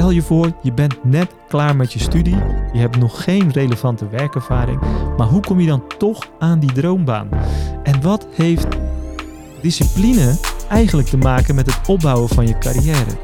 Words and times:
Stel 0.00 0.12
je 0.12 0.22
voor, 0.22 0.52
je 0.62 0.72
bent 0.72 1.04
net 1.04 1.34
klaar 1.48 1.76
met 1.76 1.92
je 1.92 1.98
studie, 1.98 2.36
je 2.72 2.78
hebt 2.78 2.96
nog 2.96 3.24
geen 3.24 3.52
relevante 3.52 4.08
werkervaring, 4.08 4.80
maar 5.16 5.26
hoe 5.26 5.40
kom 5.40 5.60
je 5.60 5.66
dan 5.66 5.82
toch 5.98 6.28
aan 6.38 6.58
die 6.58 6.72
droombaan? 6.72 7.28
En 7.82 8.02
wat 8.02 8.26
heeft 8.34 8.66
discipline 9.62 10.38
eigenlijk 10.68 11.08
te 11.08 11.16
maken 11.16 11.54
met 11.54 11.66
het 11.66 11.88
opbouwen 11.88 12.28
van 12.28 12.46
je 12.46 12.58
carrière? 12.58 13.18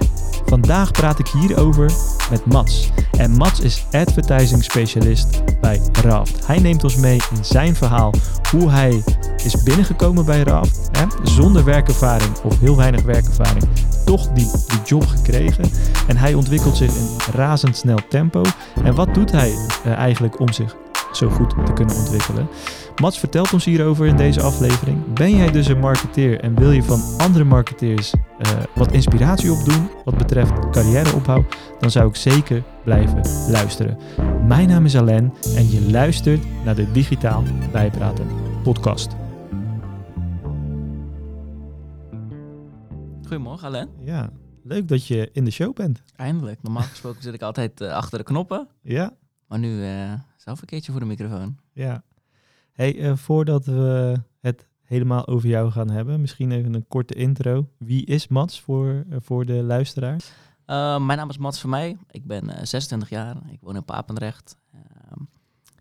Vandaag 0.46 0.90
praat 0.90 1.18
ik 1.18 1.28
hierover 1.28 1.90
met 2.30 2.46
Mats. 2.46 2.90
En 3.18 3.30
Mats 3.30 3.60
is 3.60 3.86
advertising 3.90 4.64
specialist 4.64 5.60
bij 5.60 5.80
Raft. 6.02 6.46
Hij 6.46 6.58
neemt 6.58 6.84
ons 6.84 6.96
mee 6.96 7.20
in 7.36 7.44
zijn 7.44 7.74
verhaal 7.74 8.12
hoe 8.50 8.70
hij 8.70 9.02
is 9.44 9.62
binnengekomen 9.62 10.24
bij 10.24 10.42
Raft. 10.42 10.88
Hè, 10.92 11.04
zonder 11.22 11.64
werkervaring 11.64 12.38
of 12.42 12.58
heel 12.60 12.76
weinig 12.76 13.02
werkervaring 13.02 13.64
toch 14.06 14.28
die, 14.28 14.50
die 14.68 14.82
job 14.84 15.06
gekregen. 15.06 15.64
En 16.08 16.16
hij 16.16 16.34
ontwikkelt 16.34 16.76
zich 16.76 16.94
in 16.96 17.08
razendsnel 17.34 17.98
tempo. 18.08 18.42
En 18.84 18.94
wat 18.94 19.14
doet 19.14 19.32
hij 19.32 19.50
uh, 19.50 19.92
eigenlijk 19.92 20.40
om 20.40 20.52
zich 20.52 20.76
zo 21.12 21.28
goed 21.28 21.50
te 21.66 21.72
kunnen 21.72 21.96
ontwikkelen? 21.96 22.48
Mats 23.00 23.18
vertelt 23.18 23.52
ons 23.52 23.64
hierover 23.64 24.06
in 24.06 24.16
deze 24.16 24.42
aflevering. 24.42 25.14
Ben 25.14 25.36
jij 25.36 25.50
dus 25.50 25.66
een 25.66 25.78
marketeer 25.78 26.40
en 26.40 26.54
wil 26.54 26.70
je 26.70 26.82
van 26.82 27.00
andere 27.18 27.44
marketeers 27.44 28.12
uh, 28.14 28.48
wat 28.74 28.92
inspiratie 28.92 29.52
opdoen 29.52 29.90
wat 30.04 30.18
betreft 30.18 30.70
carrièreopbouw? 30.70 31.44
Dan 31.80 31.90
zou 31.90 32.08
ik 32.08 32.16
zeker 32.16 32.62
blijven 32.84 33.20
luisteren. 33.48 33.98
Mijn 34.46 34.68
naam 34.68 34.84
is 34.84 34.96
Alain 34.96 35.32
en 35.56 35.70
je 35.70 35.90
luistert 35.90 36.42
naar 36.64 36.74
de 36.74 36.92
Digitaal 36.92 37.42
Bijpraten 37.72 38.26
podcast. 38.62 39.25
Goedemorgen, 43.26 43.66
Alain. 43.66 43.88
Ja, 44.00 44.30
leuk 44.62 44.88
dat 44.88 45.06
je 45.06 45.30
in 45.32 45.44
de 45.44 45.50
show 45.50 45.74
bent. 45.74 46.02
Eindelijk. 46.16 46.62
Normaal 46.62 46.82
gesproken 46.82 47.22
zit 47.22 47.34
ik 47.34 47.42
altijd 47.42 47.80
uh, 47.80 47.92
achter 47.92 48.18
de 48.18 48.24
knoppen. 48.24 48.68
Ja. 48.82 49.16
Maar 49.46 49.58
nu 49.58 49.82
uh, 49.82 50.12
zelf 50.36 50.60
een 50.60 50.66
keertje 50.66 50.92
voor 50.92 51.00
de 51.00 51.06
microfoon. 51.06 51.58
Ja. 51.72 52.04
Hey, 52.72 52.96
uh, 52.96 53.16
voordat 53.16 53.64
we 53.64 54.20
het 54.40 54.66
helemaal 54.82 55.26
over 55.26 55.48
jou 55.48 55.70
gaan 55.70 55.90
hebben, 55.90 56.20
misschien 56.20 56.52
even 56.52 56.74
een 56.74 56.88
korte 56.88 57.14
intro. 57.14 57.68
Wie 57.78 58.06
is 58.06 58.28
Mats 58.28 58.60
voor, 58.60 59.04
voor 59.10 59.44
de 59.44 59.62
luisteraar? 59.62 60.20
mijn 60.66 61.18
naam 61.18 61.28
is 61.28 61.38
Mats 61.38 61.60
van 61.60 61.70
mij. 61.70 61.96
Ik 62.10 62.26
ben 62.26 62.66
26 62.66 63.08
jaar. 63.08 63.36
Ik 63.50 63.60
woon 63.60 63.76
in 63.76 63.84
Papendrecht. 63.84 64.56
Ehm, 64.72 65.22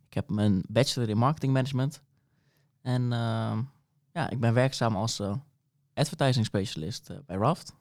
ik 0.07 0.13
heb 0.13 0.29
mijn 0.29 0.63
bachelor 0.67 1.09
in 1.09 1.17
marketing 1.17 1.53
management. 1.53 2.01
En 2.81 3.01
ehm, 3.01 3.61
ja, 4.13 4.29
ik 4.29 4.39
ben 4.39 4.53
werkzaam 4.53 4.95
als 4.95 5.21
advertising 5.95 6.45
specialist 6.45 7.09
uh, 7.09 7.17
bij 7.25 7.35
Raft. 7.37 7.73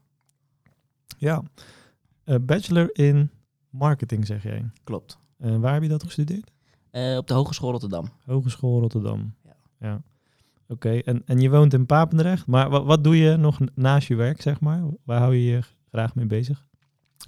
Ja, 1.18 1.42
uh, 2.24 2.36
bachelor 2.40 2.90
in 2.92 3.30
marketing 3.70 4.26
zeg 4.26 4.42
jij. 4.42 4.70
Klopt. 4.84 5.18
Uh, 5.38 5.56
waar 5.56 5.72
heb 5.72 5.82
je 5.82 5.88
dat 5.88 6.02
gestudeerd? 6.02 6.52
op 7.16 7.26
de 7.26 7.34
Hogeschool 7.34 7.70
Rotterdam. 7.70 8.08
Hogeschool 8.24 8.80
Rotterdam. 8.80 9.34
Ja. 9.44 9.56
ja. 9.78 10.02
Oké, 10.68 10.98
en, 10.98 11.22
en 11.26 11.40
je 11.40 11.50
woont 11.50 11.72
in 11.72 11.86
Papendrecht, 11.86 12.46
maar 12.46 12.70
wat, 12.70 12.84
wat 12.84 13.04
doe 13.04 13.16
je 13.18 13.36
nog 13.36 13.58
naast 13.74 14.08
je 14.08 14.14
werk, 14.14 14.42
zeg 14.42 14.60
maar? 14.60 14.82
Waar 15.04 15.20
hou 15.20 15.34
je 15.34 15.44
je 15.44 15.60
graag 15.90 16.14
mee 16.14 16.26
bezig? 16.26 16.66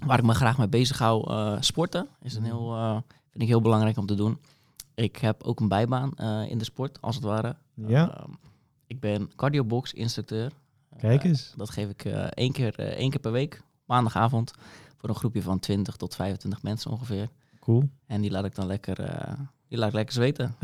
Waar 0.05 0.17
ik 0.17 0.25
me 0.25 0.33
graag 0.33 0.57
mee 0.57 0.67
bezig 0.67 0.97
hou, 0.97 1.27
sporten 1.59 2.07
is 2.21 2.35
een 2.35 2.43
heel, 2.43 2.73
vind 3.29 3.43
ik 3.43 3.47
heel 3.47 3.61
belangrijk 3.61 3.97
om 3.97 4.05
te 4.05 4.15
doen. 4.15 4.37
Ik 4.95 5.17
heb 5.17 5.43
ook 5.43 5.59
een 5.59 5.67
bijbaan 5.67 6.11
in 6.47 6.57
de 6.57 6.63
sport, 6.63 7.01
als 7.01 7.15
het 7.15 7.23
ware. 7.23 7.55
Ja. 7.73 8.17
Ehm, 8.17 8.31
ik 8.85 8.99
ben 8.99 9.35
cardiobox 9.35 9.93
instructeur 9.93 10.51
Kijk 10.97 11.23
eh, 11.23 11.29
eens. 11.29 11.53
dat 11.55 11.69
geef 11.69 11.89
ik 11.89 12.05
uh, 12.05 12.23
één, 12.23 12.51
keer, 12.51 12.79
uh, 12.79 12.85
één 12.85 13.09
keer 13.09 13.19
per 13.19 13.31
week, 13.31 13.61
maandagavond, 13.85 14.53
voor 14.97 15.09
een 15.09 15.15
groepje 15.15 15.41
van 15.41 15.59
20 15.59 15.95
tot 15.95 16.15
25 16.15 16.63
mensen 16.63 16.91
ongeveer. 16.91 17.29
Cool. 17.59 17.89
En 18.05 18.21
die 18.21 18.31
laat 18.31 18.45
ik 18.45 18.55
dan 18.55 18.67
lekker, 18.67 18.95
die 19.67 19.77
laat 19.77 19.87
ik 19.87 19.93
lekker 19.93 20.13
zweten. 20.13 20.55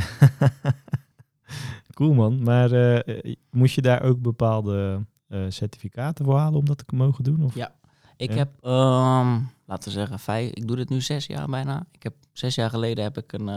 cool 1.93 2.13
man. 2.13 2.43
Maar 2.43 3.03
moest 3.49 3.75
je 3.75 3.81
daar 3.81 4.01
ook 4.01 4.21
bepaalde 4.21 5.05
certificaten 5.49 6.25
voor 6.25 6.37
halen 6.37 6.59
om 6.59 6.65
dat 6.65 6.87
te 6.87 6.95
mogen 6.95 7.23
doen? 7.23 7.43
Of? 7.43 7.55
Ja, 7.55 7.75
ik 8.17 8.33
heb, 8.33 8.49
um, 8.65 9.49
laten 9.65 9.83
we 9.83 9.89
zeggen, 9.89 10.19
vijf, 10.19 10.51
ik 10.51 10.67
doe 10.67 10.75
dit 10.75 10.89
nu 10.89 11.01
zes 11.01 11.25
jaar 11.25 11.47
bijna. 11.47 11.85
Ik 11.91 12.03
heb 12.03 12.13
zes 12.31 12.55
jaar 12.55 12.69
geleden 12.69 13.03
heb 13.03 13.17
ik 13.17 13.33
een, 13.33 13.47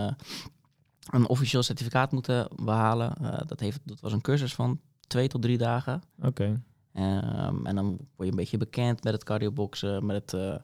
een 1.10 1.28
officieel 1.28 1.62
certificaat 1.62 2.12
moeten 2.12 2.48
behalen. 2.62 3.12
dat, 3.46 3.60
heeft, 3.60 3.80
dat 3.84 4.00
was 4.00 4.12
een 4.12 4.20
cursus 4.20 4.54
van 4.54 4.80
twee 5.06 5.28
tot 5.28 5.42
drie 5.42 5.58
dagen. 5.58 6.02
Oké. 6.22 6.62
Um, 6.98 7.66
en 7.66 7.74
dan 7.74 7.86
word 7.86 8.00
je 8.16 8.26
een 8.26 8.36
beetje 8.36 8.56
bekend 8.56 9.04
met 9.04 9.12
het 9.12 9.24
cardioboxen, 9.24 10.06
met 10.06 10.16
het, 10.16 10.32
uh, 10.32 10.56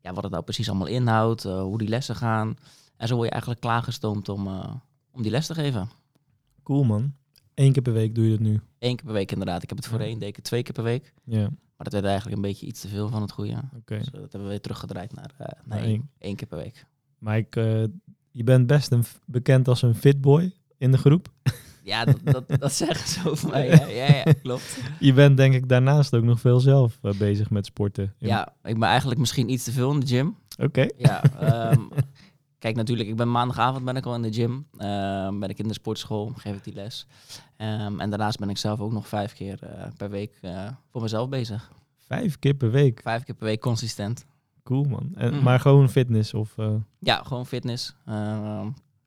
ja, 0.00 0.12
wat 0.12 0.22
het 0.22 0.32
nou 0.32 0.44
precies 0.44 0.68
allemaal 0.68 0.86
inhoudt, 0.86 1.44
uh, 1.44 1.60
hoe 1.60 1.78
die 1.78 1.88
lessen 1.88 2.16
gaan. 2.16 2.56
En 2.96 3.08
zo 3.08 3.14
word 3.14 3.26
je 3.26 3.32
eigenlijk 3.32 3.60
klaargestoomd 3.60 4.28
om, 4.28 4.46
uh, 4.46 4.74
om 5.10 5.22
die 5.22 5.30
les 5.30 5.46
te 5.46 5.54
geven. 5.54 5.88
Cool 6.62 6.84
man. 6.84 7.14
Eén 7.54 7.72
keer 7.72 7.82
per 7.82 7.92
week 7.92 8.14
doe 8.14 8.24
je 8.24 8.30
dat 8.30 8.40
nu? 8.40 8.60
Eén 8.78 8.96
keer 8.96 9.04
per 9.04 9.14
week 9.14 9.32
inderdaad. 9.32 9.62
Ik 9.62 9.68
heb 9.68 9.78
het 9.78 9.86
voorheen, 9.86 10.18
deed 10.18 10.36
ik 10.36 10.44
twee 10.44 10.62
keer 10.62 10.74
per 10.74 10.82
week. 10.82 11.12
Ja. 11.24 11.40
Maar 11.40 11.90
dat 11.90 11.92
werd 11.92 12.04
eigenlijk 12.04 12.36
een 12.36 12.42
beetje 12.42 12.66
iets 12.66 12.80
te 12.80 12.88
veel 12.88 13.08
van 13.08 13.22
het 13.22 13.32
goede. 13.32 13.52
Oké. 13.52 13.76
Okay. 13.76 13.98
Dus 13.98 14.10
dat 14.10 14.20
hebben 14.20 14.42
we 14.42 14.48
weer 14.48 14.60
teruggedraaid 14.60 15.14
naar, 15.14 15.56
naar 15.64 15.78
één, 15.78 16.10
één, 16.18 16.36
keer 16.36 16.46
per 16.46 16.58
week. 16.58 16.86
Maar 17.18 17.36
ik, 17.36 17.54
je 18.30 18.44
bent 18.44 18.66
best 18.66 18.92
een, 18.92 19.04
bekend 19.26 19.68
als 19.68 19.82
een 19.82 19.94
fitboy 19.94 20.52
in 20.78 20.90
de 20.90 20.98
groep. 20.98 21.28
Ja, 21.82 22.04
dat, 22.04 22.18
dat, 22.24 22.44
dat 22.60 22.72
zeggen 22.72 23.08
ze 23.08 23.30
over 23.30 23.50
mij. 23.50 23.66
Ja, 23.66 23.86
ja, 23.86 24.14
ja, 24.14 24.32
klopt. 24.42 24.80
Je 24.98 25.12
bent 25.12 25.36
denk 25.36 25.54
ik 25.54 25.68
daarnaast 25.68 26.14
ook 26.14 26.22
nog 26.22 26.40
veel 26.40 26.60
zelf 26.60 26.98
uh, 27.02 27.12
bezig 27.12 27.50
met 27.50 27.66
sporten. 27.66 28.14
Ja, 28.18 28.54
ik 28.62 28.78
ben 28.78 28.88
eigenlijk 28.88 29.20
misschien 29.20 29.48
iets 29.48 29.64
te 29.64 29.72
veel 29.72 29.92
in 29.92 30.00
de 30.00 30.06
gym. 30.06 30.36
Oké. 30.56 30.64
Okay. 30.64 30.92
Ja, 30.96 31.22
um, 31.72 31.88
kijk 32.58 32.76
natuurlijk, 32.76 33.08
ik 33.08 33.16
ben 33.16 33.30
maandagavond 33.30 33.84
ben 33.84 33.96
ik 33.96 34.06
al 34.06 34.14
in 34.14 34.22
de 34.22 34.32
gym. 34.32 34.52
Um, 34.52 35.40
ben 35.40 35.48
ik 35.48 35.58
in 35.58 35.68
de 35.68 35.74
sportschool, 35.74 36.32
geef 36.36 36.56
ik 36.56 36.64
die 36.64 36.74
les. 36.74 37.06
Um, 37.58 38.00
en 38.00 38.10
daarnaast 38.10 38.38
ben 38.38 38.50
ik 38.50 38.58
zelf 38.58 38.80
ook 38.80 38.92
nog 38.92 39.08
vijf 39.08 39.32
keer 39.32 39.58
uh, 39.64 39.86
per 39.96 40.10
week 40.10 40.38
uh, 40.42 40.68
voor 40.90 41.02
mezelf 41.02 41.28
bezig. 41.28 41.72
Vijf 42.06 42.38
keer 42.38 42.54
per 42.54 42.70
week? 42.70 43.00
Vijf 43.02 43.24
keer 43.24 43.34
per 43.34 43.46
week 43.46 43.60
consistent. 43.60 44.26
Cool 44.62 44.84
man. 44.84 45.12
En, 45.14 45.34
mm. 45.34 45.42
Maar 45.42 45.60
gewoon 45.60 45.90
fitness 45.90 46.34
of... 46.34 46.54
Ja, 46.98 47.22
gewoon 47.22 47.46
fitness. 47.46 47.94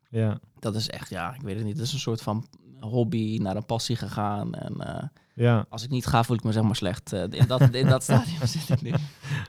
ja. 0.09 0.40
Dat 0.59 0.75
is 0.75 0.90
echt, 0.90 1.09
ja, 1.09 1.34
ik 1.34 1.42
weet 1.42 1.56
het 1.56 1.66
niet. 1.66 1.78
Dat 1.78 1.86
is 1.86 1.94
een 1.94 2.00
soort 2.00 2.22
van 2.22 2.46
hobby 2.85 3.38
naar 3.41 3.56
een 3.56 3.66
passie 3.66 3.96
gegaan. 3.96 4.53
En 4.53 4.73
uh, 4.79 5.03
ja. 5.34 5.66
als 5.69 5.84
ik 5.84 5.90
niet 5.90 6.06
ga, 6.06 6.23
voel 6.23 6.35
ik 6.35 6.44
me 6.44 6.51
zeg 6.51 6.63
maar 6.63 6.75
slecht. 6.75 7.13
Uh, 7.13 7.23
in, 7.29 7.47
dat, 7.47 7.62
in 7.62 7.88
dat 7.88 8.03
stadium 8.09 8.46
zit 8.46 8.69
ik 8.69 8.81
nu. 8.81 8.90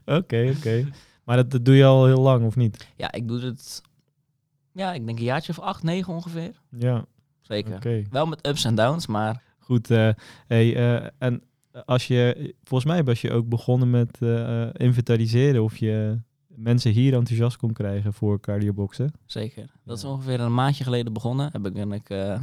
Oké, 0.04 0.16
oké. 0.16 0.56
Okay. 0.56 0.92
Maar 1.24 1.36
dat, 1.36 1.50
dat, 1.50 1.64
doe 1.64 1.75
je 1.75 1.84
al 1.84 2.06
heel 2.06 2.20
lang, 2.20 2.46
of 2.46 2.56
niet? 2.56 2.88
Ja, 2.96 3.12
ik 3.12 3.28
doe 3.28 3.41
het, 3.41 3.82
ja, 4.72 4.92
ik 4.92 5.06
denk 5.06 5.19
een 5.19 5.25
jaartje 5.25 5.52
of 5.52 5.58
acht, 5.58 5.82
negen 5.82 6.12
ongeveer. 6.12 6.60
Ja. 6.78 7.04
Zeker. 7.41 7.75
Okay. 7.75 8.06
Wel 8.10 8.26
met 8.26 8.46
ups 8.46 8.64
en 8.64 8.75
downs, 8.75 9.06
maar... 9.06 9.42
Goed, 9.58 9.91
uh, 9.91 10.10
hey, 10.46 10.76
en 11.19 11.42
als 11.84 12.06
je, 12.06 12.54
volgens 12.64 12.92
mij 12.92 13.04
was 13.04 13.20
je 13.20 13.32
ook 13.32 13.48
begonnen 13.48 13.91
met 13.91 14.19
inventariseren 14.72 15.62
of 15.62 15.76
je 15.76 16.19
mensen 16.56 16.91
hier 16.91 17.14
enthousiast 17.14 17.56
kon 17.56 17.72
krijgen 17.72 18.12
voor 18.12 18.41
cardioboxen. 18.41 19.12
Zeker. 19.25 19.70
Dat 19.84 19.96
is 19.96 20.04
ongeveer 20.04 20.41
een 20.41 20.54
maandje 20.54 20.84
geleden 20.84 21.12
begonnen. 21.12 21.48
Heb 21.52 21.66
ik, 21.66 21.72
ben 21.72 21.92
ik 21.92 22.10
uh, 22.10 22.42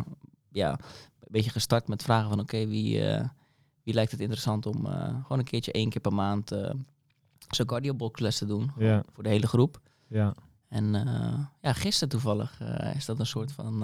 ja, 0.54 0.72
een 0.72 1.28
beetje 1.32 1.50
gestart 1.50 1.88
met 1.88 2.04
vragen 2.04 2.30
van 2.30 2.40
oké, 2.40 2.56
okay, 2.56 2.68
wie, 2.68 3.00
uh, 3.00 3.28
wie 3.84 3.94
lijkt 3.94 4.12
het 4.12 4.20
interessant 4.20 4.66
om 4.66 4.86
uh, 4.86 4.92
gewoon 5.22 5.40
een 5.40 5.44
keertje 5.44 5.72
één 5.72 5.90
keer 5.90 6.02
per 6.02 6.14
maand 6.14 6.52
zo'n 7.50 7.66
cardioboxles 7.66 8.38
te 8.38 8.46
doen. 8.46 8.72
Ja. 8.78 9.04
Voor 9.12 9.24
de 9.24 9.30
hele 9.30 9.48
groep. 9.48 9.82
Ja. 10.08 10.36
En 10.70 10.94
ja, 11.62 11.74
gisteren 11.74 12.10
toevallig 12.10 12.62
is 12.96 13.06
dat 13.06 13.20
een 13.20 13.26
soort 13.26 13.52
van... 13.52 13.82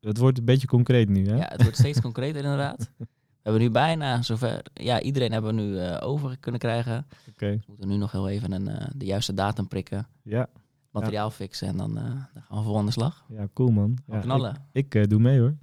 het 0.00 0.18
wordt 0.18 0.38
een 0.38 0.44
beetje 0.44 0.66
concreet 0.66 1.08
nu, 1.08 1.28
hè? 1.28 1.36
Ja, 1.36 1.48
het 1.48 1.62
wordt 1.62 1.78
steeds 1.78 2.00
concreter 2.00 2.42
inderdaad. 2.42 2.90
We 3.46 3.52
hebben 3.52 3.70
nu 3.70 3.74
bijna 3.74 4.22
zover. 4.22 4.62
Ja, 4.72 5.00
iedereen 5.00 5.32
hebben 5.32 5.54
we 5.54 5.62
nu 5.62 5.72
uh, 5.72 5.96
over 6.00 6.36
kunnen 6.38 6.60
krijgen. 6.60 7.06
Oké. 7.20 7.30
Okay. 7.30 7.56
We 7.56 7.64
moeten 7.66 7.88
nu 7.88 7.96
nog 7.96 8.12
heel 8.12 8.28
even 8.28 8.52
een, 8.52 8.68
uh, 8.68 8.86
de 8.96 9.04
juiste 9.04 9.34
datum 9.34 9.68
prikken. 9.68 10.06
Ja. 10.22 10.48
Materiaal 10.90 11.28
ja. 11.28 11.34
fixen 11.34 11.68
en 11.68 11.76
dan, 11.76 11.98
uh, 11.98 12.04
dan 12.04 12.42
gaan 12.42 12.58
we 12.58 12.64
vol 12.64 12.78
aan 12.78 12.86
de 12.86 12.92
slag. 12.92 13.24
Ja, 13.28 13.48
cool 13.52 13.70
man. 13.70 13.98
Ja, 14.06 14.18
knallen. 14.18 14.66
Ik, 14.72 14.94
ik 14.94 15.10
doe 15.10 15.20
mee 15.20 15.40
hoor. 15.40 15.54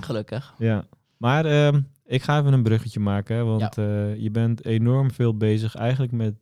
Gelukkig. 0.00 0.54
Ja. 0.58 0.84
Maar 1.16 1.44
ehm, 1.44 1.80
ik 2.04 2.22
ga 2.22 2.38
even 2.38 2.52
een 2.52 2.62
bruggetje 2.62 3.00
maken, 3.00 3.46
want 3.46 3.74
ja. 3.74 4.08
je 4.08 4.30
bent 4.30 4.64
enorm 4.64 5.10
veel 5.10 5.36
bezig 5.36 5.74
eigenlijk 5.74 6.12
met, 6.12 6.34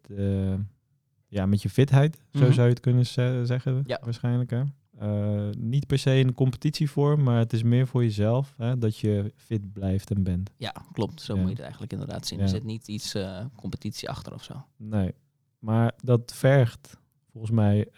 ja, 1.26 1.46
met 1.46 1.62
je 1.62 1.70
fitheid. 1.70 2.16
Zo 2.16 2.38
mm 2.38 2.44
-hmm. 2.44 2.52
zou 2.52 2.66
je 2.66 2.72
het 2.72 2.82
kunnen 2.82 3.06
zeggen, 3.46 3.82
ja. 3.86 4.00
waarschijnlijk. 4.04 4.50
Hè? 4.50 4.62
Uh, 5.02 5.50
niet 5.58 5.86
per 5.86 5.98
se 5.98 6.18
in 6.18 6.34
competitievorm, 6.34 7.22
maar 7.22 7.38
het 7.38 7.52
is 7.52 7.62
meer 7.62 7.86
voor 7.86 8.02
jezelf 8.02 8.54
hè, 8.56 8.78
dat 8.78 8.98
je 8.98 9.32
fit 9.36 9.72
blijft 9.72 10.10
en 10.10 10.22
bent. 10.22 10.50
Ja, 10.56 10.74
klopt. 10.92 11.22
Zo 11.22 11.34
ja. 11.34 11.38
moet 11.38 11.48
je 11.48 11.54
het 11.54 11.62
eigenlijk 11.62 11.92
inderdaad 11.92 12.26
zien. 12.26 12.40
Er 12.40 12.48
zit 12.48 12.64
niet 12.64 12.88
iets 12.88 13.16
competitie 13.56 14.08
achter 14.08 14.34
of 14.34 14.42
zo. 14.42 14.64
Nee, 14.76 15.14
maar 15.58 15.92
dat 16.02 16.32
vergt 16.34 16.96
volgens 17.30 17.52
mij 17.52 17.88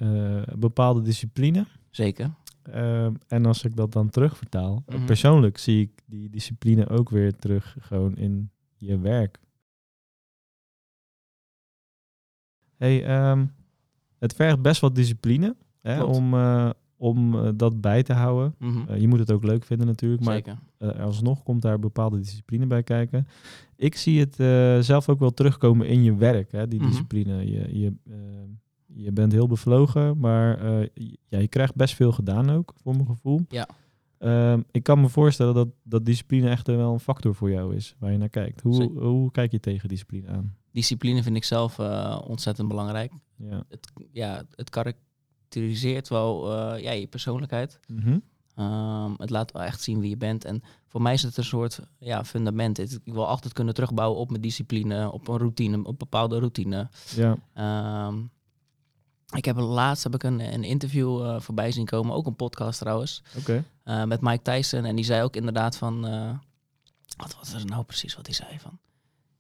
bepaalde 0.57 1.03
discipline. 1.03 1.67
Zeker. 1.91 2.31
En 3.27 3.47
als 3.47 3.65
ik 3.65 3.77
dat 3.77 3.93
dan 3.93 4.11
terugvertaal, 4.11 4.83
mm 4.87 4.95
-hmm. 4.97 5.07
persoonlijk 5.07 5.59
zie 5.59 5.81
ik 5.81 6.03
die 6.07 6.31
discipline 6.31 6.89
ook 6.89 7.11
weer 7.11 7.37
terug 7.37 7.77
gewoon 7.81 8.17
in 8.17 8.51
je 8.77 8.99
werk. 8.99 9.39
Hey, 12.77 13.31
um, 13.31 13.51
het 14.19 14.35
vergt 14.35 14.63
best 14.63 14.81
wat 14.81 14.95
discipline 14.95 15.57
hè, 15.81 16.03
om, 16.03 16.35
eh, 16.35 16.71
om 16.97 17.35
eh, 17.35 17.49
dat 17.55 17.81
bij 17.81 18.03
te 18.03 18.13
houden. 18.13 18.55
Mhm. 18.59 18.89
Eh, 18.89 19.01
je 19.01 19.09
moet 19.09 19.19
het 19.19 19.33
ook 19.33 19.45
leuk 19.45 19.65
vinden 19.65 19.87
natuurlijk, 19.87 20.23
maar 20.25 20.35
Zeker. 20.35 20.59
alsnog 21.01 21.43
komt 21.43 21.63
daar 21.63 21.79
bepaalde 21.79 22.19
discipline 22.19 22.67
bij 22.67 22.83
kijken. 22.83 23.27
Ik 23.77 23.97
zie 23.97 24.21
het 24.21 24.35
zelf 24.85 25.09
ook 25.09 25.19
wel 25.19 25.31
terugkomen 25.31 25.87
in 25.87 26.03
je 26.03 26.17
werk, 26.17 26.53
hè, 26.53 26.69
die 26.69 26.79
Mhm. 26.81 26.89
discipline. 26.89 27.51
Je, 27.51 27.79
je, 27.79 27.93
eh, 28.11 28.15
je 29.05 29.13
bent 29.13 29.33
heel 29.33 29.47
bevlogen, 29.47 30.19
maar 30.19 30.59
eh, 30.61 30.89
je- 30.95 31.19
ja, 31.29 31.39
je 31.39 31.49
krijgt 31.49 31.75
best 31.75 31.95
veel 31.95 32.13
gedaan 32.13 32.51
ook, 32.51 32.73
voor 32.83 32.95
mijn 32.95 33.07
gevoel. 33.07 33.41
Ja. 33.49 33.69
Ehm, 34.19 34.61
ik 34.71 34.83
kan 34.83 35.01
me 35.01 35.09
voorstellen 35.09 35.55
dat, 35.55 35.69
dat 35.83 36.05
discipline 36.05 36.49
echt 36.51 36.67
wel 36.67 36.93
een 36.93 37.01
factor 37.01 37.35
voor 37.35 37.51
jou 37.51 37.75
is, 37.75 37.95
waar 37.99 38.13
je 38.13 38.19
naar 38.19 38.29
kijkt. 38.29 38.61
Hoe, 38.61 38.75
Zeker. 38.75 39.03
hoe 39.03 39.31
kijk 39.31 39.53
je 39.53 39.61
tegen 39.61 39.89
discipline 39.89 40.29
aan? 40.29 40.57
Discipline 40.73 41.23
vind 41.23 41.37
ik 41.37 41.45
zelf 41.45 41.79
eh, 41.79 42.21
ontzettend 42.27 42.69
belangrijk. 42.69 43.13
Ja. 43.37 43.63
Het, 43.69 43.93
ja, 44.13 44.43
het 44.55 44.71
karakteriseert 44.71 46.09
wel 46.09 46.53
eh, 46.57 46.83
ja, 46.83 46.91
je 46.91 47.07
persoonlijkheid. 47.07 47.81
Mhm. 47.87 48.19
Ehm, 48.55 49.11
het 49.17 49.31
laat 49.31 49.53
wel 49.53 49.63
echt 49.63 49.81
zien 49.83 50.01
wie 50.01 50.11
je 50.11 50.17
bent. 50.17 50.45
En 50.45 50.63
voor 50.87 51.03
mij 51.03 51.13
is 51.13 51.23
het 51.23 51.37
een 51.37 51.45
soort 51.45 51.81
ja, 51.99 52.25
fundament. 52.25 52.79
Ik 52.79 53.13
wil 53.13 53.27
altijd 53.27 53.53
kunnen 53.53 53.75
terugbouwen 53.75 54.19
op 54.21 54.31
mijn 54.31 54.43
discipline, 54.43 55.13
op 55.13 55.29
een 55.29 55.39
routine, 55.39 55.79
op 55.79 55.87
een 55.87 55.95
bepaalde 55.99 56.39
routine. 56.39 56.89
ja. 57.17 57.37
Ehm, 57.55 58.19
ik 59.37 59.45
heb 59.45 59.57
laatst 59.57 60.03
heb 60.05 60.15
ik 60.15 60.23
een, 60.23 60.41
een 60.55 60.65
interview 60.65 61.25
eh, 61.25 61.41
voorbij 61.41 61.73
zien 61.73 61.85
komen, 61.87 62.15
ook 62.15 62.27
een 62.27 62.37
podcast 62.37 62.79
trouwens, 62.79 63.23
Oké. 63.39 63.65
eh, 63.83 64.05
met 64.05 64.21
Mike 64.21 64.43
Tyson. 64.43 64.85
En 64.85 64.97
die 64.97 65.05
zei 65.05 65.23
ook 65.23 65.37
inderdaad 65.37 65.77
van, 65.77 66.07
eh, 66.07 66.31
wat 67.17 67.37
was 67.39 67.53
er 67.53 67.65
nou 67.65 67.85
precies 67.85 68.17
wat 68.17 68.27
hij 68.27 68.35
zei 68.35 68.59
van? 68.59 68.79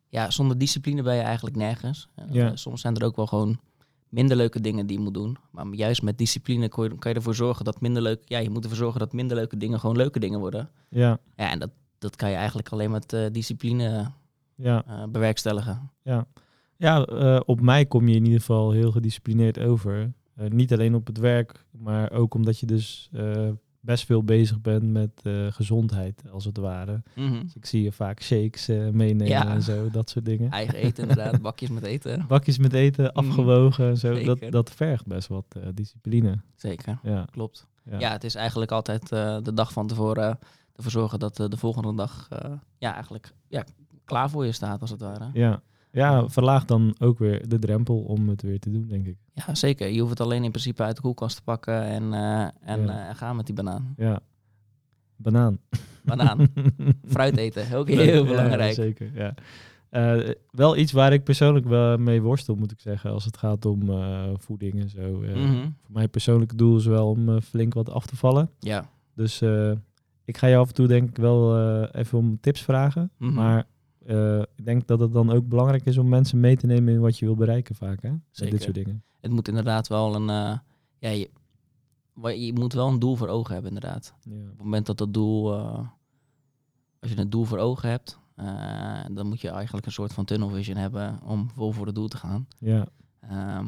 Ja, 0.08 0.30
zonder 0.30 0.58
discipline 0.58 1.02
ben 1.02 1.14
je 1.14 1.20
eigenlijk 1.22 1.56
nergens. 1.56 2.08
Ja. 2.30 2.56
soms 2.56 2.80
zijn 2.80 2.96
er 2.96 3.04
ook 3.04 3.16
wel 3.16 3.26
gewoon 3.26 3.60
minder 4.08 4.36
leuke 4.36 4.60
dingen 4.60 4.86
die 4.86 4.96
je 4.96 5.02
moet 5.02 5.14
doen. 5.14 5.36
Maar 5.50 5.66
juist 5.66 6.02
met 6.02 6.18
discipline 6.18 6.68
kon 6.68 6.84
je, 6.84 6.98
kan 6.98 7.10
je 7.10 7.16
ervoor 7.16 7.34
zorgen 7.34 7.64
dat 7.64 7.80
minder 7.80 8.02
leuk, 8.02 8.22
ja, 8.24 8.38
je 8.38 8.50
moet 8.50 8.62
ervoor 8.62 8.78
zorgen 8.78 9.00
dat 9.00 9.12
minder 9.12 9.36
leuke 9.36 9.56
dingen 9.56 9.80
gewoon 9.80 9.96
leuke 9.96 10.18
dingen 10.18 10.38
worden. 10.38 10.70
Ja. 10.88 11.18
Ja, 11.36 11.50
en 11.50 11.58
dat, 11.58 11.70
dat 11.98 12.16
kan 12.16 12.30
je 12.30 12.36
eigenlijk 12.36 12.68
alleen 12.68 12.90
met 12.90 13.16
discipline 13.32 14.10
Ja. 14.54 15.06
bewerkstelligen. 15.08 15.90
Ja, 16.02 16.26
ja 16.78 17.04
eh, 17.04 17.40
op 17.44 17.60
mij 17.60 17.86
kom 17.86 18.08
je 18.08 18.14
in 18.14 18.24
ieder 18.24 18.38
geval 18.40 18.70
heel 18.70 18.90
gedisciplineerd 18.90 19.58
over. 19.58 20.12
Eh, 20.34 20.46
niet 20.48 20.72
alleen 20.72 20.94
op 20.94 21.06
het 21.06 21.18
werk, 21.18 21.64
maar 21.70 22.12
ook 22.12 22.34
omdat 22.34 22.58
je 22.58 22.66
dus 22.66 23.08
eh, 23.12 23.48
best 23.80 24.04
veel 24.06 24.24
bezig 24.24 24.60
bent 24.60 24.82
met 24.92 25.22
gezondheid, 25.50 26.22
als 26.32 26.44
het 26.44 26.56
ware. 26.56 27.02
Mhm. 27.14 27.42
Dus 27.42 27.54
ik 27.56 27.66
zie 27.66 27.82
je 27.82 27.92
vaak 27.92 28.22
shakes 28.22 28.66
meenemen 28.66 29.26
Ja. 29.26 29.48
en 29.54 29.62
zo, 29.62 29.90
dat 29.90 30.10
soort 30.10 30.24
dingen. 30.24 30.50
Eigen 30.50 30.74
eten 30.74 31.08
inderdaad, 31.08 31.40
bakjes 31.48 31.68
met 31.70 31.82
eten. 31.82 32.24
Bakjes 32.28 32.58
met 32.58 32.72
eten, 32.72 33.12
afgewogen 33.12 33.88
en 33.88 33.96
zo. 33.96 34.08
Dat, 34.12 34.22
Zeker. 34.38 34.50
dat 34.50 34.70
vergt 34.70 35.06
best 35.06 35.28
wat 35.28 35.56
discipline. 35.74 36.40
Zeker, 36.54 36.98
Ja, 37.02 37.24
klopt. 37.30 37.66
ja. 37.90 37.98
Ja, 37.98 38.12
het 38.12 38.24
is 38.24 38.34
eigenlijk 38.34 38.72
altijd 38.72 39.08
de 39.08 39.50
dag 39.54 39.72
van 39.72 39.86
tevoren 39.86 40.38
ervoor 40.76 40.90
zorgen 40.92 41.18
dat 41.18 41.36
de 41.36 41.56
volgende 41.56 41.94
dag 41.94 42.28
ja, 42.78 42.92
eigenlijk 42.94 43.32
ja, 43.48 43.64
klaar 44.04 44.30
voor 44.30 44.44
je 44.44 44.52
staat, 44.52 44.80
als 44.80 44.90
het 44.90 45.00
ware. 45.00 45.30
ja. 45.32 45.62
Ja, 45.92 46.28
verlaag 46.28 46.64
dan 46.64 46.94
ook 46.98 47.18
weer 47.18 47.48
de 47.48 47.58
drempel 47.58 47.98
om 47.98 48.28
het 48.28 48.42
weer 48.42 48.58
te 48.58 48.70
doen, 48.70 48.86
denk 48.88 49.06
ik. 49.06 49.16
Ja, 49.32 49.54
zeker. 49.54 49.88
Je 49.88 49.98
hoeft 49.98 50.10
het 50.10 50.20
alleen 50.20 50.44
in 50.44 50.50
principe 50.50 50.82
uit 50.82 50.96
de 50.96 51.02
koelkast 51.02 51.36
te 51.36 51.42
pakken 51.42 51.82
en, 51.82 52.14
eh, 52.14 52.48
en 52.60 52.86
Ja. 52.86 53.08
eh, 53.08 53.16
gaan 53.16 53.36
met 53.36 53.46
die 53.46 53.54
banaan. 53.54 53.94
Ja. 53.96 54.20
Banaan. 55.16 55.58
Banaan. 56.04 56.46
Fruit 57.08 57.36
eten, 57.36 57.76
ook 57.76 57.88
heel 57.88 58.22
Ja, 58.24 58.30
belangrijk. 58.30 58.72
zeker, 58.74 59.10
ja. 59.14 59.34
Eh, 59.88 60.30
wel 60.50 60.76
iets 60.76 60.92
waar 60.92 61.12
ik 61.12 61.24
persoonlijk 61.24 61.66
wel 61.66 61.96
mee 61.98 62.22
worstel, 62.22 62.54
moet 62.54 62.72
ik 62.72 62.80
zeggen, 62.80 63.10
als 63.10 63.24
het 63.24 63.36
gaat 63.36 63.64
om 63.64 63.82
voeding 64.38 64.80
en 64.80 64.88
zo. 64.88 65.10
Mhm. 65.18 65.52
Voor 65.82 65.92
mij 65.92 66.08
persoonlijke 66.08 66.56
doel 66.56 66.76
is 66.76 66.86
wel 66.86 67.08
om 67.10 67.40
flink 67.40 67.74
wat 67.74 67.90
af 67.90 68.06
te 68.06 68.16
vallen. 68.16 68.50
Ja. 68.58 68.88
Dus 69.14 69.42
ik 70.24 70.36
ga 70.36 70.46
je 70.46 70.56
af 70.56 70.68
en 70.68 70.74
toe 70.74 70.86
denk 70.86 71.08
ik 71.08 71.16
wel 71.16 71.86
even 71.90 72.18
om 72.18 72.40
tips 72.40 72.62
vragen. 72.62 73.10
Mhm. 73.18 73.32
Maar 73.34 73.66
eh, 74.08 74.42
ik 74.56 74.64
denk 74.64 74.86
dat 74.86 75.00
het 75.00 75.12
dan 75.12 75.30
ook 75.30 75.48
belangrijk 75.48 75.86
is 75.86 75.98
om 75.98 76.08
mensen 76.08 76.40
mee 76.40 76.56
te 76.56 76.66
nemen 76.66 76.94
in 76.94 77.00
wat 77.00 77.18
je 77.18 77.24
wil 77.24 77.34
bereiken 77.34 77.74
vaak, 77.74 78.02
hè? 78.02 78.12
Zeker. 78.30 78.54
dit 78.54 78.62
soort 78.62 78.74
dingen. 78.74 79.02
Het 79.20 79.30
moet 79.30 79.48
inderdaad 79.48 79.88
wel 79.88 80.14
een... 80.14 80.28
eh, 80.28 80.58
ja, 80.98 81.28
je, 82.34 82.52
moet 82.54 82.72
wel 82.72 82.88
een 82.88 82.98
doel 82.98 83.16
voor 83.16 83.28
ogen 83.28 83.52
hebben, 83.52 83.72
inderdaad. 83.74 84.14
Ja. 84.22 84.34
Op 84.34 84.48
het 84.48 84.58
moment 84.58 84.86
dat 84.86 84.98
dat 84.98 85.14
doel, 85.14 85.54
eh, 85.54 85.86
als 87.00 87.10
je 87.10 87.18
een 87.18 87.30
doel 87.30 87.44
voor 87.44 87.58
ogen 87.58 87.88
hebt, 87.88 88.18
dan 89.12 89.26
moet 89.26 89.40
je 89.40 89.48
eigenlijk 89.48 89.86
een 89.86 89.92
soort 89.92 90.12
van 90.12 90.24
tunnel 90.24 90.48
vision 90.48 90.76
hebben 90.76 91.20
om 91.24 91.50
vol 91.50 91.72
voor 91.72 91.86
het 91.86 91.94
doel 91.94 92.08
te 92.08 92.16
gaan. 92.16 92.46
Ja. 92.58 92.86
Ehm, 93.20 93.66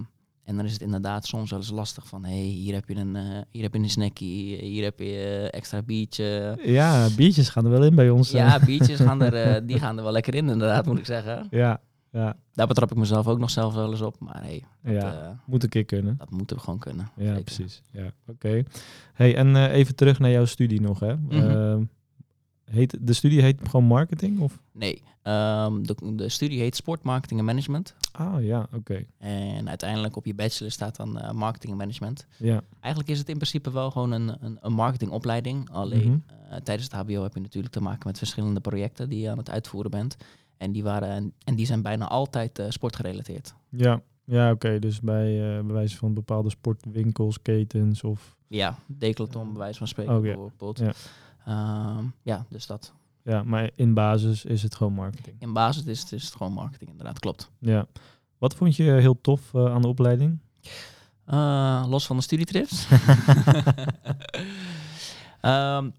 en 0.50 0.56
dan 0.56 0.64
is 0.64 0.72
het 0.72 0.80
inderdaad 0.82 1.26
soms 1.26 1.50
wel 1.50 1.58
eens 1.58 1.70
lastig 1.70 2.06
van, 2.06 2.24
hé, 2.24 2.30
hey, 2.30 2.40
hier 2.48 2.74
heb 2.74 2.88
je 2.88 2.94
een, 2.96 3.16
eh, 3.16 3.22
hier 3.50 3.62
heb 3.62 3.74
je 3.74 3.78
een 3.80 3.90
snackie, 3.90 4.56
hier 4.56 4.84
heb 4.84 4.98
je 4.98 5.04
eh, 5.04 5.58
extra 5.58 5.82
biertje. 5.82 6.58
ja, 6.64 7.08
biertjes 7.16 7.48
gaan 7.48 7.64
er 7.64 7.70
wel 7.70 7.84
in 7.84 7.94
bij 7.94 8.10
ons. 8.10 8.32
eh. 8.32 8.40
Ja, 8.40 8.58
biertjes 8.64 9.00
gaan 9.00 9.22
er, 9.22 9.34
eh, 9.34 9.60
die 9.68 9.78
gaan 9.78 9.96
er 9.96 10.02
wel 10.02 10.12
lekker 10.12 10.34
in, 10.34 10.48
inderdaad, 10.48 10.86
moet 10.86 10.98
ik 10.98 11.06
zeggen. 11.06 11.46
ja, 11.50 11.80
ja, 12.12 12.36
Daar 12.52 12.66
betrap 12.66 12.90
ik 12.90 12.96
mezelf 12.96 13.26
ook 13.26 13.38
nog 13.38 13.50
zelf 13.50 13.74
wel 13.74 13.90
eens 13.90 14.00
op, 14.00 14.16
maar 14.20 14.42
hey, 14.42 14.62
dat, 14.82 14.92
ja. 14.94 15.12
eh, 15.22 15.28
Moet 15.46 15.62
een 15.62 15.68
keer 15.68 15.84
kunnen. 15.84 16.14
dat 16.18 16.30
moeten 16.30 16.56
we 16.56 16.62
gewoon 16.62 16.78
kunnen. 16.78 17.10
Ja, 17.16 17.24
Zeker. 17.26 17.42
precies. 17.42 17.82
Ja, 17.92 18.10
oké. 18.26 18.62
Hey, 19.14 19.36
en 19.36 19.56
eh, 19.56 19.72
even 19.74 19.94
terug 19.94 20.18
naar 20.18 20.30
jouw 20.30 20.44
studie 20.44 20.80
nog, 20.80 21.00
hè? 21.00 21.16
Mhm. 21.16 21.32
Ehm, 21.50 21.82
heet, 22.72 22.96
de 23.00 23.12
studie 23.12 23.42
heet 23.42 23.60
gewoon 23.68 23.86
marketing? 23.86 24.40
Of? 24.40 24.58
Nee, 24.72 25.02
ehm, 25.22 25.82
de, 25.82 26.14
de 26.14 26.28
studie 26.28 26.60
heet 26.60 26.76
Sport 26.76 27.02
Marketing 27.02 27.40
en 27.40 27.46
Management. 27.46 27.94
Ah, 28.12 28.44
ja, 28.44 28.68
oké. 28.74 29.04
En 29.18 29.68
uiteindelijk 29.68 30.16
op 30.16 30.26
je 30.26 30.34
bachelor 30.34 30.70
staat 30.72 30.96
dan 30.96 31.18
eh, 31.18 31.32
marketing 31.32 31.72
en 31.72 31.78
management. 31.78 32.26
Ja, 32.36 32.62
Eigenlijk 32.80 33.12
is 33.12 33.18
het 33.18 33.28
in 33.28 33.34
principe 33.36 33.70
wel 33.72 33.90
gewoon 33.90 34.10
een, 34.12 34.36
een, 34.44 34.58
een 34.60 34.72
marketingopleiding. 34.72 35.70
Alleen 35.70 36.08
Mhm. 36.08 36.18
eh, 36.50 36.56
tijdens 36.60 36.88
het 36.92 37.00
HBO 37.06 37.22
heb 37.22 37.34
je 37.34 37.40
natuurlijk 37.40 37.72
te 37.74 37.80
maken 37.82 38.06
met 38.06 38.18
verschillende 38.18 38.60
projecten 38.60 39.08
die 39.08 39.20
je 39.20 39.30
aan 39.30 39.38
het 39.38 39.50
uitvoeren 39.50 39.90
bent. 39.90 40.16
En 40.56 40.72
die, 40.72 40.82
waren, 40.82 41.32
en 41.44 41.54
die 41.54 41.66
zijn 41.66 41.82
bijna 41.82 42.08
altijd 42.08 42.58
eh, 42.58 42.66
sportgerelateerd. 42.68 43.54
ja. 43.68 44.02
ja 44.24 44.50
oké. 44.50 44.78
Dus 44.78 45.00
bij, 45.00 45.36
bij 45.64 45.74
wijze 45.74 45.96
van 45.96 46.14
bepaalde 46.14 46.50
sportwinkels, 46.50 47.42
ketens 47.42 48.02
of... 48.02 48.36
Ja, 48.46 48.78
Decathlon 48.86 49.48
bij 49.48 49.58
wijze 49.58 49.78
van 49.78 49.88
spreken 49.88 50.14
Oh, 50.14 50.20
bijvoorbeeld. 50.20 50.78
Ja. 50.78 50.92
Ehm, 51.46 52.04
ja, 52.22 52.44
dus 52.48 52.66
dat. 52.66 52.92
Ja, 53.24 53.42
maar 53.42 53.70
in 53.74 53.94
basis 53.94 54.44
is 54.44 54.62
het 54.62 54.74
gewoon 54.74 54.92
marketing. 54.92 55.36
In 55.38 55.52
basis 55.52 55.84
is, 55.84 56.00
het- 56.00 56.12
is 56.12 56.24
het 56.24 56.34
gewoon 56.36 56.52
marketing 56.52 56.90
inderdaad, 56.90 57.18
klopt. 57.18 57.50
Ja. 57.58 57.86
Wat 58.38 58.54
vond 58.54 58.76
je 58.76 58.82
heel 58.82 59.20
tof 59.20 59.54
eh, 59.54 59.72
aan 59.72 59.82
de 59.82 59.88
opleiding? 59.88 60.38
Eh, 61.24 61.84
los 61.88 62.06
van 62.06 62.16
de 62.16 62.22
studietrips. 62.22 62.86
Ehm, 65.40 65.90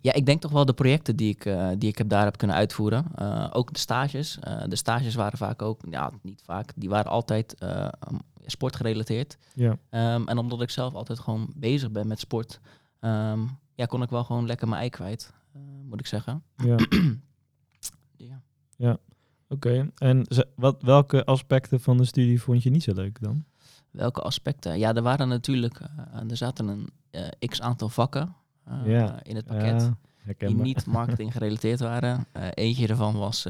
ja, 0.00 0.12
ik 0.12 0.26
denk 0.26 0.40
toch 0.40 0.50
wel 0.50 0.64
de 0.64 0.72
projecten 0.72 1.16
die 1.16 1.30
ik, 1.30 1.44
eh, 1.44 1.68
die 1.78 1.88
ik 1.88 1.98
heb 1.98 2.08
daar 2.08 2.24
heb 2.24 2.36
kunnen 2.36 2.56
uitvoeren. 2.56 3.04
Ook 3.54 3.72
de 3.72 3.78
stages. 3.78 4.38
De 4.68 4.76
stages 4.76 5.14
waren 5.14 5.38
vaak 5.38 5.62
ook, 5.62 5.80
ja, 5.90 6.10
niet 6.22 6.42
vaak, 6.44 6.72
die 6.76 6.88
waren 6.88 7.10
altijd 7.10 7.56
um, 7.62 8.20
sportgerelateerd. 8.46 9.36
Ja, 9.54 9.76
Ehm, 9.90 10.28
en 10.28 10.38
omdat 10.38 10.62
ik 10.62 10.70
zelf 10.70 10.94
altijd 10.94 11.18
gewoon 11.18 11.52
bezig 11.56 11.90
ben 11.90 12.06
met 12.06 12.20
sport, 12.20 12.60
ja, 13.82 13.88
kon 13.88 14.02
ik 14.02 14.10
wel 14.10 14.24
gewoon 14.24 14.46
lekker 14.46 14.68
mijn 14.68 14.80
ei 14.80 14.90
kwijt, 14.90 15.32
eh, 15.52 15.60
moet 15.84 16.00
ik 16.00 16.06
zeggen. 16.06 16.42
ja. 16.56 16.76
Ja. 18.76 18.98
Oké. 19.48 19.90
En 19.96 20.26
wat, 20.56 20.82
welke 20.82 21.24
aspecten 21.24 21.80
van 21.80 21.96
de 21.96 22.04
studie 22.04 22.42
vond 22.42 22.62
je 22.62 22.70
niet 22.70 22.82
zo 22.82 22.92
leuk 22.94 23.20
dan? 23.20 23.44
Welke 23.90 24.20
aspecten? 24.20 24.78
Ja, 24.78 24.94
er 24.94 25.02
waren 25.02 25.28
natuurlijk, 25.28 25.80
eh, 25.80 26.30
er 26.30 26.36
zaten 26.36 26.68
een 26.68 26.90
eh, 27.10 27.48
x 27.48 27.60
aantal 27.60 27.88
vakken 27.88 28.34
Ja, 28.84 29.22
in 29.22 29.36
het 29.36 29.46
pakket. 29.46 29.92
Ja, 30.26 30.46
die 30.48 30.56
niet 30.56 30.86
marketing 30.98 31.32
gerelateerd 31.32 31.80
waren. 31.80 32.26
Eentje 32.54 32.86
ervan 32.86 33.14
was, 33.14 33.46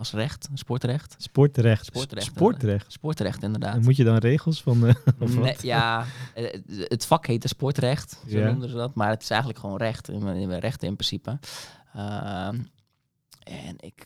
was 0.00 0.12
recht, 0.12 0.48
sportrecht. 0.54 1.14
Sportrecht. 1.18 1.84
Sportrecht, 1.84 2.26
Sportrecht. 2.26 2.92
Sportrecht, 2.92 3.42
inderdaad. 3.42 3.74
En 3.74 3.82
moet 3.82 3.96
je 3.96 4.04
dan 4.04 4.16
regels 4.16 4.62
van... 4.62 4.84
of 5.20 5.36
Nee, 5.36 5.56
ja, 5.60 6.04
eh, 6.34 6.60
het 6.66 7.06
vak 7.06 7.26
heette 7.26 7.48
sportrecht, 7.48 8.22
zo 8.28 8.38
Ja. 8.38 8.50
noemden 8.50 8.68
ze 8.68 8.76
dat. 8.76 8.94
Maar 8.94 9.08
het 9.08 9.22
is 9.22 9.30
eigenlijk 9.30 9.60
gewoon 9.60 9.76
recht, 9.76 10.08
in, 10.08 10.26
in 10.26 10.52
rechten 10.52 10.88
in 10.88 10.94
principe. 10.94 11.38
Ehm, 11.94 12.58
en 13.42 13.74
ik, 13.78 14.04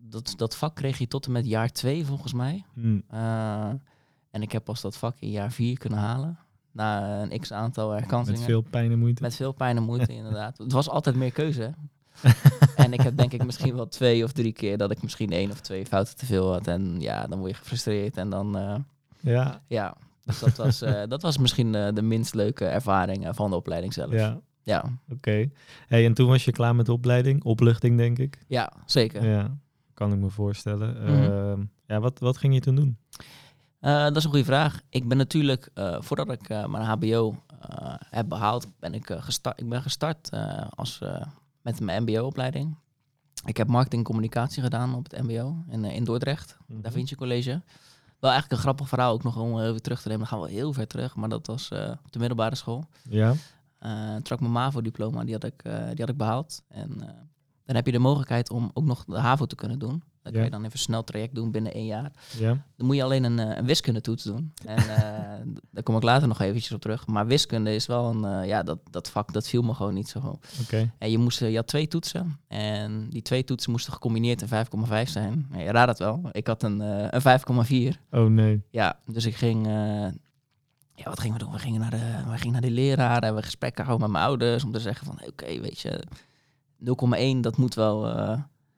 dat, 0.00 0.34
dat 0.36 0.56
vak 0.56 0.74
kreeg 0.74 0.98
je 0.98 1.08
tot 1.08 1.26
en 1.26 1.32
met 1.32 1.46
jaar 1.46 1.70
twee, 1.72 2.04
volgens 2.06 2.32
mij. 2.32 2.64
Hm. 2.74 3.00
Eh, 3.08 3.68
en 4.30 4.42
ik 4.42 4.52
heb 4.52 4.64
pas 4.64 4.80
dat 4.80 4.96
vak 4.96 5.16
in 5.18 5.30
jaar 5.30 5.52
vier 5.52 5.78
kunnen 5.78 5.98
halen. 5.98 6.38
Na 6.72 7.22
een 7.22 7.40
x 7.40 7.52
aantal 7.52 7.90
herkansingen. 7.90 8.40
Met 8.40 8.48
veel 8.48 8.60
pijn 8.62 8.92
en 8.92 8.98
moeite. 8.98 9.22
Met 9.22 9.36
veel 9.36 9.52
pijn 9.52 9.76
en 9.76 9.82
moeite, 9.82 10.14
inderdaad. 10.22 10.58
Het 10.58 10.72
was 10.72 10.88
altijd 10.88 11.16
meer 11.16 11.32
keuze. 11.32 11.74
en 12.76 12.92
ik 12.92 13.00
heb 13.00 13.16
denk 13.16 13.32
ik 13.32 13.44
misschien 13.44 13.74
wel 13.74 13.88
twee 13.88 14.24
of 14.24 14.32
drie 14.32 14.52
keer 14.52 14.76
dat 14.76 14.90
ik 14.90 15.02
misschien 15.02 15.30
één 15.30 15.50
of 15.50 15.60
twee 15.60 15.86
fouten 15.86 16.16
te 16.16 16.26
veel 16.26 16.52
had. 16.52 16.66
En 16.66 17.00
ja, 17.00 17.26
dan 17.26 17.38
word 17.38 17.50
je 17.50 17.56
gefrustreerd. 17.56 18.16
En 18.16 18.30
dan, 18.30 18.56
eh, 18.58 18.74
Ja, 19.20 19.62
ja. 19.66 19.96
Dus 20.24 20.38
dat 20.38 20.56
was, 20.56 20.82
eh, 20.82 21.02
dat 21.08 21.22
was 21.22 21.38
misschien 21.38 21.74
eh, 21.74 21.88
de 21.94 22.02
minst 22.02 22.34
leuke 22.34 22.64
ervaring 22.64 23.28
van 23.30 23.50
de 23.50 23.56
opleiding 23.56 23.92
zelf. 23.92 24.12
ja. 24.12 24.40
ja, 24.62 24.84
Oké. 25.12 25.50
Hey, 25.86 26.04
en 26.04 26.14
toen 26.14 26.28
was 26.28 26.44
je 26.44 26.52
klaar 26.52 26.74
met 26.74 26.86
de 26.86 26.92
opleiding? 26.92 27.44
Opluchting, 27.44 27.96
denk 27.96 28.18
ik. 28.18 28.38
Ja, 28.48 28.72
zeker. 28.86 29.26
Ja, 29.26 29.56
kan 29.94 30.12
ik 30.12 30.18
me 30.18 30.30
voorstellen. 30.30 31.02
Mhm. 31.02 31.32
Ehm, 31.32 31.60
ja, 31.86 32.00
wat, 32.00 32.18
wat 32.18 32.36
ging 32.36 32.54
je 32.54 32.60
toen 32.60 32.74
doen? 32.74 32.98
Dat 33.80 34.16
is 34.16 34.24
een 34.24 34.30
goede 34.30 34.44
vraag. 34.44 34.80
Ik 34.88 35.08
ben 35.08 35.16
natuurlijk, 35.16 35.68
voordat 35.98 36.32
ik 36.32 36.48
mijn 36.48 36.84
HBO 36.84 37.36
heb 38.10 38.28
behaald, 38.28 38.66
ben 38.78 38.94
ik, 38.94 39.16
gestart, 39.18 39.60
ik 39.60 39.68
ben 39.68 39.82
gestart 39.82 40.30
als, 40.70 41.00
met 41.64 41.80
mijn 41.80 42.02
MBO-opleiding. 42.02 42.76
Ik 43.44 43.56
heb 43.56 43.68
marketing 43.68 44.00
en 44.00 44.06
communicatie 44.06 44.62
gedaan 44.62 44.94
op 44.94 45.10
het 45.10 45.22
MBO 45.22 45.64
in, 45.68 45.84
eh, 45.84 45.94
in 45.96 46.04
Dordrecht, 46.04 46.56
Mhm. 46.66 46.80
Da 46.80 46.90
Vinci 46.90 47.14
College. 47.14 47.62
Wel 48.20 48.30
eigenlijk 48.30 48.52
een 48.52 48.58
grappig 48.68 48.88
verhaal 48.88 49.12
ook 49.12 49.22
nog 49.22 49.36
om 49.36 49.60
even 49.60 49.82
terug 49.82 50.02
te 50.02 50.08
nemen. 50.08 50.28
Dan 50.28 50.38
gaan 50.38 50.46
we 50.46 50.52
heel 50.54 50.72
ver 50.72 50.86
terug, 50.86 51.16
maar 51.16 51.28
dat 51.28 51.46
was 51.46 51.68
eh, 51.70 51.90
op 52.04 52.12
de 52.12 52.18
middelbare 52.18 52.54
school. 52.54 52.84
Ja. 53.08 53.34
Eh 53.78 54.12
had 54.12 54.30
ik 54.30 54.40
mijn 54.40 54.52
MAVO-diploma, 54.52 55.24
die, 55.24 55.32
had 55.32 55.44
ik, 55.44 55.62
eh, 55.62 55.78
die 55.88 56.00
had 56.00 56.08
ik 56.08 56.16
behaald. 56.16 56.62
En 56.68 56.90
eh, 57.00 57.08
dan 57.64 57.76
heb 57.76 57.86
je 57.86 57.92
de 57.92 57.98
mogelijkheid 57.98 58.50
om 58.50 58.70
ook 58.74 58.84
nog 58.84 59.04
de 59.04 59.18
HAVO 59.18 59.46
te 59.46 59.54
kunnen 59.54 59.78
doen. 59.78 60.02
Dan 60.24 60.32
Ja. 60.32 60.42
je 60.44 60.50
dan 60.50 60.60
even 60.60 60.72
een 60.72 60.78
snel 60.78 61.04
traject 61.04 61.34
doen 61.34 61.50
binnen 61.50 61.72
één 61.74 61.86
jaar. 61.86 62.10
Ja. 62.38 62.64
Dan 62.76 62.86
moet 62.86 62.96
je 62.96 63.02
alleen 63.02 63.24
een, 63.24 63.38
eh, 63.38 63.56
een 63.56 63.66
wiskundetoets 63.66 64.24
doen. 64.24 64.52
En 64.64 64.76
eh, 64.76 65.40
daar 65.70 65.82
kom 65.82 65.96
ik 65.96 66.02
later 66.02 66.28
nog 66.28 66.40
eventjes 66.40 66.72
op 66.72 66.80
terug. 66.80 67.06
Maar 67.06 67.26
wiskunde 67.26 67.74
is 67.74 67.86
wel 67.86 68.10
een, 68.10 68.24
eh, 68.24 68.48
ja, 68.48 68.62
dat, 68.62 68.78
dat 68.90 69.10
vak, 69.10 69.32
dat 69.32 69.48
viel 69.48 69.62
me 69.62 69.74
gewoon 69.74 69.94
niet 69.94 70.08
zo. 70.08 70.38
Oké. 70.62 70.92
En 70.98 71.10
je, 71.10 71.18
moest, 71.18 71.38
je 71.38 71.56
had 71.56 71.66
twee 71.66 71.88
toetsen. 71.88 72.38
En 72.48 73.06
die 73.10 73.22
twee 73.22 73.44
toetsen 73.44 73.70
moesten 73.70 73.92
gecombineerd 73.92 74.42
in 74.42 74.48
5,5 74.48 75.08
zijn. 75.10 75.46
Ja, 75.52 75.58
je 75.58 75.70
raadt 75.70 75.88
het 75.88 75.98
wel. 75.98 76.28
Ik 76.32 76.46
had 76.46 76.62
een, 76.62 76.80
eh, 76.80 77.06
een 77.10 77.20
5,4. 77.20 78.00
Oh 78.10 78.26
nee. 78.30 78.62
Ja, 78.70 78.98
dus 79.06 79.24
ik 79.24 79.36
ging... 79.36 79.66
ja, 79.66 81.04
wat 81.04 81.20
gingen 81.20 81.38
we 81.38 81.44
doen? 81.44 81.52
We 81.52 81.58
gingen 81.58 81.80
naar 81.80 81.90
de, 81.90 82.30
we 82.30 82.36
gingen 82.36 82.52
naar 82.52 82.60
de 82.60 82.70
leraar. 82.70 83.22
Hebben 83.22 83.34
we 83.40 83.42
gesprekken 83.46 83.84
houden 83.84 84.06
met 84.06 84.16
mijn 84.16 84.28
ouders. 84.28 84.64
Om 84.64 84.72
te 84.72 84.80
zeggen 84.80 85.06
van, 85.06 85.18
oké, 85.26 85.60
weet 85.60 85.80
je... 85.80 86.02
0,1, 87.36 87.40
dat 87.40 87.56
moet 87.56 87.74
wel... 87.74 88.06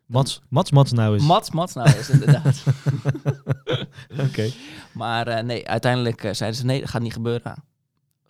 eh 0.07 0.15
Mats, 0.15 0.41
Mats, 0.49 0.71
Mats 0.71 0.93
nou 0.93 1.17
is. 1.17 1.23
Mats, 1.23 1.51
Mats 1.51 1.75
nou 1.75 1.89
is 1.89 2.11
inderdaad. 2.11 2.65
Oké. 4.29 4.51
Maar 4.93 5.27
eh, 5.29 5.45
nee, 5.45 5.69
uiteindelijk 5.69 6.25
eh, 6.25 6.33
zeiden 6.33 6.61
ze 6.61 6.67
nee, 6.67 6.81
dat 6.81 6.89
gaat 6.89 7.03
niet 7.03 7.13
gebeuren. 7.13 7.65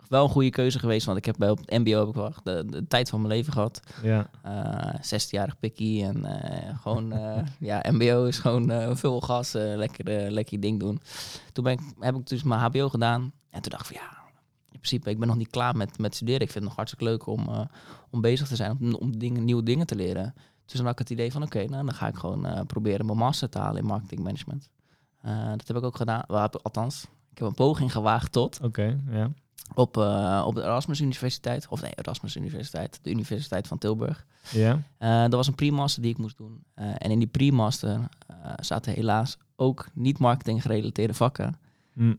Wel 0.07 0.23
een 0.23 0.29
goede 0.29 0.49
keuze 0.49 0.79
geweest, 0.79 1.05
want 1.05 1.17
ik 1.17 1.25
heb 1.25 1.35
bij 1.37 1.49
op 1.49 1.57
het 1.57 1.79
mbo 1.79 1.99
heb 1.99 2.07
ik 2.07 2.15
wel 2.15 2.33
de, 2.43 2.63
de 2.67 2.87
tijd 2.87 3.09
van 3.09 3.21
mijn 3.21 3.33
leven 3.33 3.53
gehad. 3.53 3.81
Ja. 4.03 4.29
Eh 4.43 4.93
16-jarig 4.95 5.59
pikkie 5.59 6.03
en 6.03 6.25
eh, 6.25 6.79
gewoon, 6.81 7.11
eh, 7.11 7.43
ja, 7.59 7.83
mbo 7.91 8.25
is 8.25 8.39
gewoon 8.39 8.69
eh 8.71 8.95
veel 8.95 9.21
gas, 9.21 9.53
eh, 9.53 9.75
lekker, 9.75 10.07
eh, 10.07 10.31
lekker 10.31 10.59
ding 10.59 10.79
doen. 10.79 11.01
Toen 11.53 11.63
ben 11.63 11.73
ik, 11.73 11.79
heb 11.99 12.15
ik 12.15 12.27
dus 12.27 12.43
mijn 12.43 12.61
hbo 12.61 12.89
gedaan 12.89 13.31
en 13.49 13.61
toen 13.61 13.71
dacht 13.71 13.89
ik 13.89 13.97
van 13.97 14.05
ja, 14.05 14.17
in 14.71 14.79
principe, 14.79 15.09
ik 15.09 15.19
ben 15.19 15.27
nog 15.27 15.37
niet 15.37 15.49
klaar 15.49 15.75
met, 15.75 15.97
met 15.97 16.15
studeren. 16.15 16.41
Ik 16.41 16.51
vind 16.51 16.59
het 16.59 16.63
nog 16.63 16.75
hartstikke 16.75 17.05
leuk 17.05 17.27
om, 17.27 17.47
eh, 17.49 17.61
om 18.09 18.21
bezig 18.21 18.47
te 18.47 18.55
zijn, 18.55 18.77
om, 18.81 18.93
om 18.93 19.17
dingen, 19.17 19.45
nieuwe 19.45 19.63
dingen 19.63 19.85
te 19.85 19.95
leren. 19.95 20.33
Dus 20.67 20.75
dan 20.75 20.85
had 20.85 20.93
ik 20.93 20.99
het 20.99 21.09
idee 21.09 21.31
van 21.31 21.43
oké, 21.43 21.65
nou 21.65 21.85
dan 21.85 21.93
ga 21.93 22.07
ik 22.07 22.15
gewoon 22.15 22.45
eh, 22.45 22.61
proberen 22.65 23.05
mijn 23.05 23.17
master 23.17 23.49
te 23.49 23.59
halen 23.59 23.81
in 23.81 23.87
marketing 23.87 24.21
management. 24.23 24.69
Eh, 25.21 25.49
dat 25.49 25.67
heb 25.67 25.77
ik 25.77 25.83
ook 25.83 25.95
gedaan, 25.95 26.23
Wel, 26.27 26.49
althans, 26.61 27.03
ik 27.31 27.37
heb 27.37 27.47
een 27.47 27.53
poging 27.53 27.91
gewaagd 27.91 28.31
tot 28.31 28.59
Oké. 28.61 28.99
Ja. 29.09 29.31
op, 29.73 29.97
eh, 29.97 30.43
op 30.47 30.55
de 30.55 30.61
Erasmus 30.61 31.01
Universiteit. 31.01 31.67
Of 31.69 31.81
nee, 31.81 31.91
Erasmus 31.95 32.35
Universiteit, 32.35 32.99
de 33.01 33.09
Universiteit 33.09 33.67
van 33.67 33.77
Tilburg. 33.77 34.25
Ja. 34.49 34.81
Dat 35.27 35.33
was 35.33 35.47
een 35.47 35.55
pre-master 35.55 36.01
die 36.01 36.11
ik 36.11 36.17
moest 36.17 36.37
doen. 36.37 36.63
En 36.73 37.11
in 37.11 37.19
die 37.19 37.27
pre-master 37.27 37.99
zaten 38.59 38.93
helaas 38.93 39.37
ook 39.55 39.87
niet 39.93 40.19
marketing 40.19 40.61
gerelateerde 40.61 41.13
vakken. 41.13 41.59
Hm. 41.93 42.13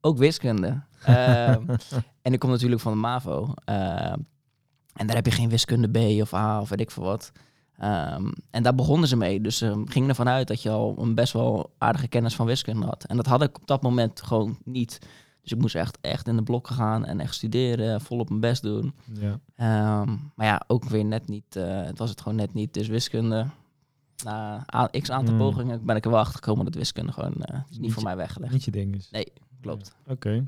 Ook 0.00 0.18
wiskunde. 0.18 0.82
Ehm, 1.04 1.76
en 2.22 2.32
ik 2.32 2.38
kom 2.38 2.50
natuurlijk 2.50 2.80
van 2.80 2.92
de 2.92 2.98
MAVO. 2.98 3.54
Ehm, 3.64 4.18
en 4.92 5.06
daar 5.06 5.16
heb 5.16 5.26
je 5.26 5.32
geen 5.32 5.48
wiskunde 5.48 5.88
B 5.88 6.20
of 6.20 6.34
A 6.34 6.60
of 6.60 6.68
weet 6.68 6.80
ik 6.80 6.90
veel 6.90 7.02
wat. 7.02 7.32
Ehm, 7.78 8.32
en 8.50 8.62
daar 8.62 8.74
begonnen 8.74 9.08
ze 9.08 9.16
mee. 9.16 9.40
Dus 9.40 9.56
ze 9.56 9.82
gingen 9.84 10.08
ervan 10.08 10.28
uit 10.28 10.48
dat 10.48 10.62
je 10.62 10.70
al 10.70 10.94
een 10.98 11.14
best 11.14 11.32
wel 11.32 11.70
aardige 11.78 12.08
kennis 12.08 12.34
van 12.34 12.46
wiskunde 12.46 12.86
had. 12.86 13.04
En 13.04 13.16
dat 13.16 13.26
had 13.26 13.42
ik 13.42 13.56
op 13.56 13.66
dat 13.66 13.82
moment 13.82 14.22
gewoon 14.22 14.58
niet. 14.64 14.98
Dus 15.42 15.52
ik 15.52 15.60
moest 15.60 15.74
echt, 15.74 15.98
echt 16.00 16.28
in 16.28 16.36
de 16.36 16.42
blokken 16.42 16.74
gaan 16.74 17.04
en 17.04 17.20
echt 17.20 17.34
studeren, 17.34 18.00
volop 18.00 18.28
mijn 18.28 18.40
best 18.40 18.62
doen. 18.62 18.94
Ja. 19.12 19.38
Ehm, 19.56 20.16
maar 20.34 20.46
ja, 20.46 20.62
ook 20.66 20.84
weer 20.84 21.04
net 21.04 21.28
niet. 21.28 21.56
eh, 21.56 21.82
het 21.82 21.98
was 21.98 22.10
het 22.10 22.20
gewoon 22.20 22.36
net 22.36 22.54
niet. 22.54 22.74
Dus 22.74 22.86
wiskunde. 22.88 23.46
Na 24.24 24.64
x 25.00 25.10
aantal 25.10 25.34
Mm. 25.34 25.40
pogingen 25.40 25.84
ben 25.84 25.96
ik 25.96 26.04
er 26.04 26.10
wel 26.10 26.20
achter 26.20 26.34
gekomen 26.34 26.64
dat 26.64 26.74
wiskunde 26.74 27.12
gewoon 27.12 27.34
eh, 27.34 27.60
niet, 27.70 27.80
Niet 27.80 27.92
voor 27.92 28.02
mij 28.02 28.16
weggelegd. 28.16 28.52
Niet 28.52 28.64
je 28.64 28.70
ding 28.70 28.94
is. 28.94 29.10
Nee, 29.10 29.32
klopt. 29.60 29.94
Oké. 30.06 30.44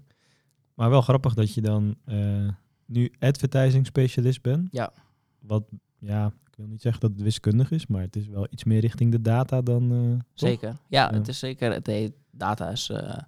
Maar 0.75 0.90
wel 0.90 1.02
grappig 1.02 1.35
dat 1.35 1.54
je 1.54 1.61
dan 1.61 1.97
eh, 2.04 2.49
nu 2.87 3.12
advertising 3.18 3.87
specialist 3.87 4.42
bent. 4.42 4.68
Ja. 4.70 4.92
Wat, 5.40 5.64
ja, 5.99 6.32
wil 6.58 6.66
niet 6.66 6.82
zeggen 6.82 7.00
dat 7.00 7.10
het 7.10 7.20
wiskundig 7.22 7.70
is, 7.70 7.86
maar 7.86 8.00
het 8.02 8.16
is 8.16 8.28
wel 8.28 8.46
iets 8.50 8.64
meer 8.64 8.80
richting 8.80 9.10
de 9.12 9.20
data 9.22 9.60
dan. 9.62 9.92
eh? 9.92 10.24
Zeker. 10.34 10.68
Ja, 10.88 11.08
Ja. 11.10 11.12
het 11.12 11.28
is 11.28 11.38
zeker. 11.38 11.72
Het 11.72 11.86
heet- 11.86 12.12
data 12.30 12.68
is 12.70 12.88
eh, 12.90 13.18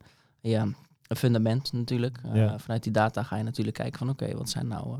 ja, 0.41 0.63
een 1.07 1.17
fundament 1.17 1.73
natuurlijk. 1.73 2.19
Eh, 2.25 2.35
Ja. 2.35 2.59
Vanuit 2.59 2.83
die 2.83 2.93
data 2.93 3.23
ga 3.23 3.37
je 3.37 3.43
natuurlijk 3.43 3.77
kijken 3.77 3.99
van 3.99 4.09
oké, 4.09 4.37
wat 4.37 4.49
zijn 4.51 4.67
nou. 4.67 4.97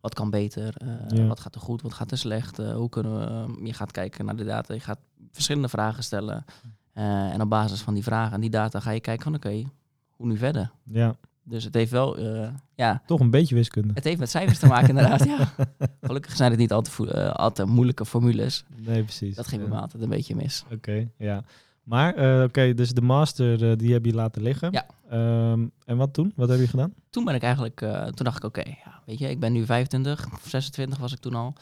wat 0.00 0.14
kan 0.14 0.30
beter? 0.30 0.74
Ja. 1.08 1.26
Wat 1.26 1.40
gaat 1.40 1.54
er 1.54 1.60
goed? 1.60 1.82
Wat 1.82 1.92
gaat 1.92 2.10
er 2.10 2.18
slecht? 2.18 2.56
hoe 2.56 2.88
kunnen 2.88 3.12
we. 3.58 3.66
je 3.66 3.72
gaat 3.72 3.90
kijken 3.90 4.24
naar 4.24 4.36
de 4.36 4.44
data. 4.44 4.74
Je 4.74 4.80
gaat 4.80 4.98
verschillende 5.32 5.68
vragen 5.68 6.02
stellen. 6.04 6.44
en 6.92 7.40
op 7.40 7.48
basis 7.48 7.80
van 7.80 7.94
die 7.94 8.02
vragen 8.02 8.32
en 8.34 8.40
die 8.40 8.50
data 8.50 8.80
ga 8.80 8.90
je 8.90 9.00
kijken 9.00 9.24
van 9.24 9.34
oké, 9.34 9.62
hoe 10.10 10.26
nu 10.26 10.36
verder? 10.36 10.70
Ja, 10.82 11.16
Dus 11.46 11.64
het 11.64 11.74
heeft 11.74 11.90
wel, 11.90 12.16
eh, 12.18 12.48
ja, 12.74 13.02
toch 13.06 13.20
een 13.20 13.30
beetje 13.30 13.54
wiskunde. 13.54 13.94
het 13.94 14.04
heeft 14.04 14.18
met 14.18 14.30
cijfers 14.30 14.58
te 14.58 14.66
maken 14.66 14.88
inderdaad. 14.88 15.24
Ja. 15.24 15.48
Gelukkig 16.00 16.36
zijn 16.36 16.50
het 16.50 16.60
niet 16.60 16.72
al 16.72 16.82
te, 16.82 16.90
vo- 16.90 17.04
eh, 17.06 17.30
al 17.34 17.52
te 17.52 17.64
moeilijke 17.64 18.06
formules. 18.06 18.64
Nee, 18.76 19.02
precies. 19.02 19.34
Dat 19.34 19.46
ging 19.46 19.62
Ja. 19.62 19.68
me 19.68 19.76
altijd 19.80 20.02
een 20.02 20.08
beetje 20.08 20.34
mis. 20.34 20.64
Oké, 20.72 21.08
ja. 21.18 21.42
Maar, 21.82 22.14
eh, 22.14 22.42
oké, 22.42 22.74
dus 22.74 22.92
de 22.92 23.00
master, 23.00 23.78
die 23.78 23.92
heb 23.92 24.04
je 24.04 24.14
laten 24.14 24.42
liggen. 24.42 24.72
Ja. 24.72 24.86
Ehm, 25.10 25.66
en 25.84 25.96
wat 25.96 26.12
toen? 26.14 26.32
Wat 26.36 26.48
heb 26.48 26.58
je 26.58 26.68
gedaan? 26.68 26.94
Toen 27.10 27.24
ben 27.24 27.34
ik 27.34 27.42
eigenlijk, 27.42 27.78
toen 28.14 28.24
dacht 28.24 28.36
ik 28.36 28.44
oké, 28.44 28.62
ja, 28.68 29.00
weet 29.06 29.18
je, 29.18 29.30
ik 29.30 29.40
ben 29.40 29.52
nu 29.52 29.64
25, 29.64 30.26
of 30.32 30.48
26 30.48 30.98
was 30.98 31.12
ik 31.12 31.18
toen 31.18 31.34
al. 31.34 31.52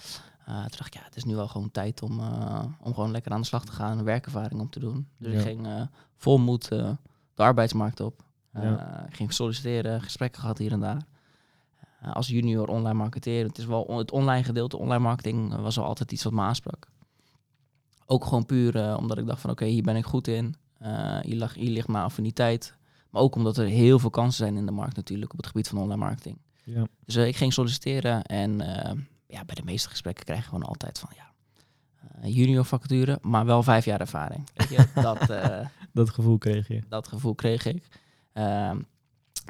Toen 0.45 0.55
dacht 0.55 0.87
ik, 0.87 0.95
ja, 0.95 1.01
het 1.05 1.17
is 1.17 1.25
nu 1.25 1.35
wel 1.35 1.49
gewoon 1.49 1.71
tijd 1.71 2.03
om, 2.03 2.21
om 2.81 2.95
gewoon 2.95 3.11
lekker 3.11 3.33
aan 3.33 3.41
de 3.41 3.47
slag 3.47 3.65
te 3.65 3.73
gaan 3.73 4.05
werkervaring 4.05 4.61
om 4.61 4.71
te 4.71 4.79
doen. 4.81 5.09
Dus 5.19 5.33
Ja. 5.33 5.39
ik 5.39 5.45
ging 5.45 5.67
vol 6.17 6.39
moed 6.39 6.69
de 6.69 6.97
arbeidsmarkt 7.43 8.01
op. 8.01 8.23
Eh, 8.53 8.63
Ja. 8.63 9.07
Ik 9.09 9.15
ging 9.17 9.33
solliciteren, 9.33 10.03
gesprekken 10.03 10.41
gehad 10.41 10.59
hier 10.59 10.73
en 10.73 10.81
daar. 10.81 11.03
Eh, 12.01 12.13
als 12.13 12.29
junior 12.29 12.69
online 12.69 12.95
marketeer. 12.99 13.45
Het 13.47 13.59
is 13.59 13.65
wel 13.65 13.83
on- 13.83 13.99
het 13.99 14.11
online 14.11 14.45
gedeelte, 14.45 14.77
online 14.79 15.03
marketing, 15.03 15.53
eh, 15.53 15.61
was 15.63 15.77
wel 15.77 15.85
altijd 15.85 16.13
iets 16.13 16.23
wat 16.25 16.33
me 16.33 16.41
aansprak. 16.41 16.87
Ook 18.07 18.25
gewoon 18.25 18.47
puur 18.47 18.77
eh, 18.77 18.97
omdat 18.99 19.19
ik 19.19 19.27
dacht 19.27 19.41
van 19.41 19.51
oké, 19.51 19.65
hier 19.65 19.83
ben 19.83 19.97
ik 19.97 20.05
goed 20.05 20.29
in. 20.29 20.55
Eh, 20.79 21.19
hier, 21.21 21.37
lag, 21.37 21.55
hier 21.55 21.71
ligt 21.71 21.89
mijn 21.89 22.05
affiniteit. 22.05 22.75
Maar 23.11 23.23
ook 23.23 23.35
omdat 23.35 23.57
er 23.57 23.67
heel 23.67 23.99
veel 23.99 24.11
kansen 24.11 24.45
zijn 24.45 24.57
in 24.57 24.67
de 24.67 24.73
markt 24.73 24.97
natuurlijk 24.97 25.31
op 25.33 25.37
het 25.39 25.47
gebied 25.47 25.69
van 25.69 25.79
online 25.79 26.05
marketing. 26.05 26.39
Ja. 26.65 26.87
Dus 27.05 27.17
eh, 27.17 27.27
ik 27.27 27.37
ging 27.37 27.53
solliciteren 27.53 28.23
en 28.25 28.61
eh, 28.61 28.93
ja, 29.27 29.45
bij 29.45 29.55
de 29.55 29.65
meeste 29.65 29.89
gesprekken 29.89 30.25
krijg 30.25 30.41
je 30.41 30.47
gewoon 30.49 30.63
altijd 30.65 30.99
van 30.99 31.11
ja, 31.17 31.31
eh, 32.21 32.35
junior 32.37 32.65
vacature, 32.65 33.19
maar 33.23 33.45
wel 33.47 33.63
vijf 33.63 33.85
jaar 33.85 34.01
ervaring. 34.01 34.49
Dat, 34.95 35.31
eh, 35.31 35.67
Dat 35.93 36.11
gevoel 36.11 36.39
kreeg 36.39 36.69
je. 36.69 36.83
dat 36.89 37.09
gevoel 37.09 37.35
kreeg 37.35 37.65
ik. 37.67 38.01
Ehm, 38.33 38.81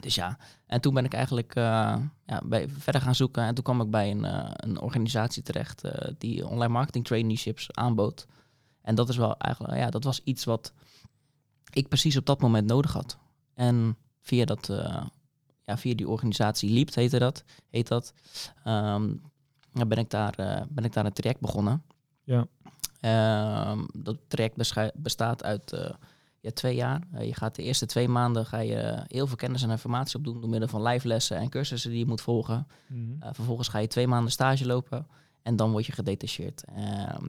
dus 0.01 0.15
ja, 0.15 0.39
en 0.67 0.81
toen 0.81 0.95
ben 0.95 1.05
ik 1.05 1.15
eigenlijk 1.15 1.55
eh, 1.55 1.97
ja, 2.27 2.41
bij, 2.45 2.69
verder 2.69 3.01
gaan 3.01 3.15
zoeken. 3.15 3.43
En 3.43 3.55
toen 3.55 3.65
kwam 3.65 3.81
ik 3.81 3.91
bij 3.91 4.11
een, 4.11 4.25
eh, 4.25 4.51
een 4.51 4.81
organisatie 4.81 5.43
terecht 5.43 5.85
eh, 5.85 6.13
die 6.19 6.47
online 6.47 6.73
marketing 6.73 7.05
traineeships 7.05 7.73
aanbood. 7.73 8.27
En 8.83 8.95
dat 8.95 9.09
is 9.09 9.17
wel 9.17 9.37
eigenlijk, 9.39 9.79
ja, 9.79 9.91
dat 9.91 10.05
was 10.05 10.21
iets 10.25 10.45
wat 10.45 10.73
ik 11.73 11.89
precies 11.89 12.17
op 12.17 12.27
dat 12.27 12.41
moment 12.41 12.67
nodig 12.67 12.93
had. 12.93 13.19
En 13.55 13.97
via 14.21 14.45
dat, 14.45 14.67
ja, 15.65 15.79
via 15.79 15.95
die 15.95 16.09
organisatie 16.09 16.71
Leapt 16.71 16.95
heette 16.95 17.19
dat, 17.19 17.45
heet 17.71 17.89
dat, 17.89 18.15
ehm, 18.65 19.15
ben, 19.73 19.99
ik 19.99 20.11
daar, 20.11 20.67
ben 20.69 20.85
ik 20.85 20.93
daar 20.93 21.07
een 21.07 21.13
traject 21.13 21.41
begonnen. 21.41 21.83
Ja. 22.25 22.47
Ehm, 23.01 23.85
dat 23.93 24.19
traject 24.29 24.93
bestaat 24.95 25.45
uit 25.45 25.95
ja, 26.43 26.51
twee 26.51 26.75
jaar. 26.75 27.03
Eh, 27.13 27.27
je 27.27 27.35
gaat 27.35 27.55
de 27.55 27.63
eerste 27.63 27.87
twee 27.87 28.09
maanden 28.09 28.47
ga 28.47 28.59
je 28.59 29.05
heel 29.07 29.27
veel 29.27 29.37
kennis 29.37 29.63
en 29.63 29.71
informatie 29.71 30.17
opdoen 30.17 30.41
door 30.41 30.51
middel 30.51 30.69
van 30.69 30.83
live 30.83 31.09
lessen 31.09 31.37
en 31.37 31.49
cursussen 31.49 31.91
die 31.91 31.99
je 31.99 32.07
moet 32.07 32.21
volgen. 32.21 32.67
Mhm. 32.87 33.01
Eh, 33.21 33.29
vervolgens 33.33 33.69
ga 33.69 33.79
je 33.79 33.87
twee 33.87 34.07
maanden 34.07 34.33
stage 34.33 34.67
lopen 34.67 35.07
en 35.43 35.57
dan 35.57 35.71
word 35.71 35.87
je 35.87 35.93
gedetacheerd. 35.93 36.65
Ehm, 36.65 37.29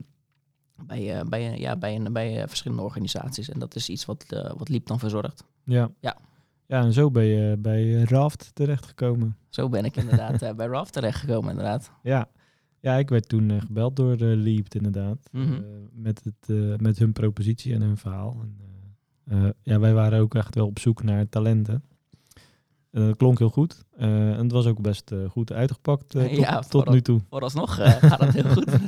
bij, 0.86 1.18
eh, 1.18 1.26
bij, 1.28 1.58
ja, 1.58 1.76
bij, 1.76 2.02
bij 2.12 2.48
verschillende 2.48 2.82
organisaties. 2.82 3.48
En 3.48 3.58
dat 3.58 3.74
is 3.74 3.88
iets 3.88 4.04
wat, 4.04 4.24
wat 4.56 4.68
Liep 4.68 4.86
dan 4.86 4.98
verzorgt. 4.98 5.44
Ja. 5.64 5.90
Ja. 6.00 6.16
Ja, 6.66 6.82
en 6.82 6.92
zo 6.92 7.10
ben 7.10 7.24
je 7.24 7.56
bij 7.56 8.02
Raft 8.02 8.50
terechtgekomen. 8.54 9.36
Zo 9.48 9.68
ben 9.68 9.84
ik 9.84 9.96
inderdaad 9.96 10.56
bij 10.56 10.66
RAF 10.66 10.90
terechtgekomen, 10.90 11.50
inderdaad. 11.50 11.90
Ja. 12.02 12.28
Ja, 12.80 12.94
ik 12.96 13.08
werd 13.08 13.28
toen 13.28 13.60
gebeld 13.60 13.96
door 13.96 14.16
de 14.16 14.24
Leapt 14.36 14.74
inderdaad. 14.74 15.28
Mhm. 15.30 15.62
Met, 15.92 16.24
het, 16.24 16.80
met 16.80 16.98
hun 16.98 17.12
propositie 17.12 17.74
en 17.74 17.82
hun 17.82 17.96
verhaal. 17.96 18.36
En, 18.40 18.73
ja, 19.62 19.78
wij 19.78 19.94
waren 19.94 20.20
ook 20.20 20.34
echt 20.34 20.54
wel 20.54 20.66
op 20.66 20.78
zoek 20.78 21.02
naar 21.02 21.28
talenten. 21.28 21.82
Eh, 22.90 23.06
dat 23.06 23.16
klonk 23.16 23.38
heel 23.38 23.50
goed. 23.50 23.84
Eh, 23.96 24.30
en 24.30 24.38
het 24.38 24.52
was 24.52 24.66
ook 24.66 24.80
best 24.80 25.10
eh, 25.10 25.18
goed 25.28 25.52
uitgepakt 25.52 26.14
eh, 26.14 26.24
tot, 26.24 26.36
Ja, 26.36 26.60
tot 26.60 26.90
nu 26.90 27.00
toe. 27.00 27.20
Vooralsnog 27.30 27.74
gaat 27.74 28.20
het 28.20 28.34
heel 28.34 28.50
goed. 28.52 28.70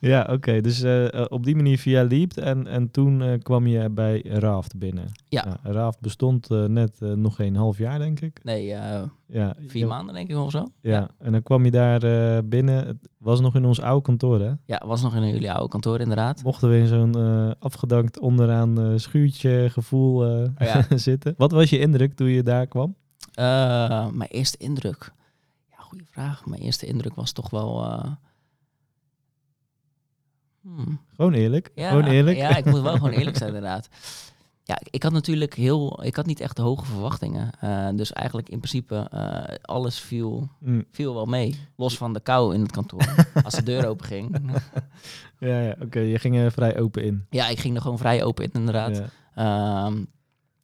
Ja, 0.00 0.28
oké. 0.30 0.60
Dus 0.60 0.84
op 1.28 1.44
die 1.44 1.56
manier 1.56 1.78
via 1.78 2.04
Leapt 2.04 2.38
en, 2.38 2.66
en 2.66 2.90
toen 2.90 3.38
kwam 3.42 3.66
je 3.66 3.90
bij 3.90 4.24
Raft 4.28 4.78
binnen. 4.78 5.12
Ja. 5.28 5.58
Raft 5.62 6.00
bestond 6.00 6.48
net 6.48 7.00
nog 7.00 7.36
geen 7.36 7.56
half 7.56 7.78
jaar, 7.78 7.98
denk 7.98 8.20
ik. 8.20 8.40
nee, 8.42 8.66
Ja, 9.26 9.54
vier 9.66 9.86
maanden 9.86 10.14
denk 10.14 10.30
ik 10.30 10.36
of 10.36 10.50
zo. 10.50 10.66
Ja, 10.80 11.10
en 11.18 11.32
dan 11.32 11.42
kwam 11.42 11.64
je 11.64 11.70
daar 11.70 12.44
binnen. 12.44 12.86
Het 12.86 13.08
was 13.18 13.40
nog 13.40 13.54
in 13.54 13.64
ons 13.64 13.80
oude 13.80 14.02
kantoor, 14.02 14.40
hè? 14.40 14.52
Ja, 14.66 14.82
was 14.86 15.02
nog 15.02 15.14
in 15.14 15.26
jullie 15.28 15.52
oude 15.52 15.68
kantoor 15.68 16.00
inderdaad. 16.00 16.42
Mochten 16.42 16.70
we 16.70 16.76
in 16.76 16.86
zo'n 16.86 17.14
afgedankt 17.58 18.18
onderaan 18.18 19.00
schuurtje 19.00 19.68
gevoel 19.70 20.24
Oh 20.24 20.46
ja. 20.58 20.84
zitten. 20.96 21.34
Wat 21.36 21.52
was 21.52 21.70
je 21.70 21.78
indruk 21.78 22.14
toen 22.14 22.28
je 22.28 22.42
daar 22.42 22.66
kwam? 22.66 22.94
Eh, 23.34 24.08
mijn 24.10 24.30
eerste 24.30 24.56
indruk. 24.56 25.12
Ja, 25.70 25.76
goede 25.78 26.04
vraag. 26.10 26.46
Mijn 26.46 26.62
eerste 26.62 26.86
indruk 26.86 27.14
was 27.14 27.32
toch 27.32 27.50
wel. 27.50 27.84
eh, 27.84 28.10
hmm. 30.60 31.00
Gewoon 31.16 31.32
eerlijk. 31.32 31.70
Ja, 31.74 31.88
Gewoon 31.88 32.04
eerlijk. 32.04 32.36
Ja, 32.36 32.56
ik 32.56 32.64
moet 32.64 32.80
wel 32.80 32.92
gewoon 32.92 33.10
eerlijk 33.10 33.36
zijn, 33.36 33.48
inderdaad. 33.54 33.88
Ja, 34.66 34.78
ik 34.90 35.02
had 35.02 35.12
natuurlijk 35.12 35.54
heel. 35.54 36.04
Ik 36.04 36.16
had 36.16 36.26
niet 36.26 36.40
echt 36.40 36.58
hoge 36.58 36.84
verwachtingen. 36.84 37.50
Eh, 37.60 37.88
dus 37.94 38.12
eigenlijk 38.12 38.48
in 38.48 38.58
principe 38.60 39.08
alles 39.62 39.98
viel, 40.00 40.48
Mm, 40.58 40.84
viel 40.90 41.14
wel 41.14 41.24
mee. 41.26 41.58
Los 41.76 41.96
van 41.96 42.12
de 42.12 42.20
kou 42.20 42.54
in 42.54 42.60
het 42.60 42.70
kantoor. 42.70 43.14
als 43.44 43.54
de 43.54 43.62
deur 43.62 43.86
open 43.86 44.06
ging. 44.06 44.36
ja, 45.38 45.60
ja 45.60 45.76
oké. 45.80 45.98
Je 46.00 46.18
ging 46.18 46.36
er 46.36 46.52
vrij 46.52 46.78
open 46.80 47.04
in. 47.04 47.26
ja, 47.30 47.48
ik 47.48 47.58
ging 47.60 47.74
er 47.76 47.82
gewoon 47.82 47.98
vrij 47.98 48.24
open 48.24 48.44
in, 48.44 48.50
inderdaad. 48.52 48.96
Ja, 48.96 49.06
Ehm, 49.34 50.04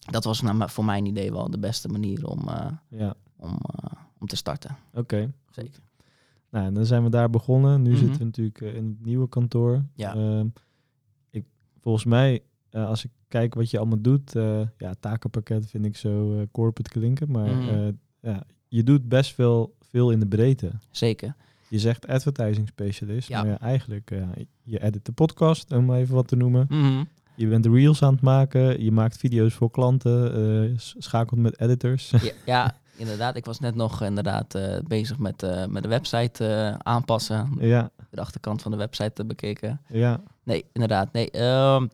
dat 0.00 0.25
was 0.25 0.42
mijn- 0.42 0.69
voor 0.69 0.85
mijn 0.85 1.07
idee 1.07 1.33
wel 1.33 1.50
de 1.50 1.59
beste 1.59 1.88
manier 1.88 2.26
om, 2.26 2.49
eh, 2.49 2.66
ja. 2.88 3.14
om, 3.37 3.59
eh, 3.76 3.90
om 4.19 4.26
te 4.26 4.37
starten. 4.37 4.76
oké. 4.95 5.33
Zeker. 5.50 5.80
Nou, 6.50 6.66
en 6.66 6.75
dan 6.75 6.87
zijn 6.87 7.02
we 7.02 7.11
daar 7.11 7.30
begonnen. 7.30 7.83
Nu 7.83 7.90
Mhm. 7.90 7.99
zitten 7.99 8.19
we 8.19 8.25
natuurlijk 8.25 8.61
eh, 8.61 8.75
in 8.75 8.87
het 8.87 9.04
nieuwe 9.04 9.28
kantoor. 9.28 9.85
Ja. 9.95 10.14
Ehm, 10.14 10.47
ik, 11.30 11.45
volgens 11.80 12.04
mij, 12.04 12.42
als 12.71 13.04
ik 13.04 13.11
kijk 13.28 13.54
wat 13.54 13.71
je 13.71 13.78
allemaal 13.78 14.00
doet, 14.00 14.33
ja, 14.78 14.95
takenpakket 15.00 15.66
vind 15.66 15.85
ik 15.85 15.97
zo 15.97 16.45
corporate 16.52 16.90
klinken, 16.90 17.30
maar 17.30 17.54
Mhm. 17.57 17.92
ja, 18.21 18.42
je 18.69 18.83
doet 18.83 19.09
best 19.09 19.35
veel, 19.35 19.75
veel 19.90 20.11
in 20.11 20.21
de 20.21 20.26
breedte. 20.26 20.71
Zeker. 20.90 21.35
Je 21.69 21.78
zegt 21.78 22.07
advertising 22.07 22.69
specialist, 22.69 23.28
Ja. 23.28 23.42
maar 23.42 23.57
eigenlijk, 23.57 24.11
je 24.62 24.83
edit 24.83 25.04
de 25.07 25.12
podcast, 25.12 25.73
om 25.73 25.92
even 25.92 26.14
wat 26.14 26.28
te 26.28 26.37
noemen. 26.37 26.66
Mhm. 26.69 27.04
Je 27.40 27.47
bent 27.47 27.66
reels 27.66 28.02
aan 28.02 28.12
het 28.12 28.23
maken, 28.23 28.82
je 28.85 28.92
maakt 28.92 29.16
video's 29.16 29.54
voor 29.54 29.70
klanten, 29.70 30.35
eh, 30.73 30.78
s- 30.78 30.94
schakelt 30.99 31.40
met 31.40 31.61
editors. 31.61 32.11
Ja, 32.11 32.32
ja, 32.47 32.76
inderdaad. 32.97 33.37
Ik 33.37 33.44
was 33.44 33.61
net 33.61 33.75
nog 33.75 34.02
inderdaad 34.02 34.54
eh, 34.54 34.78
bezig 34.87 35.18
met, 35.18 35.42
eh, 35.42 35.66
met 35.66 35.82
de 35.82 35.88
website 35.88 36.47
eh, 36.47 36.75
aanpassen. 36.78 37.49
ja, 37.59 37.90
De 38.11 38.20
achterkant 38.20 38.62
van 38.62 38.70
de 38.70 38.76
website 38.76 39.12
te 39.12 39.25
bekeken. 39.25 39.80
ja, 39.88 40.20
Nee, 40.42 40.64
inderdaad. 40.73 41.12
Nee, 41.12 41.30
ehm, 41.30 41.87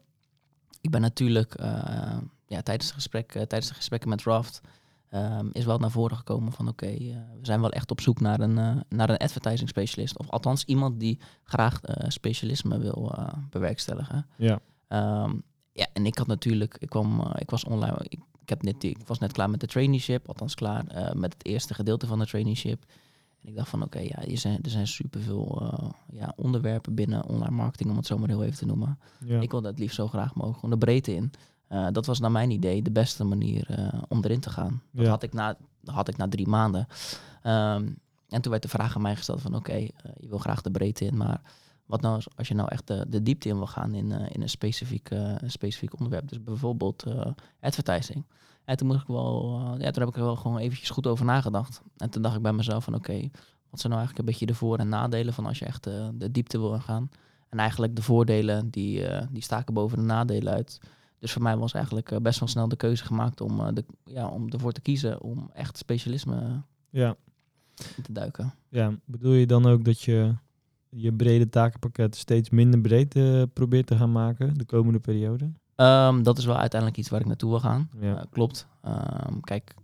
ik 0.80 0.90
ben 0.90 1.00
natuurlijk 1.00 1.54
eh, 1.54 2.16
ja, 2.46 2.62
tijdens, 2.62 2.86
het 2.86 2.94
gesprek, 2.94 3.34
eh, 3.34 3.42
tijdens 3.42 3.68
de 3.68 3.74
gesprekken 3.76 4.08
met 4.08 4.22
Raft 4.22 4.60
ehm, 5.10 5.46
is 5.52 5.64
wel 5.64 5.78
naar 5.78 5.90
voren 5.90 6.16
gekomen 6.16 6.52
van 6.52 6.68
oké, 6.68 6.86
eh, 6.86 6.96
we 7.40 7.46
zijn 7.46 7.60
wel 7.60 7.70
echt 7.70 7.90
op 7.90 8.00
zoek 8.00 8.20
naar 8.20 8.40
een, 8.40 8.58
eh, 8.58 8.76
naar 8.88 9.10
een 9.10 9.16
advertising 9.16 9.68
specialist. 9.68 10.18
Of 10.18 10.30
althans 10.30 10.64
iemand 10.64 11.00
die 11.00 11.18
graag 11.44 11.80
eh, 11.82 12.08
specialisme 12.08 12.78
wil 12.78 13.12
eh, 13.16 13.28
bewerkstelligen. 13.50 14.26
ja, 14.36 14.58
Ehm, 14.88 15.34
ja, 15.72 15.86
en 15.92 16.06
ik 16.06 16.18
had 16.18 16.26
natuurlijk, 16.26 16.76
ik 16.78 16.88
kwam, 16.88 17.20
eh, 17.20 17.30
ik 17.40 17.50
was 17.50 17.64
online, 17.64 17.96
ik, 18.08 18.20
ik, 18.40 18.48
heb 18.48 18.62
net, 18.62 18.84
ik 18.84 19.06
was 19.06 19.18
net 19.18 19.32
klaar 19.32 19.50
met 19.50 19.60
de 19.60 19.66
traineeship, 19.66 20.28
althans 20.28 20.54
klaar 20.54 20.86
eh, 20.86 21.12
met 21.12 21.32
het 21.32 21.44
eerste 21.46 21.74
gedeelte 21.74 22.06
van 22.06 22.18
de 22.18 22.26
traineeship. 22.26 22.84
En 23.42 23.48
ik 23.48 23.56
dacht 23.56 23.68
van, 23.68 23.82
oké, 23.82 23.98
ja, 23.98 24.24
er 24.24 24.38
zijn, 24.38 24.62
er 24.62 24.70
zijn 24.70 24.86
superveel 24.86 25.60
eh 25.72 25.88
ja, 26.18 26.32
onderwerpen 26.36 26.94
binnen 26.94 27.24
online 27.28 27.54
marketing, 27.56 27.90
om 27.90 27.96
het 27.96 28.06
zo 28.06 28.18
maar 28.18 28.28
heel 28.28 28.42
even 28.44 28.56
te 28.58 28.66
noemen. 28.66 28.98
ja. 29.24 29.40
Ik 29.40 29.50
wilde 29.50 29.68
het 29.68 29.78
liefst 29.78 29.96
zo 29.96 30.08
graag 30.08 30.34
mogelijk, 30.34 30.58
gewoon 30.60 30.78
de 30.78 30.84
breedte 30.86 31.14
in. 31.14 31.30
Dat 31.92 32.06
was 32.06 32.20
naar 32.20 32.30
mijn 32.30 32.50
idee 32.50 32.82
de 32.82 32.90
beste 32.90 33.24
manier 33.24 33.90
om 34.08 34.24
erin 34.24 34.40
te 34.40 34.50
gaan. 34.50 34.82
Dat 34.92 35.04
Ja. 35.04 35.10
had, 35.10 35.22
ik 35.22 35.32
na, 35.32 35.56
had 35.84 36.08
ik 36.08 36.16
na 36.16 36.28
drie 36.28 36.46
maanden. 36.48 36.86
Ehm, 37.42 37.88
en 38.28 38.42
toen 38.42 38.50
werd 38.50 38.62
de 38.62 38.68
vraag 38.68 38.96
aan 38.96 39.02
mij 39.02 39.16
gesteld 39.16 39.40
van 39.40 39.54
oké, 39.54 39.74
je 40.16 40.28
wil 40.28 40.38
graag 40.38 40.60
de 40.62 40.70
breedte 40.70 41.04
in, 41.04 41.16
maar 41.16 41.40
wat 41.86 42.00
nou 42.00 42.14
als, 42.14 42.28
als 42.36 42.48
je 42.48 42.54
nou 42.54 42.68
echt 42.68 42.86
de, 42.86 43.06
de 43.08 43.22
diepte 43.22 43.48
in 43.48 43.56
wil 43.56 43.66
gaan 43.66 43.94
in, 43.94 44.12
eh, 44.12 44.26
in 44.32 44.42
een, 44.42 44.48
specifiek, 44.48 45.10
eh, 45.10 45.34
een 45.36 45.50
specifiek 45.50 45.92
onderwerp. 45.92 46.28
Dus 46.28 46.42
bijvoorbeeld 46.42 47.02
eh, 47.02 47.26
advertising. 47.60 48.24
En 48.64 48.76
toen, 48.76 48.86
moest 48.86 49.00
ik 49.00 49.06
wel, 49.06 49.60
ja, 49.78 49.90
toen 49.90 50.02
heb 50.02 50.08
ik 50.08 50.16
er 50.16 50.22
wel 50.22 50.36
gewoon 50.36 50.58
eventjes 50.58 50.90
goed 50.90 51.06
over 51.06 51.24
nagedacht. 51.24 51.82
En 51.96 52.10
toen 52.10 52.22
dacht 52.22 52.36
ik 52.36 52.42
bij 52.42 52.52
mezelf 52.52 52.84
van 52.84 52.94
oké, 52.94 53.20
wat 53.70 53.80
zijn 53.80 53.92
nou 53.92 53.94
eigenlijk 53.94 54.18
een 54.18 54.24
beetje 54.24 54.46
de 54.46 54.54
voor- 54.54 54.78
en 54.78 54.88
nadelen 54.88 55.34
van 55.34 55.46
als 55.46 55.58
je 55.58 55.64
echt 55.64 55.84
de 56.14 56.30
diepte 56.30 56.58
wil 56.58 56.80
gaan. 56.80 57.10
En 57.48 57.58
eigenlijk 57.58 57.96
de 57.96 58.02
voordelen 58.02 58.70
die, 58.70 59.04
die 59.30 59.42
staken 59.42 59.74
boven 59.74 59.98
de 59.98 60.04
nadelen 60.04 60.52
uit. 60.52 60.80
Dus 61.18 61.32
voor 61.32 61.42
mij 61.42 61.56
was 61.56 61.72
eigenlijk 61.72 62.22
best 62.22 62.38
wel 62.38 62.48
snel 62.48 62.68
de 62.68 62.76
keuze 62.76 63.04
gemaakt 63.04 63.40
om, 63.40 63.74
de, 63.74 63.84
ja, 64.04 64.28
om 64.28 64.48
ervoor 64.48 64.72
te 64.72 64.80
kiezen 64.80 65.20
om 65.20 65.50
echt 65.54 65.78
specialisme 65.78 66.62
ja. 66.90 67.16
te 68.02 68.12
duiken. 68.12 68.54
Ja, 68.68 68.92
bedoel 69.04 69.32
je 69.32 69.46
dan 69.46 69.66
ook 69.66 69.84
dat 69.84 70.00
je 70.02 70.34
je 70.88 71.12
brede 71.14 71.48
takenpakket 71.48 72.16
steeds 72.16 72.50
minder 72.50 72.80
breed 72.80 73.16
eh, 73.16 73.42
probeert 73.52 73.86
te 73.86 73.96
gaan 73.96 74.12
maken 74.12 74.54
de 74.54 74.64
komende 74.64 75.00
periode? 75.00 75.50
Ehm, 75.74 76.22
dat 76.22 76.38
is 76.38 76.44
wel 76.44 76.56
uiteindelijk 76.58 77.00
iets 77.00 77.08
waar 77.08 77.20
ik 77.20 77.26
naartoe 77.26 77.50
wil 77.50 77.60
gaan. 77.60 77.90
Ja. 78.00 78.16
Eh, 78.18 78.24
klopt. 78.30 78.66
Ehm, 78.82 79.40
kijk, 79.40 79.74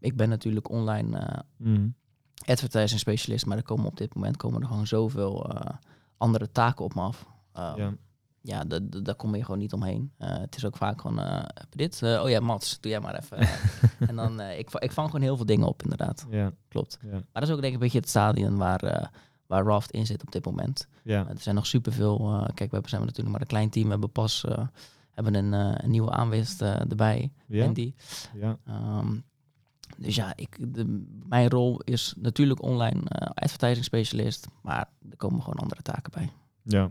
ik 0.00 0.16
ben 0.16 0.28
natuurlijk 0.28 0.70
online 0.70 1.44
Mhm. 1.56 1.88
advertising 2.44 3.00
specialist, 3.00 3.46
maar 3.46 3.56
er 3.56 3.62
komen 3.62 3.86
op 3.86 3.96
dit 3.96 4.14
moment 4.14 4.36
komen 4.36 4.60
er 4.62 4.66
gewoon 4.68 4.86
zoveel 4.86 5.50
andere 6.16 6.50
taken 6.52 6.84
op 6.84 6.94
me 6.94 7.00
af. 7.00 7.26
Ehm, 7.52 7.78
Ja. 7.80 7.94
ja, 8.40 8.64
da- 8.64 8.78
da- 8.82 9.00
daar 9.00 9.14
kom 9.14 9.34
je 9.34 9.44
gewoon 9.44 9.58
niet 9.60 9.72
omheen. 9.72 10.12
Het 10.18 10.56
is 10.56 10.64
ook 10.64 10.76
vaak 10.76 11.00
gewoon, 11.00 11.44
dit? 11.70 12.02
Oh 12.02 12.28
ja, 12.28 12.40
Mats, 12.40 12.80
doe 12.80 12.90
jij 12.90 13.00
maar 13.00 13.18
even. 13.18 13.38
en 14.10 14.16
dan, 14.16 14.40
ik, 14.40 14.70
ik 14.70 14.92
vang 14.92 15.06
gewoon 15.06 15.22
heel 15.24 15.36
veel 15.36 15.46
dingen 15.46 15.66
op, 15.66 15.82
inderdaad. 15.82 16.26
Ja, 16.30 16.52
Klopt. 16.68 16.98
ja, 17.02 17.10
Maar 17.10 17.22
dat 17.32 17.42
is 17.42 17.50
ook 17.50 17.54
denk 17.60 17.66
ik 17.66 17.72
een 17.74 17.78
beetje 17.78 17.98
het 17.98 18.08
stadion 18.08 18.56
waar, 18.56 19.10
waar 19.48 19.64
Raft 19.64 19.90
in 19.90 20.06
zit 20.06 20.22
op 20.22 20.32
dit 20.32 20.44
moment. 20.44 20.88
ja. 21.02 21.24
Eh, 21.24 21.30
er 21.30 21.40
zijn 21.40 21.54
nog 21.54 21.66
superveel. 21.66 22.18
eh 22.18 22.44
kijk, 22.44 22.58
we 22.58 22.68
hebben, 22.70 22.88
zijn 22.90 23.00
natuurlijk 23.02 23.30
maar 23.30 23.40
een 23.40 23.46
klein 23.46 23.70
team. 23.70 23.84
We 23.84 23.90
hebben 23.90 24.10
pas 24.12 24.44
eh, 24.44 24.66
hebben 25.10 25.34
een, 25.34 25.52
een 25.84 25.90
nieuwe 25.90 26.10
aanwist 26.10 26.62
erbij. 26.62 27.32
ja, 27.46 27.64
Andy. 27.66 27.94
ja. 28.34 28.58
Ehm, 28.66 29.16
dus 29.98 30.14
ja, 30.14 30.32
ik, 30.36 30.74
de, 30.74 31.06
mijn 31.28 31.48
rol 31.48 31.80
is 31.84 32.14
natuurlijk 32.16 32.62
online 32.62 33.00
advertising 33.34 33.84
specialist. 33.84 34.46
Maar 34.62 34.88
er 35.10 35.16
komen 35.16 35.42
gewoon 35.42 35.58
andere 35.58 35.82
taken 35.82 36.12
bij. 36.12 36.32
ja. 36.62 36.90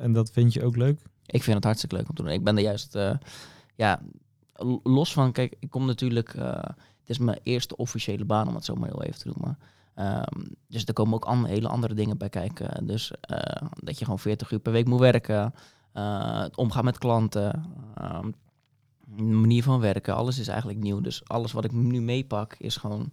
En 0.00 0.12
dat 0.12 0.30
vind 0.30 0.52
je 0.52 0.64
ook 0.64 0.76
leuk? 0.76 1.02
Ik 1.26 1.42
vind 1.42 1.56
het 1.56 1.64
hartstikke 1.64 1.96
leuk 1.96 2.08
om 2.08 2.14
te 2.14 2.22
doen. 2.22 2.32
Ik 2.32 2.44
ben 2.44 2.56
er 2.56 2.62
juist, 2.62 2.98
ja, 3.74 4.00
los 4.82 5.12
van, 5.12 5.32
kijk, 5.32 5.56
ik 5.58 5.70
kom 5.70 5.86
natuurlijk, 5.86 6.32
het 6.32 6.74
is 7.06 7.18
mijn 7.18 7.38
eerste 7.42 7.76
officiële 7.76 8.24
baan, 8.24 8.48
om 8.48 8.54
het 8.54 8.64
zo 8.64 8.74
maar 8.74 8.88
heel 8.88 9.02
even 9.02 9.18
te 9.20 9.28
noemen. 9.28 9.58
Ehm, 9.94 10.40
dus 10.68 10.84
er 10.84 10.92
komen 10.92 11.14
ook 11.14 11.24
an- 11.24 11.44
hele 11.46 11.68
andere 11.68 11.94
dingen 11.94 12.18
bij 12.18 12.28
kijken. 12.28 12.86
Dus 12.86 13.10
eh, 13.20 13.68
dat 13.74 13.98
je 13.98 14.04
gewoon 14.04 14.18
40 14.18 14.50
uur 14.50 14.58
per 14.58 14.72
week 14.72 14.86
moet 14.86 15.00
werken, 15.00 15.54
eh, 15.92 16.40
het 16.40 16.56
omgaan 16.56 16.84
met 16.84 16.98
klanten, 16.98 17.64
ehm, 17.94 18.30
manier 19.40 19.62
van 19.62 19.80
werken, 19.80 20.14
alles 20.14 20.38
is 20.38 20.48
eigenlijk 20.48 20.78
nieuw. 20.78 21.00
Dus 21.00 21.24
alles 21.28 21.52
wat 21.52 21.64
ik 21.64 21.72
nu 21.72 22.00
meepak 22.00 22.54
is 22.58 22.76
gewoon, 22.76 23.10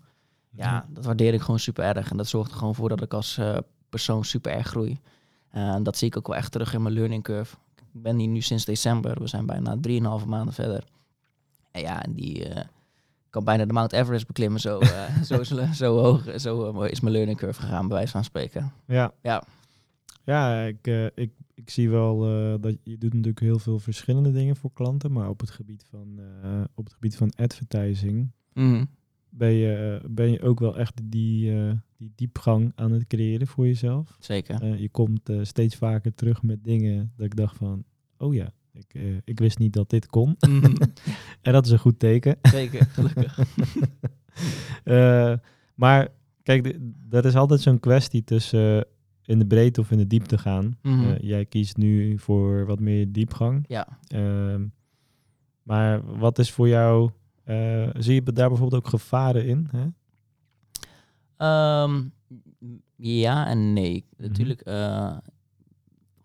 ja, 0.49 0.85
dat 0.89 1.05
waardeer 1.05 1.33
ik 1.33 1.41
gewoon 1.41 1.59
super 1.59 1.83
erg. 1.83 2.11
En 2.11 2.17
dat 2.17 2.27
zorgt 2.27 2.51
er 2.51 2.57
gewoon 2.57 2.75
voor 2.75 2.89
dat 2.89 3.01
ik 3.01 3.13
als 3.13 3.37
eh, 3.37 3.57
persoon 3.89 4.23
super 4.23 4.51
erg 4.51 4.67
groei. 4.67 4.99
Eh, 5.49 5.75
dat 5.83 5.97
zie 5.97 6.07
ik 6.07 6.17
ook 6.17 6.27
wel 6.27 6.35
echt 6.35 6.51
terug 6.51 6.73
in 6.73 6.81
mijn 6.81 6.93
learning 6.93 7.23
curve. 7.23 7.55
Ik 7.93 8.01
ben 8.03 8.17
hier 8.17 8.27
nu 8.27 8.41
sinds 8.41 8.65
december. 8.65 9.19
We 9.19 9.27
zijn 9.27 9.45
bijna 9.45 9.75
3,5 10.19 10.25
maanden 10.25 10.53
verder. 10.53 10.83
En 11.71 11.81
ja, 11.81 12.03
en 12.03 12.13
die 12.13 12.49
eh, 12.49 12.65
kan 13.29 13.43
bijna 13.43 13.65
de 13.65 13.73
Mount 13.73 13.93
Everest 13.93 14.27
beklimmen. 14.27 14.59
Zo, 14.59 14.79
eh, 14.79 15.21
zo, 15.29 15.39
is, 15.39 15.53
zo 15.77 15.97
hoog 15.97 16.39
zo, 16.39 16.81
eh, 16.81 16.91
is 16.91 16.99
mijn 16.99 17.13
learning 17.13 17.37
curve 17.37 17.61
gegaan, 17.61 17.87
bij 17.87 17.97
wijze 17.97 18.11
van 18.11 18.23
spreken. 18.23 18.71
Ja. 18.87 19.13
Ja. 19.21 19.43
Ja, 20.23 20.63
ik, 20.63 20.87
eh, 20.87 21.05
ik, 21.05 21.31
ik 21.53 21.69
zie 21.69 21.89
wel 21.89 22.19
dat 22.59 22.77
je 22.83 22.97
doet 22.97 23.13
natuurlijk 23.13 23.39
heel 23.39 23.59
veel 23.59 23.79
verschillende 23.79 24.31
dingen 24.31 24.55
voor 24.55 24.73
klanten, 24.73 25.11
maar 25.11 25.29
op 25.29 25.39
het 25.39 25.49
gebied 25.49 25.85
van, 25.89 26.19
op 26.75 26.83
het 26.83 26.93
gebied 26.93 27.15
van 27.15 27.31
advertising 27.35 28.31
Mhm. 28.53 28.85
ben 29.29 29.51
je, 29.51 30.01
ben 30.09 30.31
je 30.31 30.41
ook 30.41 30.59
wel 30.59 30.77
echt 30.77 31.01
die, 31.03 31.53
die 31.97 32.11
diepgang 32.15 32.71
aan 32.75 32.91
het 32.91 33.07
creëren 33.07 33.47
voor 33.47 33.65
jezelf. 33.65 34.17
Zeker. 34.19 34.79
Je 34.81 34.89
komt 34.89 35.29
steeds 35.41 35.75
vaker 35.75 36.13
terug 36.13 36.43
met 36.43 36.63
dingen 36.63 37.13
dat 37.15 37.25
ik 37.25 37.35
dacht 37.35 37.57
van, 37.57 37.83
oh 38.17 38.33
ja, 38.33 38.53
ik, 38.77 38.93
eh, 38.93 39.17
ik 39.23 39.39
wist 39.39 39.57
niet 39.57 39.73
dat 39.73 39.89
dit 39.89 40.07
kon. 40.07 40.35
Mhm. 40.49 40.75
en 41.41 41.53
dat 41.53 41.65
is 41.65 41.71
een 41.71 41.79
goed 41.79 41.99
teken. 41.99 42.37
Zeker, 42.41 42.85
gelukkig. 42.85 43.39
Eh, 44.83 45.33
maar 45.75 46.07
kijk, 46.43 46.77
dat 47.09 47.25
is 47.25 47.35
altijd 47.35 47.61
zo'n 47.61 47.79
kwestie 47.79 48.23
tussen 48.23 48.85
in 49.25 49.39
de 49.39 49.45
breedte 49.45 49.81
of 49.81 49.91
in 49.91 49.97
de 49.97 50.07
diepte 50.07 50.37
gaan. 50.37 50.77
Mhm. 50.81 51.03
Eh, 51.03 51.19
jij 51.19 51.45
kiest 51.45 51.77
nu 51.77 52.19
voor 52.19 52.65
wat 52.65 52.79
meer 52.79 53.11
diepgang. 53.11 53.65
Ja. 53.67 53.87
Ehm, 54.07 54.65
maar 55.63 56.17
wat 56.17 56.39
is 56.39 56.51
voor 56.51 56.67
jou 56.67 57.09
zie 57.97 58.13
je 58.13 58.23
daar 58.23 58.49
bijvoorbeeld 58.49 58.83
ook 58.83 58.89
gevaren 58.89 59.45
in? 59.45 59.69
Hè? 59.71 59.87
Ehm, 61.37 62.03
ja 62.95 63.47
en 63.47 63.73
nee. 63.73 64.05
Mhm. 64.17 64.27
Natuurlijk, 64.27 64.61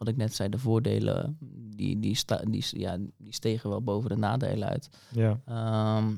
wat 0.05 0.09
ik 0.13 0.17
net 0.17 0.35
zei, 0.35 0.49
de 0.49 0.59
voordelen 0.59 1.37
die, 1.77 1.99
die, 1.99 2.15
sta, 2.15 2.37
die, 2.37 2.65
ja, 2.71 2.97
die 3.17 3.33
stegen 3.35 3.71
wel 3.71 3.83
boven 3.83 4.11
de 4.11 4.17
nadelen 4.17 4.69
uit. 4.69 4.89
Ja, 5.11 5.41
Ehm, 5.45 6.15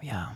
ja, 0.00 0.34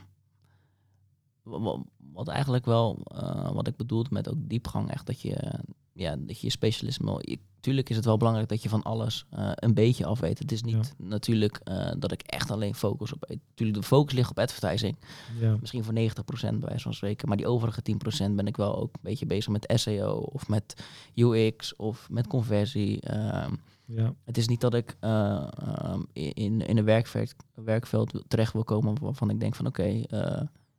Wa- 1.43 1.61
wa- 1.61 1.83
wat 2.13 2.29
eigenlijk 2.29 2.65
wel, 2.65 3.01
eh, 3.05 3.53
wat 3.53 3.67
ik 3.67 3.77
bedoelde 3.77 4.09
met 4.13 4.29
ook 4.29 4.49
diepgang, 4.49 4.91
echt 4.91 5.07
dat 5.07 5.21
je, 5.21 5.61
ja, 5.93 6.17
dat 6.19 6.41
je 6.41 6.47
je 6.47 6.53
specialisme, 6.53 7.19
je- 7.21 7.39
tuurlijk 7.61 7.91
is 7.91 7.97
het 7.97 8.05
wel 8.05 8.17
belangrijk 8.17 8.49
dat 8.49 8.63
je 8.63 8.69
van 8.69 8.83
alles 8.83 9.27
eh, 9.31 9.51
een 9.55 9.75
beetje 9.75 10.07
af 10.07 10.21
weet. 10.21 10.39
Het 10.39 10.53
is 10.53 10.63
niet 10.63 10.95
natuurlijk 10.99 11.61
eh, 11.65 11.91
dat 11.99 12.13
ik 12.13 12.23
echt 12.23 12.51
alleen 12.51 12.75
focus 12.75 13.13
op, 13.13 13.25
natuurlijk 13.29 13.79
de 13.81 13.87
focus 13.87 14.15
ligt 14.15 14.31
op 14.31 14.39
advertising, 14.39 14.97
ja, 15.41 15.57
misschien 15.61 15.85
voor 15.85 15.95
90% 15.95 15.97
bij 16.41 16.69
wijze 16.69 16.83
van 16.83 16.95
spreken, 16.95 17.29
maar 17.29 17.37
die 17.37 17.47
overige 17.47 17.83
10% 17.83 18.35
ben 18.35 18.47
ik 18.47 18.57
wel 18.57 18.77
ook 18.79 18.93
een 18.95 19.01
beetje 19.03 19.27
bezig 19.27 19.53
met 19.53 19.73
SEO 19.75 20.13
of 20.13 20.49
met 20.49 20.83
UX 21.15 21.77
of 21.77 22.11
met 22.11 22.27
conversie. 22.27 23.01
Ehm, 23.01 23.55
ja, 23.85 24.15
het 24.25 24.39
is 24.39 24.49
niet 24.49 24.61
dat 24.61 24.75
ik 24.75 24.97
eh, 25.01 25.47
ehm, 25.59 26.01
in, 26.13 26.61
in 26.67 26.79
een 26.79 26.85
werkveld, 26.85 27.35
werkveld 27.55 28.23
terecht 28.29 28.53
wil 28.53 28.65
komen 28.65 29.01
waarvan 29.01 29.31
ik 29.31 29.41
denk 29.41 29.55
van 29.55 29.67
oké, 29.67 30.03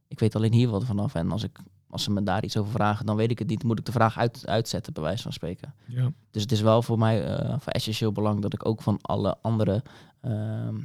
ik 0.08 0.19
weet 0.19 0.36
alleen 0.36 0.54
hier 0.54 0.69
wat 0.69 0.86
vanaf. 0.86 1.15
En 1.15 1.32
als, 1.32 1.43
ik, 1.43 1.60
als 1.91 2.04
ze 2.04 2.12
me 2.12 2.23
daar 2.23 2.43
iets 2.43 2.58
over 2.58 2.71
vragen, 2.71 3.06
dan 3.06 3.15
weet 3.15 3.32
ik 3.32 3.39
het 3.39 3.47
niet. 3.47 3.63
Moet 3.63 3.80
ik 3.80 3.86
de 3.86 3.91
vraag 3.91 4.17
uit, 4.17 4.47
uitzetten, 4.47 4.93
bij 4.93 5.04
wijze 5.04 5.23
van 5.23 5.34
spreken. 5.34 5.73
ja, 5.88 6.12
Dus 6.32 6.41
het 6.41 6.51
is 6.51 6.62
wel 6.62 6.82
voor 6.82 6.97
mij 6.97 7.25
eh, 7.25 7.49
van 7.60 7.73
essentieel 7.73 8.12
belang 8.12 8.41
dat 8.41 8.54
ik 8.54 8.65
ook 8.65 8.82
van 8.82 8.97
alle 9.01 9.38
andere 9.41 9.84
ehm, 10.21 10.75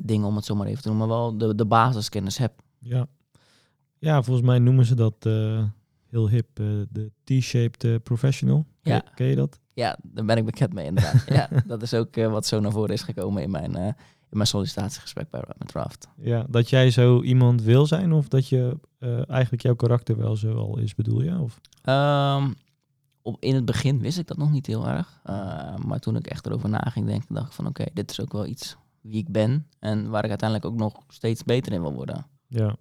dingen, 0.00 0.26
om 0.26 0.36
het 0.36 0.44
zo 0.44 0.54
maar 0.54 0.66
even 0.66 0.82
te 0.82 0.88
noemen, 0.88 1.08
wel 1.08 1.38
de, 1.38 1.54
de 1.54 1.66
basiskennis 1.66 2.38
heb. 2.38 2.52
ja. 2.78 3.06
Ja, 3.98 4.22
volgens 4.22 4.46
mij 4.46 4.58
noemen 4.58 4.84
ze 4.84 4.94
dat 4.94 5.14
eh, 5.18 5.64
heel 6.06 6.28
hip 6.28 6.58
eh, 6.58 6.66
de 6.90 7.10
T-shaped 7.24 8.02
professional. 8.02 8.66
Ja. 8.82 9.02
ken 9.14 9.26
je 9.26 9.36
dat? 9.36 9.60
Ja, 9.72 9.98
daar 10.02 10.24
ben 10.24 10.36
ik 10.36 10.44
bekend 10.44 10.72
mee 10.72 10.86
inderdaad. 10.86 11.24
ja, 11.38 11.48
dat 11.66 11.82
is 11.82 11.94
ook 11.94 12.14
wat 12.14 12.46
zo 12.46 12.60
naar 12.60 12.72
voren 12.72 12.94
is 12.94 13.02
gekomen 13.02 13.42
in 13.42 13.50
mijn, 13.50 13.96
in 14.30 14.36
mijn 14.36 14.48
sollicitatiegesprek 14.48 15.30
bij 15.30 15.42
met 15.58 15.72
Raft. 15.72 16.08
Ja, 16.16 16.46
dat 16.48 16.70
jij 16.70 16.90
zo 16.90 17.22
iemand 17.22 17.62
wil 17.62 17.86
zijn 17.86 18.12
of 18.12 18.28
dat 18.28 18.48
je 18.48 18.78
eh, 18.98 19.30
eigenlijk 19.30 19.62
jouw 19.62 19.74
karakter 19.74 20.16
wel 20.16 20.36
zo 20.36 20.54
al 20.56 20.78
is, 20.78 20.94
bedoel 20.94 21.22
je? 21.22 21.38
Of? 21.38 21.60
Ehm, 21.82 22.52
op, 23.22 23.36
in 23.40 23.54
het 23.54 23.64
begin 23.64 23.98
wist 24.00 24.18
ik 24.18 24.26
dat 24.26 24.36
nog 24.36 24.50
niet 24.50 24.66
heel 24.66 24.88
erg. 24.88 25.20
Eh, 25.24 25.76
maar 25.76 25.98
toen 25.98 26.16
ik 26.16 26.26
echt 26.26 26.46
erover 26.46 26.68
na 26.68 26.78
ging 26.80 27.06
denken, 27.06 27.34
dacht 27.34 27.46
ik 27.46 27.52
van 27.52 27.66
oké, 27.66 27.84
dit 27.92 28.10
is 28.10 28.20
ook 28.20 28.32
wel 28.32 28.46
iets 28.46 28.76
wie 29.00 29.16
ik 29.16 29.28
ben. 29.32 29.66
En 29.78 30.08
waar 30.10 30.24
ik 30.24 30.28
uiteindelijk 30.30 30.70
ook 30.72 30.78
nog 30.78 31.02
steeds 31.08 31.44
beter 31.44 31.72
in 31.72 31.80
wil 31.80 31.92
worden. 31.92 32.26
Ja, 32.46 32.76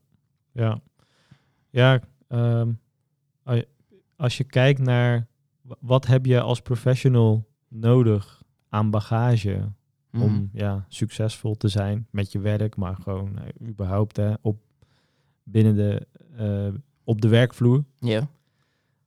ja. 0.52 0.80
Ja, 1.70 2.00
ehm, 2.28 2.72
als 4.16 4.38
je- 4.38 4.44
kijkt 4.44 4.80
naar 4.80 5.28
wa- 5.62 5.76
wat 5.80 6.06
heb 6.08 6.26
je 6.26 6.42
als 6.42 6.62
professional 6.62 7.48
nodig 7.68 8.42
aan 8.70 8.90
bagage 8.90 9.72
Om 10.14 10.50
ja, 10.54 10.86
succesvol 10.88 11.56
te 11.58 11.68
zijn 11.68 12.08
met 12.12 12.32
je 12.32 12.40
werk, 12.40 12.76
maar 12.76 12.96
gewoon 12.96 13.38
eh, 13.40 13.68
überhaupt 13.70 14.18
hè, 14.18 14.34
op, 14.42 14.58
binnen 15.44 15.76
de, 15.76 16.08
eh, 16.38 16.68
op 17.04 17.22
de 17.22 17.28
werkvloer. 17.28 17.84
Ja, 18.00 18.28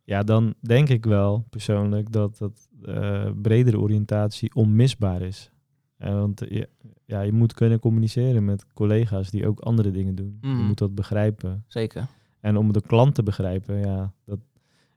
Ja, 0.05 0.23
dan 0.23 0.55
denk 0.61 0.89
ik 0.89 1.05
wel 1.05 1.45
persoonlijk 1.51 2.13
dat 2.13 2.39
dat 2.39 2.69
eh, 2.85 3.31
bredere 3.43 3.79
oriëntatie 3.81 4.55
onmisbaar 4.55 5.23
is. 5.23 5.51
Eh, 5.97 6.13
want 6.15 6.41
je, 6.49 6.69
ja, 7.05 7.21
je 7.21 7.33
moet 7.33 7.55
kunnen 7.55 7.79
communiceren 7.79 8.45
met 8.45 8.67
collega's 8.75 9.31
die 9.31 9.47
ook 9.47 9.61
andere 9.61 9.91
dingen 9.91 10.15
doen. 10.15 10.39
Je 10.41 10.47
Mhm. 10.49 10.63
moet 10.67 10.79
dat 10.79 10.95
begrijpen. 10.95 11.65
zeker. 11.67 12.07
En 12.41 12.57
om 12.57 12.73
de 12.73 12.81
klant 12.81 13.15
te 13.15 13.23
begrijpen, 13.23 13.79
ja, 13.79 14.13
dat, 14.25 14.39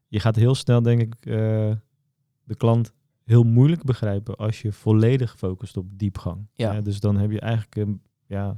je 0.08 0.20
gaat 0.20 0.36
heel 0.36 0.56
snel, 0.56 0.82
denk 0.82 1.02
ik, 1.02 1.16
de 2.44 2.56
klant 2.58 2.94
heel 3.26 3.44
moeilijk 3.44 3.84
begrijpen 3.84 4.36
als 4.36 4.62
je 4.62 4.72
volledig 4.72 5.38
focust 5.38 5.78
op 5.78 5.86
diepgang. 5.92 6.48
Ja. 6.54 6.82
Dus 6.82 7.00
dan 7.00 7.18
heb 7.18 7.32
je 7.32 7.40
eigenlijk, 7.40 7.76
een, 7.76 8.02
ja, 8.26 8.52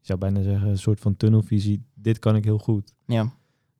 ik 0.00 0.08
zou 0.08 0.18
bijna 0.18 0.42
zeggen, 0.42 0.68
een 0.68 0.78
soort 0.78 1.00
van 1.00 1.16
tunnelvisie. 1.16 1.84
Dit 1.94 2.18
kan 2.18 2.36
ik 2.36 2.44
heel 2.44 2.58
goed. 2.58 2.94
Ja, 3.06 3.32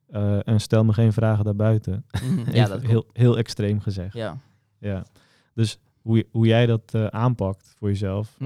Eh, 0.06 0.48
en 0.48 0.60
stel 0.60 0.84
me 0.84 0.92
geen 0.92 1.12
vragen 1.12 1.44
daarbuiten. 1.44 2.04
Mhm. 2.24 2.54
ja 2.54 2.66
dat 2.74 2.82
heel, 2.82 3.04
heel 3.12 3.38
extreem 3.38 3.80
gezegd. 3.80 4.14
Ja, 4.14 4.38
Ja. 4.78 5.04
Dus 5.54 5.78
hoe, 6.00 6.26
hoe 6.30 6.46
jij 6.46 6.66
dat 6.66 6.94
eh, 6.94 7.06
aanpakt 7.06 7.74
voor 7.78 7.88
jezelf. 7.88 8.36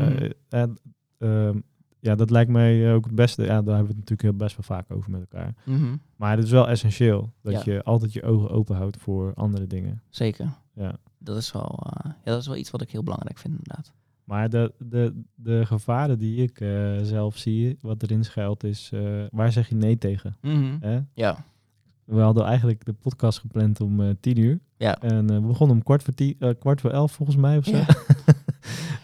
ehm, 0.49 1.59
ja, 2.01 2.15
dat 2.15 2.31
lijkt 2.31 2.51
mij 2.51 2.95
ook 2.95 3.05
het 3.05 3.15
beste. 3.15 3.43
Ja, 3.43 3.49
daar 3.49 3.57
hebben 3.75 3.75
we 3.75 3.87
het 3.89 4.11
natuurlijk 4.11 4.23
heel 4.23 4.37
best 4.37 4.57
wel 4.57 4.77
vaak 4.79 4.91
over 4.91 5.11
met 5.11 5.21
elkaar. 5.21 5.55
Mhm. 5.65 5.97
Maar 6.17 6.37
het 6.37 6.45
is 6.45 6.51
wel 6.51 6.69
essentieel 6.69 7.33
dat 7.43 7.65
Ja. 7.65 7.73
je 7.73 7.83
altijd 7.83 8.13
je 8.13 8.23
ogen 8.23 8.51
open 8.51 8.77
houdt 8.77 8.97
voor 8.97 9.35
andere 9.35 9.67
dingen. 9.67 10.03
zeker. 10.09 10.49
Ja. 10.75 10.97
Dat 11.19 11.37
is, 11.37 11.53
wel, 11.53 11.87
eh, 11.87 12.11
ja, 12.25 12.31
dat 12.31 12.41
is 12.41 12.47
wel 12.47 12.57
iets 12.57 12.71
wat 12.71 12.83
ik 12.83 12.91
heel 12.91 13.03
belangrijk 13.03 13.39
vind 13.39 13.55
inderdaad. 13.59 13.93
Maar 14.25 14.51
de, 14.51 14.73
de, 14.79 15.23
de 15.35 15.67
gevaren 15.67 16.19
die 16.19 16.43
ik 16.43 16.61
eh, 16.61 16.97
zelf 17.03 17.37
zie, 17.37 17.77
wat 17.81 18.03
erin 18.03 18.25
schuilt, 18.25 18.65
is 18.65 18.91
eh, 18.93 19.25
waar 19.31 19.53
zeg 19.53 19.69
je 19.69 19.75
nee 19.75 19.99
tegen? 19.99 20.37
Mhm. 20.41 21.01
Ja, 21.15 21.45
We 22.05 22.21
hadden 22.21 22.45
eigenlijk 22.45 22.85
de 22.85 22.93
podcast 22.93 23.39
gepland 23.39 23.81
om 23.81 24.21
tien 24.21 24.39
uur. 24.39 24.61
Ja. 24.77 25.01
En 25.01 25.27
we 25.27 25.41
begonnen 25.41 25.77
om 25.77 25.83
kwart 25.83 26.03
voor, 26.03 26.15
tien, 26.15 26.39
kwart 26.59 26.81
voor 26.81 26.91
elf 26.91 27.13
volgens 27.13 27.37
mij 27.37 27.59
of 27.59 27.65
zo. 27.65 27.77
Ja. 27.77 27.87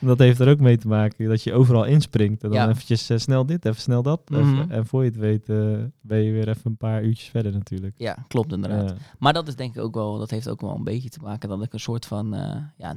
Dat 0.05 0.19
heeft 0.19 0.41
er 0.41 0.49
ook 0.49 0.61
mee 0.61 0.77
te 0.77 0.89
maken 0.89 1.29
dat 1.29 1.43
je 1.43 1.53
overal 1.53 1.85
inspringt. 1.85 2.43
En 2.43 2.51
dan 2.51 2.59
Ja. 2.59 2.69
eventjes 2.69 3.11
eh, 3.11 3.19
snel 3.19 3.47
dit, 3.47 3.65
even 3.65 3.81
snel 3.81 4.03
dat. 4.03 4.31
Mhm. 4.31 4.41
Even- 4.41 4.71
en 4.71 4.87
voor 4.87 5.05
je 5.05 5.09
het 5.11 5.19
weet 5.19 5.49
eh, 5.49 5.57
ben 6.01 6.19
je 6.23 6.33
weer 6.33 6.49
even 6.49 6.61
een 6.71 6.77
paar 6.77 7.03
uurtjes 7.03 7.29
verder 7.29 7.53
natuurlijk. 7.53 7.95
ja, 7.99 8.17
klopt 8.29 8.53
inderdaad. 8.53 8.89
Ja. 8.91 8.97
Maar 9.19 9.33
dat 9.33 9.49
is 9.49 9.57
denk 9.57 9.75
ik 9.77 9.83
ook 9.83 9.95
wel, 9.95 10.19
dat 10.19 10.31
heeft 10.31 10.49
ook 10.49 10.61
wel 10.61 10.75
een 10.75 10.85
beetje 10.85 11.09
te 11.09 11.21
maken 11.23 11.49
dat 11.49 11.63
ik 11.63 11.73
een 11.73 11.81
soort 11.81 12.07
van, 12.07 12.35
eh, 12.35 12.57
ja, 12.77 12.95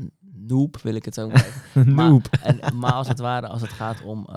noob 0.48 0.82
wil 0.82 0.96
ik 0.96 1.06
het 1.06 1.14
zo 1.14 1.30
zeggen. 1.30 1.94
Maar-. 1.96 2.22
En, 2.42 2.60
maar 2.78 2.94
als 2.94 3.08
het 3.08 3.20
ware, 3.20 3.48
als 3.48 3.62
het 3.62 3.72
gaat 3.72 4.04
om 4.04 4.28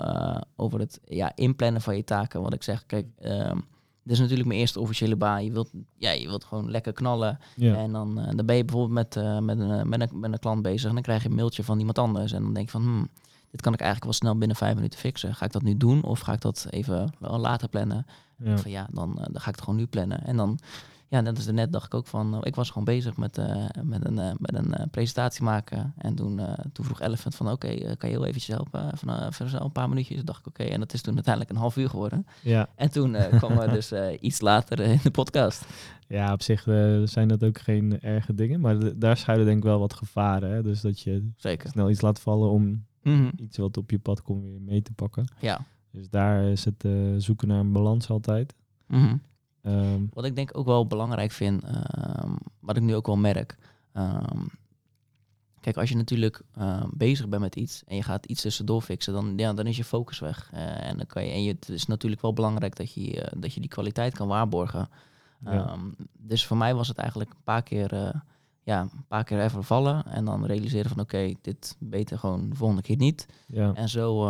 over 0.55 0.79
het 0.79 0.99
ja, 1.05 1.31
inplannen 1.35 1.81
van 1.81 1.95
je 1.95 2.03
taken, 2.03 2.41
wat 2.41 2.53
ik 2.53 2.63
zeg, 2.63 2.85
kijk, 2.85 3.05
ehm 3.19 3.57
dit 4.03 4.13
is 4.13 4.19
natuurlijk 4.19 4.47
mijn 4.47 4.59
eerste 4.59 4.79
officiële 4.79 5.15
baan. 5.15 5.43
Je 5.43 5.51
wilt, 5.51 5.69
ja, 5.97 6.11
je 6.11 6.27
wilt 6.27 6.43
gewoon 6.43 6.71
lekker 6.71 6.93
knallen. 6.93 7.39
Ja. 7.55 7.75
En 7.75 7.91
dan, 7.91 8.19
eh, 8.19 8.35
dan 8.35 8.45
ben 8.45 8.55
je 8.55 8.65
bijvoorbeeld 8.65 8.93
met, 8.93 9.15
eh, 9.15 9.39
met, 9.39 9.59
een, 9.59 9.71
eh, 9.71 9.83
met, 9.83 10.01
een, 10.01 10.19
met 10.19 10.31
een 10.31 10.39
klant 10.39 10.61
bezig 10.61 10.87
en 10.87 10.93
dan 10.93 11.03
krijg 11.03 11.23
je 11.23 11.29
een 11.29 11.35
mailtje 11.35 11.63
van 11.63 11.79
iemand 11.79 11.97
anders. 11.97 12.31
En 12.31 12.43
dan 12.43 12.53
denk 12.53 12.65
je 12.65 12.71
van, 12.71 12.81
hmm, 12.81 13.07
dit 13.51 13.61
kan 13.61 13.73
ik 13.73 13.79
eigenlijk 13.79 14.11
wel 14.11 14.19
snel 14.19 14.37
binnen 14.37 14.57
vijf 14.57 14.75
minuten 14.75 14.99
fixen. 14.99 15.35
Ga 15.35 15.45
ik 15.45 15.51
dat 15.51 15.61
nu 15.61 15.77
doen 15.77 16.03
of 16.03 16.19
ga 16.19 16.33
ik 16.33 16.41
dat 16.41 16.67
even 16.69 17.13
wel 17.19 17.37
later 17.37 17.69
plannen? 17.69 18.05
Ja. 18.37 18.57
Van 18.57 18.71
ja, 18.71 18.87
dan, 18.91 19.15
dan 19.15 19.41
ga 19.41 19.49
ik 19.49 19.55
het 19.55 19.61
gewoon 19.61 19.79
nu 19.79 19.85
plannen. 19.85 20.23
En 20.23 20.35
dan, 20.37 20.59
ja, 21.09 21.21
net 21.21 21.35
als 21.35 21.51
net 21.51 21.71
dacht 21.71 21.85
ik 21.85 21.93
ook 21.93 22.07
van, 22.07 22.33
eh, 22.35 22.39
ik 22.43 22.55
was 22.55 22.67
gewoon 22.69 22.83
bezig 22.83 23.17
met, 23.17 23.37
eh, 23.37 23.65
met 23.83 24.05
een, 24.05 24.19
eh, 24.19 24.31
met 24.37 24.55
een 24.55 24.73
eh, 24.73 24.85
presentatie 24.91 25.43
maken. 25.43 25.93
En 25.97 26.15
toen, 26.15 26.41
toen 26.73 26.85
vroeg 26.85 27.01
Elephant 27.01 27.35
van, 27.35 27.51
oké, 27.51 27.95
kan 27.95 28.09
je 28.09 28.15
heel 28.15 28.25
eventjes 28.25 28.55
helpen? 28.55 28.97
Van, 28.97 29.49
zo 29.49 29.57
een 29.57 29.71
paar 29.71 29.89
minuutjes. 29.89 30.23
Dacht 30.23 30.39
ik, 30.39 30.47
oké. 30.47 30.63
En 30.63 30.79
dat 30.79 30.93
is 30.93 31.01
toen 31.01 31.13
uiteindelijk 31.13 31.53
een 31.55 31.61
half 31.61 31.77
uur 31.77 31.89
geworden. 31.89 32.25
Ja. 32.41 32.69
En 32.75 32.91
toen 32.91 33.15
kwam 33.37 33.57
we 33.57 33.67
dus 33.69 33.91
iets 34.19 34.41
later 34.41 34.79
in 34.79 34.99
de 35.03 35.11
podcast. 35.11 35.65
ja, 36.07 36.33
op 36.33 36.41
zich 36.41 36.61
zijn 37.03 37.27
dat 37.27 37.43
ook 37.43 37.59
geen 37.59 38.01
erge 38.01 38.35
dingen. 38.35 38.59
Maar 38.59 38.97
daar 38.99 39.17
schuilen 39.17 39.45
denk 39.45 39.57
ik 39.57 39.63
wel 39.63 39.79
wat 39.79 39.93
gevaren. 39.93 40.51
Hè? 40.51 40.63
Dus 40.63 40.81
dat 40.81 41.01
je 41.01 41.29
Zeker. 41.37 41.69
snel 41.69 41.89
iets 41.89 42.01
laat 42.01 42.19
vallen 42.19 42.49
om 42.49 42.87
Mhm. 43.03 43.29
iets 43.35 43.57
wat 43.57 43.77
op 43.77 43.91
je 43.91 43.99
pad 43.99 44.21
komt 44.21 44.43
weer 44.43 44.61
mee 44.61 44.81
te 44.81 44.93
pakken. 44.93 45.25
Ja. 45.39 45.59
Dus 45.91 46.09
daar 46.09 46.43
is 46.43 46.65
het 46.65 46.85
zoeken 47.17 47.47
naar 47.47 47.59
een 47.59 47.71
balans 47.71 48.09
altijd. 48.09 48.55
Mhm. 48.87 49.15
Ehm, 49.61 50.01
Wat 50.13 50.25
ik 50.25 50.35
denk 50.35 50.57
ook 50.57 50.65
wel 50.65 50.87
belangrijk 50.87 51.31
vind, 51.31 51.63
ehm, 51.63 52.31
wat 52.59 52.77
ik 52.77 52.83
nu 52.83 52.95
ook 52.95 53.05
wel 53.07 53.17
merk. 53.17 53.57
ehm, 53.93 54.45
kijk, 55.59 55.77
als 55.77 55.89
je 55.89 55.95
natuurlijk 55.95 56.41
bezig 56.93 57.27
bent 57.27 57.41
met 57.41 57.55
iets 57.55 57.83
en 57.87 57.95
je 57.95 58.03
gaat 58.03 58.25
iets 58.25 58.41
tussendoor 58.41 58.81
fixen, 58.81 59.13
dan, 59.13 59.33
ja, 59.37 59.53
dan 59.53 59.67
is 59.67 59.77
je 59.77 59.83
focus 59.83 60.19
weg. 60.19 60.49
Eh, 60.53 60.87
en 60.89 60.97
dan 60.97 61.05
kan 61.05 61.25
je, 61.25 61.31
en 61.31 61.43
je, 61.43 61.51
het 61.51 61.69
is 61.69 61.85
natuurlijk 61.85 62.21
wel 62.21 62.33
belangrijk 62.33 62.75
dat 62.75 62.93
je, 62.93 63.21
eh, 63.21 63.41
dat 63.41 63.53
je 63.53 63.59
die 63.59 63.69
kwaliteit 63.69 64.13
kan 64.13 64.27
waarborgen. 64.27 64.89
ja. 65.45 65.77
Dus 66.17 66.45
voor 66.45 66.57
mij 66.57 66.75
was 66.75 66.87
het 66.87 66.97
eigenlijk 66.97 67.29
een 67.29 67.43
paar 67.43 67.63
keer, 67.63 67.93
eh, 67.93 68.13
ja, 68.63 68.81
een 68.81 69.05
paar 69.07 69.23
keer 69.23 69.39
even 69.41 69.63
vallen 69.63 70.05
en 70.05 70.25
dan 70.25 70.45
realiseren 70.45 70.89
van 70.89 70.99
oké, 70.99 71.33
dit 71.41 71.75
beter 71.79 72.19
gewoon 72.19 72.49
de 72.49 72.55
volgende 72.55 72.81
keer 72.81 72.97
niet. 72.97 73.25
ja, 73.47 73.73
En 73.73 73.89
zo, 73.89 74.25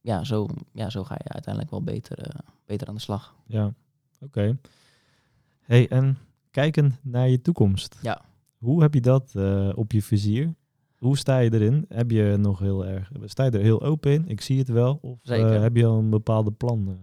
ja, 0.00 0.24
zo, 0.24 0.48
ja, 0.72 0.90
zo 0.90 1.04
ga 1.04 1.14
je 1.22 1.28
uiteindelijk 1.28 1.70
wel 1.72 1.82
beter, 1.82 2.34
beter 2.66 2.88
aan 2.88 2.94
de 2.94 3.00
slag. 3.00 3.34
ja. 3.46 3.72
Oké. 4.22 4.58
Hey, 5.60 5.88
en 5.88 6.18
kijkend 6.50 6.98
naar 7.02 7.28
je 7.28 7.40
toekomst. 7.40 7.98
Ja. 8.02 8.20
Hoe 8.58 8.82
heb 8.82 8.94
je 8.94 9.00
dat 9.00 9.32
eh, 9.34 9.70
op 9.74 9.92
je 9.92 10.02
vizier? 10.02 10.54
Hoe 10.98 11.16
sta 11.18 11.38
je 11.38 11.52
erin? 11.52 11.84
Heb 11.88 12.10
je 12.10 12.36
nog 12.38 12.58
heel 12.58 12.86
erg, 12.86 13.10
sta 13.24 13.44
je 13.44 13.50
er 13.50 13.60
heel 13.60 13.82
open 13.82 14.12
in? 14.12 14.28
Ik 14.28 14.40
zie 14.40 14.58
het 14.58 14.68
wel. 14.68 14.98
Of 15.02 15.18
eh, 15.22 15.60
heb 15.60 15.76
je 15.76 15.86
al 15.86 15.98
een 15.98 16.10
bepaalde 16.10 16.50
plan? 16.50 16.88
eh? 16.88 16.94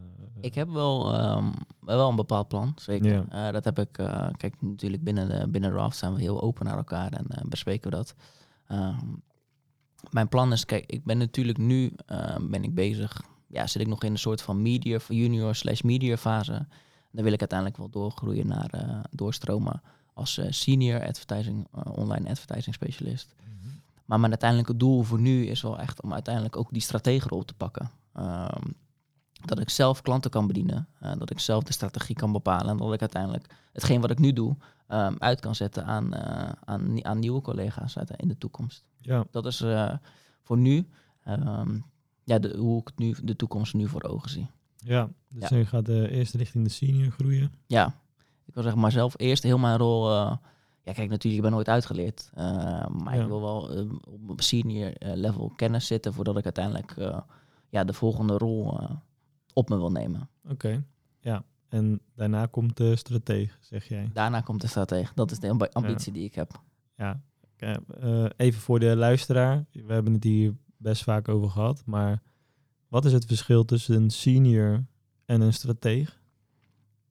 Ik 0.42 0.56
heb 0.56 0.70
wel, 0.70 1.14
ehm, 1.14 1.52
wel 1.80 2.10
een 2.10 2.16
bepaald 2.16 2.48
plan, 2.48 2.74
zeker. 2.76 3.26
Ja. 3.30 3.52
Dat 3.52 3.66
heb 3.66 3.80
ik, 3.80 3.92
kijk, 4.38 4.56
natuurlijk 4.60 5.04
binnen, 5.04 5.30
de, 5.30 5.48
binnen 5.50 5.72
Raft 5.72 5.98
zijn 5.98 6.14
we 6.14 6.22
heel 6.22 6.42
open 6.42 6.66
naar 6.66 6.78
elkaar 6.78 7.12
en 7.12 7.26
bespreken 7.50 7.90
we 7.90 7.96
dat. 7.96 8.16
Ehm, 8.68 9.06
mijn 10.10 10.28
plan 10.28 10.52
is, 10.52 10.66
kijk, 10.66 10.86
ik 10.86 11.04
ben 11.04 11.18
natuurlijk 11.18 11.58
nu 11.58 11.92
ben 12.42 12.64
ik 12.64 12.74
bezig 12.74 13.22
ja, 13.50 13.68
zit 13.68 13.82
ik 13.82 13.88
nog 13.88 14.04
in 14.04 14.12
een 14.12 14.18
soort 14.18 14.42
van 14.42 14.62
media, 14.62 15.00
junior 15.08 15.56
slash 15.56 15.82
media 15.82 16.18
fase. 16.18 16.68
Dan 17.12 17.24
wil 17.24 17.34
ik 17.34 17.40
uiteindelijk 17.40 17.80
wel 17.80 17.90
doorgroeien 17.90 18.48
naar 18.48 18.70
eh, 18.70 19.00
doorstromen 19.12 19.82
als 20.14 20.38
eh, 20.38 20.46
senior 20.50 21.08
advertising, 21.08 21.68
eh, 21.74 21.98
online 21.98 22.30
advertising 22.30 22.76
specialist. 22.76 23.36
Maar 24.06 24.20
mijn 24.20 24.32
uiteindelijke 24.32 24.78
doel 24.78 25.04
voor 25.04 25.20
nu 25.20 25.46
is 25.46 25.62
wel 25.62 25.80
echt 25.80 26.02
om 26.02 26.14
uiteindelijk 26.14 26.58
ook 26.58 26.72
die 26.72 26.82
strategenrol 26.82 27.46
te 27.46 27.54
pakken. 27.54 27.90
Ehm, 28.14 28.68
dat 29.46 29.60
ik 29.60 29.70
zelf 29.70 30.02
klanten 30.02 30.32
kan 30.32 30.48
bedienen, 30.48 30.88
dat 31.18 31.30
ik 31.30 31.40
zelf 31.40 31.64
de 31.64 31.74
strategie 31.74 32.16
kan 32.16 32.32
bepalen 32.32 32.70
en 32.70 32.78
dat 32.78 32.94
ik 32.94 33.02
uiteindelijk 33.02 33.54
hetgeen 33.74 34.02
wat 34.02 34.10
ik 34.12 34.20
nu 34.20 34.34
doe 34.34 34.56
ehm, 34.88 35.16
uit 35.18 35.40
kan 35.40 35.56
zetten 35.56 35.86
aan, 35.86 36.16
aan, 36.66 37.06
aan 37.06 37.20
nieuwe 37.20 37.42
collega's 37.42 37.98
uit- 37.98 38.12
in 38.16 38.28
de 38.28 38.38
toekomst. 38.38 38.84
Ja, 39.02 39.26
Dat 39.32 39.46
is 39.46 39.64
voor 40.44 40.58
nu 40.58 40.88
ehm, 41.24 41.80
ja, 42.24 42.40
de, 42.40 42.58
hoe 42.58 42.82
ik 42.82 42.92
nu, 42.96 43.16
de 43.24 43.36
toekomst 43.36 43.74
nu 43.74 43.88
voor 43.88 44.04
ogen 44.04 44.30
zie. 44.30 44.48
Ja. 44.86 45.10
dus 45.30 45.50
Ja. 45.50 45.58
je 45.58 45.66
gaat 45.66 45.88
eerst 45.88 46.34
richting 46.34 46.64
de 46.64 46.70
senior 46.70 47.12
groeien. 47.12 47.52
Ja, 47.68 47.88
ik 48.46 48.54
wil 48.54 48.64
zeggen, 48.64 48.82
maar 48.82 48.92
zelf 48.92 49.14
eerst 49.18 49.44
heel 49.44 49.58
mijn 49.58 49.78
rol. 49.78 50.10
eh, 50.12 50.36
ja, 50.84 50.94
kijk, 50.94 51.10
natuurlijk, 51.10 51.36
ik 51.36 51.42
ben 51.42 51.52
nooit 51.52 51.68
uitgeleerd. 51.70 52.30
eh, 52.34 52.88
maar 52.88 53.16
Ja. 53.16 53.22
ik 53.22 53.28
wil 53.28 53.42
wel 53.42 53.72
eh, 53.76 53.86
op 54.28 54.42
senior 54.42 54.92
level 55.00 55.52
kennis 55.56 55.88
zitten 55.88 56.14
voordat 56.14 56.38
ik 56.38 56.44
uiteindelijk 56.44 56.96
ja, 57.70 57.84
de 57.84 57.94
volgende 57.94 58.38
rol 58.38 58.80
op 59.54 59.70
me 59.70 59.76
wil 59.78 59.92
nemen. 59.92 60.30
Oké, 60.50 60.84
ja. 61.20 61.44
En 61.70 62.00
daarna 62.16 62.46
komt 62.46 62.78
de 62.78 62.96
strateeg, 62.96 63.58
zeg 63.62 63.88
jij. 63.88 64.10
Daarna 64.14 64.42
komt 64.42 64.62
de 64.62 64.68
stratege. 64.68 65.12
Dat 65.16 65.32
is 65.32 65.40
de 65.40 65.50
amb- 65.50 65.70
ambitie 65.72 66.12
die 66.14 66.24
ik 66.26 66.36
heb. 66.36 66.62
Ja, 66.96 67.22
even 68.38 68.62
voor 68.62 68.80
de 68.80 68.96
luisteraar. 68.96 69.66
We 69.72 69.94
hebben 69.94 70.14
het 70.14 70.24
hier 70.24 70.54
best 70.78 71.04
vaak 71.04 71.28
over 71.28 71.50
gehad. 71.50 71.82
Maar 71.86 72.22
wat 72.90 73.06
is 73.06 73.14
het 73.14 73.26
verschil 73.26 73.66
tussen 73.66 73.96
een 73.96 74.10
senior 74.10 74.86
en 75.26 75.42
een 75.42 75.54
strateeg? 75.54 76.08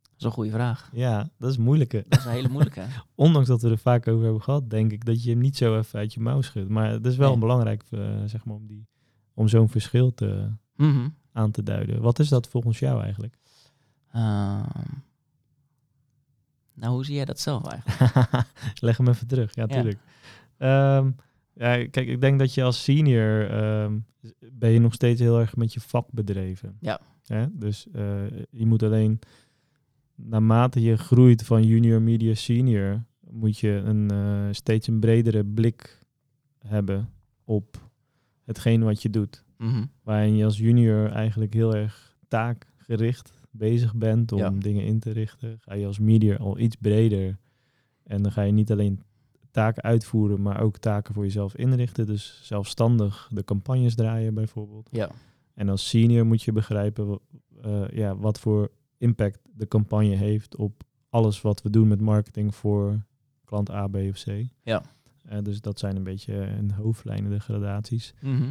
Dat 0.02 0.16
is 0.18 0.24
een 0.24 0.30
goede 0.30 0.50
vraag. 0.50 0.90
Ja, 0.92 1.30
dat 1.38 1.50
is 1.50 1.56
moeilijker. 1.56 2.04
Dat 2.08 2.18
is 2.18 2.24
een 2.24 2.30
hele 2.30 2.48
moeilijke. 2.48 2.86
Ondanks 3.14 3.48
dat 3.48 3.62
we 3.62 3.70
er 3.70 3.78
vaak 3.78 4.08
over 4.08 4.24
hebben 4.24 4.42
gehad, 4.42 4.70
denk 4.70 4.92
ik 4.92 5.04
dat 5.04 5.22
je 5.22 5.30
hem 5.30 5.38
niet 5.38 5.56
zo 5.56 5.78
even 5.78 5.98
uit 5.98 6.14
je 6.14 6.20
mouw 6.20 6.40
schudt. 6.40 6.68
Maar 6.68 6.90
het 6.90 7.06
is 7.06 7.16
wel 7.16 7.30
Nee. 7.30 7.38
belangrijk 7.38 7.84
eh, 7.90 8.00
zeg 8.26 8.44
maar, 8.44 8.54
om, 8.56 8.66
die, 8.66 8.86
om 9.34 9.48
zo'n 9.48 9.68
verschil 9.68 10.14
te, 10.14 10.50
Mhm. 10.76 11.08
aan 11.32 11.50
te 11.50 11.62
duiden. 11.62 12.00
Wat 12.00 12.18
is 12.18 12.28
dat 12.28 12.48
volgens 12.48 12.78
jou 12.78 13.02
eigenlijk? 13.02 13.38
Ehm, 14.12 14.62
nou, 16.74 16.92
hoe 16.94 17.04
zie 17.04 17.14
jij 17.14 17.24
dat 17.24 17.40
zelf 17.40 17.66
eigenlijk? 17.66 18.46
Leg 18.80 18.96
hem 18.96 19.08
even 19.08 19.26
terug. 19.26 19.54
Ja, 19.54 19.64
Ja. 19.68 19.74
tuurlijk. 19.74 19.98
Ja, 21.58 21.86
kijk, 21.86 22.08
ik 22.08 22.20
denk 22.20 22.38
dat 22.38 22.54
je 22.54 22.62
als 22.62 22.82
senior 22.84 23.50
ehm, 23.50 23.98
ben 24.52 24.70
je 24.70 24.78
nog 24.80 24.94
steeds 24.94 25.20
heel 25.20 25.38
erg 25.40 25.56
met 25.56 25.72
je 25.72 25.80
vak 25.80 26.08
bedreven. 26.12 26.76
Ja. 26.80 27.00
Hè? 27.26 27.46
Dus 27.52 27.86
eh, 27.92 28.24
je 28.50 28.66
moet 28.66 28.82
alleen, 28.82 29.18
naarmate 30.14 30.80
je 30.80 30.96
groeit 30.96 31.42
van 31.44 31.62
junior, 31.62 32.02
media, 32.02 32.34
senior, 32.34 33.04
moet 33.30 33.58
je 33.58 33.70
een, 33.70 34.10
eh, 34.10 34.48
steeds 34.50 34.86
een 34.86 35.00
bredere 35.00 35.44
blik 35.44 36.02
hebben 36.58 37.08
op 37.44 37.90
hetgeen 38.44 38.82
wat 38.82 39.02
je 39.02 39.10
doet. 39.10 39.44
Mhm. 39.56 39.84
Waarin 40.02 40.36
je 40.36 40.44
als 40.44 40.58
junior 40.58 41.10
eigenlijk 41.10 41.54
heel 41.54 41.74
erg 41.74 42.16
taakgericht 42.28 43.32
bezig 43.50 43.94
bent 43.94 44.32
om 44.32 44.38
Ja. 44.38 44.50
dingen 44.50 44.84
in 44.84 44.98
te 44.98 45.10
richten. 45.10 45.58
Ga 45.60 45.74
je 45.74 45.86
als 45.86 45.98
media 45.98 46.36
al 46.36 46.58
iets 46.58 46.76
breder. 46.76 47.38
En 48.04 48.22
dan 48.22 48.32
ga 48.32 48.42
je 48.42 48.52
niet 48.52 48.72
alleen 48.72 49.02
taken 49.50 49.82
uitvoeren, 49.82 50.42
maar 50.42 50.60
ook 50.60 50.78
taken 50.78 51.14
voor 51.14 51.24
jezelf 51.24 51.56
inrichten. 51.56 52.06
Dus 52.06 52.40
zelfstandig 52.42 53.28
de 53.32 53.44
campagnes 53.44 53.94
draaien 53.94 54.34
bijvoorbeeld. 54.34 54.88
Ja. 54.90 55.10
En 55.54 55.68
als 55.68 55.88
senior 55.88 56.26
moet 56.26 56.42
je 56.42 56.52
begrijpen 56.52 57.18
eh, 57.62 57.88
ja, 57.88 58.16
wat 58.16 58.40
voor 58.40 58.70
impact 58.98 59.38
de 59.52 59.68
campagne 59.68 60.14
heeft 60.14 60.56
op 60.56 60.82
alles 61.08 61.40
wat 61.40 61.62
we 61.62 61.70
doen 61.70 61.88
met 61.88 62.00
marketing 62.00 62.54
voor 62.54 63.06
klant 63.44 63.70
A, 63.70 63.86
B 63.86 63.94
of 63.94 64.22
C. 64.24 64.44
Ja. 64.62 64.82
Eh, 65.22 65.38
dus 65.42 65.60
dat 65.60 65.78
zijn 65.78 65.96
een 65.96 66.02
beetje 66.02 66.34
in 66.34 66.70
hoofdlijnen 66.70 67.30
de 67.30 67.40
gradaties. 67.40 68.14
Mhm. 68.20 68.50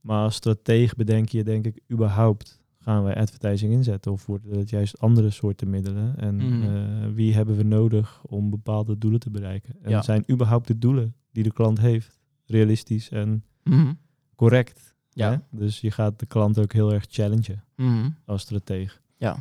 Maar 0.00 0.22
als 0.22 0.34
strateeg 0.34 0.96
bedenk 0.96 1.28
je, 1.28 1.44
denk 1.44 1.66
ik, 1.66 1.80
überhaupt 1.92 2.60
gaan 2.78 3.02
wij 3.02 3.16
advertising 3.16 3.72
inzetten 3.72 4.12
of 4.12 4.26
worden 4.26 4.58
het 4.58 4.70
juist 4.70 4.98
andere 5.00 5.30
soorten 5.30 5.70
middelen? 5.70 6.16
En 6.16 6.34
Mhm. 6.36 6.62
eh, 6.62 7.08
wie 7.14 7.34
hebben 7.34 7.56
we 7.56 7.62
nodig 7.62 8.22
om 8.24 8.50
bepaalde 8.50 8.98
doelen 8.98 9.20
te 9.20 9.30
bereiken? 9.30 9.74
En 9.82 9.90
Ja. 9.90 10.02
zijn 10.02 10.24
überhaupt 10.30 10.66
de 10.66 10.78
doelen 10.78 11.14
die 11.32 11.42
de 11.42 11.52
klant 11.52 11.78
heeft 11.80 12.18
realistisch 12.46 13.08
en 13.10 13.44
Mhm. 13.64 13.92
correct? 14.34 14.96
Ja. 15.10 15.30
hè? 15.30 15.58
Dus 15.58 15.80
je 15.80 15.90
gaat 15.90 16.18
de 16.18 16.26
klant 16.26 16.58
ook 16.58 16.72
heel 16.72 16.92
erg 16.92 17.04
challengen 17.08 17.64
Mhm. 17.76 18.10
als 18.24 18.42
strateeg. 18.42 19.02
Ja, 19.16 19.36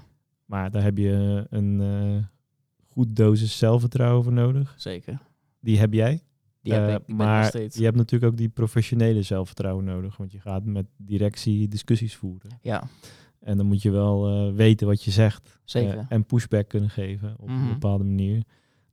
Maar 0.45 0.71
daar 0.71 0.83
heb 0.83 0.97
je 0.97 1.45
een 1.49 1.81
eh, 1.81 2.23
goed 2.87 3.15
dosis 3.15 3.57
zelfvertrouwen 3.57 4.23
voor 4.23 4.33
nodig. 4.33 4.73
zeker. 4.77 5.19
Die 5.59 5.79
heb 5.79 5.93
jij. 5.93 6.21
Die 6.61 6.73
heb 6.73 6.87
Eh, 6.87 6.93
ik. 6.93 7.07
Maar 7.07 7.57
je 7.57 7.83
hebt 7.83 7.95
natuurlijk 7.97 8.31
ook 8.31 8.37
die 8.37 8.49
professionele 8.49 9.21
zelfvertrouwen 9.21 9.85
nodig. 9.85 10.17
Want 10.17 10.31
je 10.31 10.39
gaat 10.39 10.65
met 10.65 10.85
directie 10.97 11.67
discussies 11.67 12.15
voeren. 12.15 12.51
Ja, 12.61 12.83
En 13.47 13.57
dan 13.57 13.65
moet 13.65 13.81
je 13.81 13.91
wel 13.91 14.27
eh, 14.49 14.55
weten 14.55 14.87
wat 14.87 15.03
je 15.03 15.11
zegt. 15.11 15.59
Zeker. 15.63 15.97
Eh, 15.97 16.05
en 16.09 16.25
pushback 16.25 16.67
kunnen 16.67 16.89
geven 16.89 17.35
op 17.39 17.47
Mhm. 17.47 17.61
een 17.61 17.67
bepaalde 17.73 18.03
manier. 18.03 18.43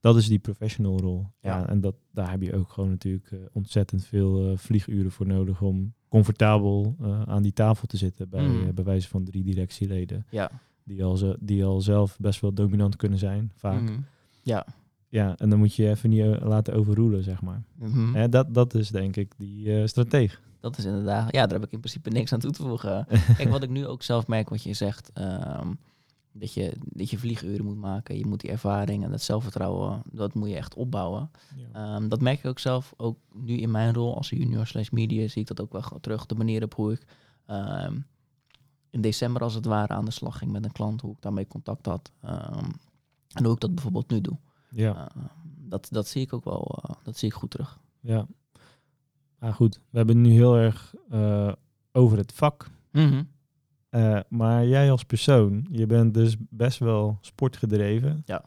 Dat 0.01 0.17
is 0.17 0.29
die 0.29 0.39
professional 0.39 0.99
rol. 1.01 1.27
Ja. 1.41 1.59
Ja. 1.59 1.69
en 1.69 1.81
dat, 1.81 1.95
daar 2.13 2.31
heb 2.31 2.43
je 2.43 2.55
ook 2.57 2.69
gewoon 2.73 2.91
natuurlijk 2.91 3.31
eh, 3.31 3.39
ontzettend 3.53 4.05
veel 4.05 4.57
vlieguren 4.57 5.11
voor 5.11 5.27
nodig 5.27 5.61
om 5.63 5.95
comfortabel 6.09 6.97
aan 7.27 7.43
die 7.43 7.53
tafel 7.53 7.87
te 7.87 7.97
zitten 7.97 8.29
bij, 8.29 8.47
Mhm. 8.47 8.75
bij 8.75 8.85
wijze 8.85 9.09
van 9.09 9.25
drie 9.25 9.43
directieleden. 9.43 10.27
ja. 10.31 10.51
Die 10.87 11.05
al, 11.05 11.17
ze, 11.17 11.37
die 11.41 11.65
al 11.65 11.81
zelf 11.81 12.17
best 12.21 12.41
wel 12.41 12.53
dominant 12.53 12.97
kunnen 12.97 13.19
zijn, 13.19 13.53
vaak. 13.55 13.81
Mhm. 13.83 14.01
Ja. 14.43 14.67
Ja, 15.09 15.37
en 15.39 15.51
dan 15.51 15.59
moet 15.59 15.75
je 15.75 15.89
even 15.89 16.11
niet 16.11 16.41
laten 16.43 16.75
overroelen, 16.75 17.23
zeg 17.23 17.43
maar. 17.43 17.63
Mhm. 17.79 18.31
Dat, 18.31 18.55
dat 18.55 18.75
is 18.75 18.89
denk 18.89 19.17
ik 19.17 19.33
die 19.37 19.87
strateeg. 19.87 20.41
Dat 20.65 20.79
is 20.79 20.85
inderdaad, 20.85 21.33
ja, 21.33 21.47
daar 21.47 21.59
heb 21.59 21.67
ik 21.67 21.73
in 21.73 21.79
principe 21.79 22.11
niks 22.11 22.33
aan 22.33 22.39
toe 22.39 22.51
te 22.51 22.63
voegen. 22.63 23.07
Kijk, 23.37 23.49
wat 23.49 23.63
ik 23.63 23.71
nu 23.71 23.87
ook 23.87 24.03
zelf 24.03 24.27
merk, 24.27 24.49
wat 24.49 24.63
je 24.63 24.73
zegt, 24.73 25.11
ehm, 25.13 25.73
dat, 26.33 26.53
je, 26.53 26.73
dat 26.85 27.11
je 27.11 27.19
vlieguren 27.19 27.65
moet 27.65 27.77
maken. 27.77 28.19
Je 28.19 28.27
moet 28.27 28.41
die 28.41 28.51
ervaring 28.51 29.05
en 29.05 29.11
dat 29.11 29.23
zelfvertrouwen, 29.23 30.03
dat 30.13 30.35
moet 30.35 30.49
je 30.49 30.57
echt 30.57 30.75
opbouwen. 30.75 31.31
Ehm, 31.73 32.09
dat 32.09 32.21
merk 32.21 32.39
ik 32.39 32.47
ook 32.47 32.59
zelf, 32.59 32.95
ook 32.97 33.19
nu 33.33 33.57
in 33.57 33.71
mijn 33.71 33.95
rol 33.95 34.17
als 34.17 34.31
junior 34.31 34.67
slash 34.67 34.91
media, 34.91 35.29
zie 35.29 35.43
ik 35.43 35.47
dat 35.47 35.61
ook 35.61 35.73
wel 35.73 36.01
terug. 36.01 36.27
De 36.27 36.35
manier 36.35 36.63
op 36.63 36.75
hoe 36.75 36.93
ik 36.93 37.05
ehm, 37.47 37.99
in 38.91 39.01
december 39.01 39.43
als 39.43 39.55
het 39.55 39.65
ware 39.65 39.93
aan 39.93 40.05
de 40.05 40.11
slag 40.11 40.39
ging 40.39 40.53
met 40.53 40.65
een 40.65 40.73
klant, 40.73 41.01
hoe 41.01 41.13
ik 41.13 41.23
daarmee 41.23 41.47
contact 41.47 41.87
had. 41.87 42.13
en 43.33 43.45
hoe 43.45 43.55
ik 43.55 43.61
dat 43.61 43.75
bijvoorbeeld 43.75 44.11
nu 44.11 44.21
doe. 44.21 44.39
ja. 44.71 45.11
Dat, 45.67 45.89
dat 45.91 46.09
zie 46.09 46.23
ik 46.23 46.33
ook 46.33 46.45
wel, 46.45 46.79
eh, 46.83 46.95
dat 47.03 47.19
zie 47.19 47.29
ik 47.29 47.35
goed 47.35 47.51
terug. 47.51 47.79
Ja. 48.01 48.27
Maar 49.45 49.55
goed, 49.55 49.81
we 49.91 49.97
hebben 49.97 50.21
nu 50.21 50.31
heel 50.31 50.57
erg 50.57 50.95
eh, 51.11 51.53
over 51.93 52.19
het 52.19 52.33
vak. 52.33 52.71
Mhm. 52.93 53.23
Eh, 53.89 54.21
maar 54.29 54.67
jij 54.67 54.91
als 54.91 55.05
persoon, 55.05 55.67
je 55.71 55.87
bent 55.87 56.15
dus 56.15 56.37
best 56.51 56.79
wel 56.79 57.19
sportgedreven. 57.21 58.23
Ja. 58.25 58.45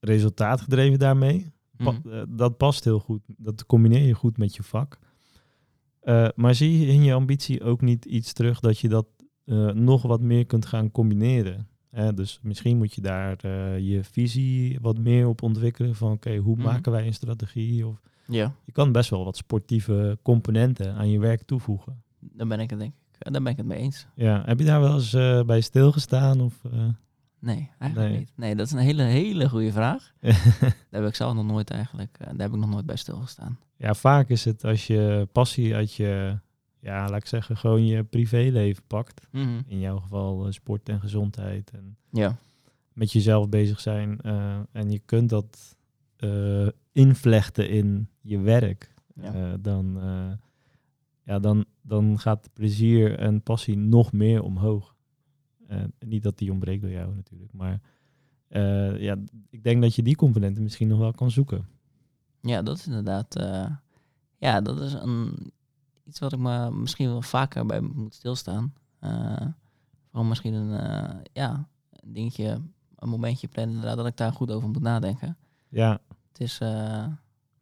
Resultaatgedreven 0.00 0.98
daarmee. 0.98 1.52
Pa- 1.76 1.90
Mhm. 1.90 2.08
eh, 2.08 2.22
dat 2.28 2.56
past 2.56 2.84
heel 2.84 2.98
goed. 2.98 3.20
Dat 3.26 3.66
combineer 3.66 4.06
je 4.06 4.14
goed 4.14 4.38
met 4.38 4.56
je 4.56 4.62
vak. 4.62 4.98
Eh, 6.00 6.28
maar 6.34 6.54
zie 6.54 6.80
je 6.80 6.86
in 6.86 7.02
je 7.02 7.12
ambitie 7.14 7.62
ook 7.62 7.80
niet 7.80 8.04
iets 8.04 8.32
terug 8.32 8.60
dat 8.60 8.78
je 8.78 8.88
dat 8.88 9.06
eh, 9.44 9.66
nog 9.70 10.02
wat 10.02 10.20
meer 10.20 10.46
kunt 10.46 10.66
gaan 10.66 10.90
combineren? 10.90 11.68
Hè, 11.90 12.14
dus 12.14 12.38
misschien 12.42 12.76
moet 12.76 12.94
je 12.94 13.00
daar 13.00 13.36
eh, 13.40 13.78
je 13.78 14.04
visie 14.04 14.78
wat 14.80 14.98
meer 14.98 15.26
op 15.28 15.42
ontwikkelen. 15.42 15.94
Van 15.94 16.12
oké, 16.12 16.36
hoe 16.36 16.56
Mhm. 16.56 16.64
maken 16.64 16.92
wij 16.92 17.06
een 17.06 17.14
strategie? 17.14 17.86
Of 17.86 18.00
Ja, 18.28 18.52
je 18.64 18.72
kan 18.72 18.92
best 18.92 19.10
wel 19.10 19.24
wat 19.24 19.36
sportieve 19.36 20.18
componenten 20.22 20.94
aan 20.94 21.08
je 21.10 21.18
werk 21.18 21.42
toevoegen. 21.42 22.02
daar 22.20 22.46
ben 22.46 22.60
ik 22.60 22.70
het 22.70 22.78
denk 22.78 22.92
ik, 22.92 23.32
daar 23.32 23.42
ben 23.42 23.52
ik 23.52 23.56
het 23.58 23.66
mee 23.66 23.78
eens. 23.78 24.06
Ja, 24.14 24.42
heb 24.46 24.58
je 24.58 24.64
daar 24.64 24.80
wel 24.80 24.94
eens 24.94 25.12
eh, 25.14 25.42
bij 25.42 25.60
stilgestaan? 25.60 26.40
Of, 26.40 26.64
eh? 26.72 26.88
Nee, 27.38 27.70
eigenlijk 27.78 28.10
Nee. 28.10 28.18
niet. 28.18 28.32
Nee, 28.36 28.54
dat 28.56 28.66
is 28.66 28.72
een 28.72 28.78
hele, 28.78 29.02
hele 29.02 29.48
goede 29.48 29.72
vraag. 29.72 30.12
Daar 30.20 30.74
heb 30.90 31.06
ik 31.06 31.14
zelf 31.14 31.34
nog 31.34 31.44
nooit 31.46 31.70
eigenlijk, 31.70 32.16
eh, 32.20 32.26
daar 32.26 32.36
heb 32.46 32.52
ik 32.52 32.60
nog 32.60 32.70
nooit 32.70 32.86
bij 32.86 32.96
stilgestaan. 32.96 33.58
ja, 33.76 33.94
vaak 33.94 34.28
is 34.28 34.44
het 34.44 34.64
als 34.64 34.86
je 34.86 35.28
passie 35.32 35.74
uit 35.74 35.94
je, 35.94 36.38
ja, 36.80 37.08
laat 37.08 37.20
ik 37.20 37.26
zeggen, 37.26 37.56
gewoon 37.56 37.86
je 37.86 38.04
privéleven 38.04 38.82
pakt. 38.86 39.26
Mhm. 39.32 39.60
In 39.66 39.78
jouw 39.78 39.98
geval 39.98 40.46
sport 40.52 40.88
en 40.88 41.00
gezondheid 41.00 41.70
en 41.70 41.96
Ja, 42.10 42.36
met 42.92 43.12
jezelf 43.12 43.48
bezig 43.48 43.80
zijn. 43.80 44.20
en 44.72 44.90
je 44.90 44.98
kunt 44.98 45.28
dat 45.30 45.75
eh, 46.16 46.68
invlechten 46.92 47.68
in 47.68 48.08
je 48.20 48.38
werk. 48.38 48.94
Ja. 49.14 49.34
eh, 49.34 49.54
dan, 49.60 50.00
eh, 50.00 50.32
ja, 51.22 51.38
dan, 51.38 51.64
dan 51.82 52.18
gaat 52.18 52.50
plezier 52.52 53.18
en 53.18 53.42
passie 53.42 53.76
nog 53.76 54.12
meer 54.12 54.42
omhoog. 54.42 54.94
Niet 55.98 56.22
dat 56.22 56.38
die 56.38 56.50
ontbreekt 56.50 56.82
door 56.82 56.90
jou 56.90 57.14
natuurlijk, 57.14 57.52
maar 57.52 57.80
ja, 58.98 59.16
ik 59.50 59.62
denk 59.62 59.82
dat 59.82 59.94
je 59.94 60.02
die 60.02 60.16
componenten 60.16 60.62
misschien 60.62 60.88
nog 60.88 60.98
wel 60.98 61.12
kan 61.12 61.30
zoeken. 61.30 61.68
ja 62.40 62.62
dat 62.62 62.76
is 62.76 62.86
inderdaad, 62.86 63.34
ja, 64.38 64.60
dat 64.60 64.80
is 64.80 64.92
een, 64.92 65.52
iets 66.04 66.18
wat 66.18 66.32
ik 66.32 66.38
me 66.38 66.70
misschien 66.70 67.08
wel 67.08 67.22
vaker 67.22 67.66
bij 67.66 67.80
moet 67.80 68.14
stilstaan. 68.14 68.74
Gewoon 70.10 70.28
misschien 70.28 70.54
een, 70.54 71.22
ja, 71.32 71.68
een 71.90 72.12
dingetje, 72.12 72.60
een 72.96 73.08
momentje 73.08 73.48
plannen 73.48 73.74
inderdaad, 73.74 73.96
dat 73.98 74.06
ik 74.06 74.16
daar 74.16 74.32
goed 74.32 74.50
over 74.50 74.68
moet 74.68 74.82
nadenken. 74.82 75.36
Ja, 75.68 75.98
Het 76.28 76.40
is, 76.40 76.58
eh, 76.58 77.04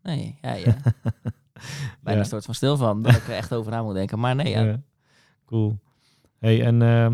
nee, 0.03 0.39
ja, 0.43 0.53
ja. 0.55 0.77
bijna 2.03 2.21
Ja. 2.21 2.27
soort 2.27 2.45
van 2.45 2.55
stil 2.55 2.77
van, 2.77 3.03
dat 3.03 3.15
ik 3.15 3.27
er 3.29 3.35
echt 3.35 3.53
over 3.55 3.71
na 3.73 3.83
moet 3.83 3.95
denken. 3.95 4.19
Maar 4.19 4.35
nee, 4.35 4.49
ja, 4.51 4.63
ja. 4.63 4.81
Cool. 5.47 5.79
Hey, 6.39 6.63
en 6.65 6.83
eh, 6.83 7.11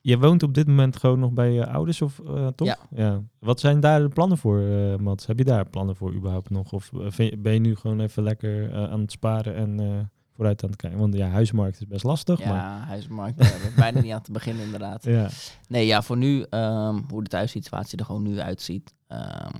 je 0.00 0.18
woont 0.18 0.42
op 0.42 0.54
dit 0.54 0.66
moment 0.66 0.96
gewoon 0.96 1.18
nog 1.18 1.32
bij 1.32 1.52
je 1.52 1.66
ouders, 1.66 2.02
of 2.02 2.18
eh, 2.18 2.46
toch? 2.46 2.76
Ja. 2.90 3.22
Wat 3.38 3.60
zijn 3.60 3.80
daar 3.80 4.00
de 4.00 4.08
plannen 4.08 4.38
voor, 4.38 4.60
eh 4.60 4.96
Mats? 4.96 5.26
Heb 5.26 5.38
je 5.38 5.44
daar 5.44 5.68
plannen 5.68 5.96
voor 5.96 6.14
überhaupt 6.14 6.50
nog? 6.50 6.72
Of 6.72 6.90
je- 7.16 7.36
ben 7.38 7.52
je 7.52 7.58
nu 7.60 7.76
gewoon 7.76 8.00
even 8.00 8.22
lekker 8.22 8.74
aan 8.90 9.00
het 9.00 9.10
sparen 9.12 9.54
en 9.54 10.10
vooruit 10.34 10.62
aan 10.62 10.68
het 10.70 10.78
kijken? 10.80 10.98
Want 10.98 11.14
ja, 11.14 11.28
huismarkt 11.28 11.80
is 11.80 11.86
best 11.86 12.04
lastig, 12.04 12.38
maar... 12.38 12.54
ja 12.54 12.78
huismarkt, 12.78 13.38
daar 13.38 13.52
heb 13.52 13.70
ik 13.70 13.74
bijna 13.76 14.00
niet 14.00 14.12
aan 14.12 14.22
te 14.22 14.32
beginnen 14.32 14.64
inderdaad. 14.64 15.04
Ja, 15.18 15.28
Nee, 15.68 15.86
ja, 15.86 16.02
voor 16.02 16.16
nu, 16.16 16.42
ehm, 16.50 17.00
hoe 17.08 17.22
de 17.22 17.28
thuissituatie 17.28 17.98
er 17.98 18.04
gewoon 18.04 18.22
nu 18.22 18.40
uitziet, 18.40 18.94
ehm, 19.06 19.54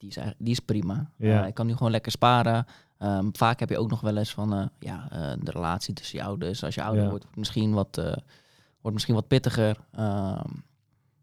die, 0.00 0.08
is 0.08 0.18
die 0.38 0.50
is 0.52 0.60
prima. 0.60 1.10
Ja. 1.16 1.42
Eh, 1.42 1.48
ik 1.48 1.54
kan 1.54 1.66
nu 1.66 1.72
gewoon 1.76 1.90
lekker 1.92 2.12
sparen. 2.12 2.66
Ehm, 2.98 3.28
vaak 3.32 3.60
heb 3.60 3.68
je 3.68 3.78
ook 3.78 3.90
nog 3.90 4.00
wel 4.00 4.16
eens 4.16 4.30
van, 4.32 4.54
eh, 4.54 4.66
ja, 4.78 5.08
eh, 5.10 5.32
de 5.42 5.50
relatie 5.50 5.94
tussen 5.94 6.18
je 6.18 6.24
ouders. 6.24 6.64
Als 6.64 6.74
je 6.74 6.82
ouder 6.82 7.02
Ja. 7.02 7.08
wordt, 7.08 7.24
wordt 7.24 7.38
misschien 7.38 7.72
wat, 7.72 7.96
wordt 8.80 8.92
misschien 8.92 9.14
wat 9.14 9.26
pittiger. 9.26 9.76
Ehm, 9.92 10.48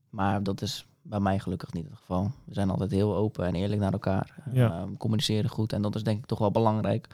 maar 0.10 0.44
dat 0.44 0.62
is 0.62 0.86
bij 1.02 1.20
mij 1.20 1.40
gelukkig 1.40 1.74
niet 1.74 1.86
het 1.86 1.96
geval. 1.98 2.32
We 2.46 2.54
zijn 2.54 2.70
altijd 2.70 2.92
heel 2.92 3.16
open 3.16 3.46
en 3.46 3.56
eerlijk 3.56 3.82
naar 3.82 3.92
elkaar. 3.94 4.36
Ja. 4.52 4.72
Ehm, 4.72 4.94
communiceren 4.98 5.50
goed 5.50 5.74
en 5.74 5.82
dat 5.82 5.96
is 5.96 6.04
denk 6.04 6.18
ik 6.20 6.26
toch 6.26 6.40
wel 6.40 6.52
belangrijk. 6.52 7.08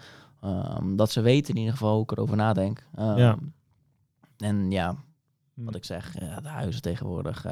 Dat 0.95 1.11
ze 1.11 1.21
weten 1.21 1.49
in 1.53 1.59
ieder 1.59 1.73
geval 1.73 1.93
hoe 1.93 2.03
ik 2.03 2.11
erover 2.11 2.35
nadenk. 2.37 2.83
Ja. 2.95 3.37
En 4.37 4.71
ja, 4.71 4.95
Hm. 5.53 5.63
wat 5.63 5.75
ik 5.75 5.85
zeg, 5.85 6.19
ja, 6.19 6.39
de 6.41 6.47
huizen 6.47 6.81
tegenwoordig. 6.81 7.45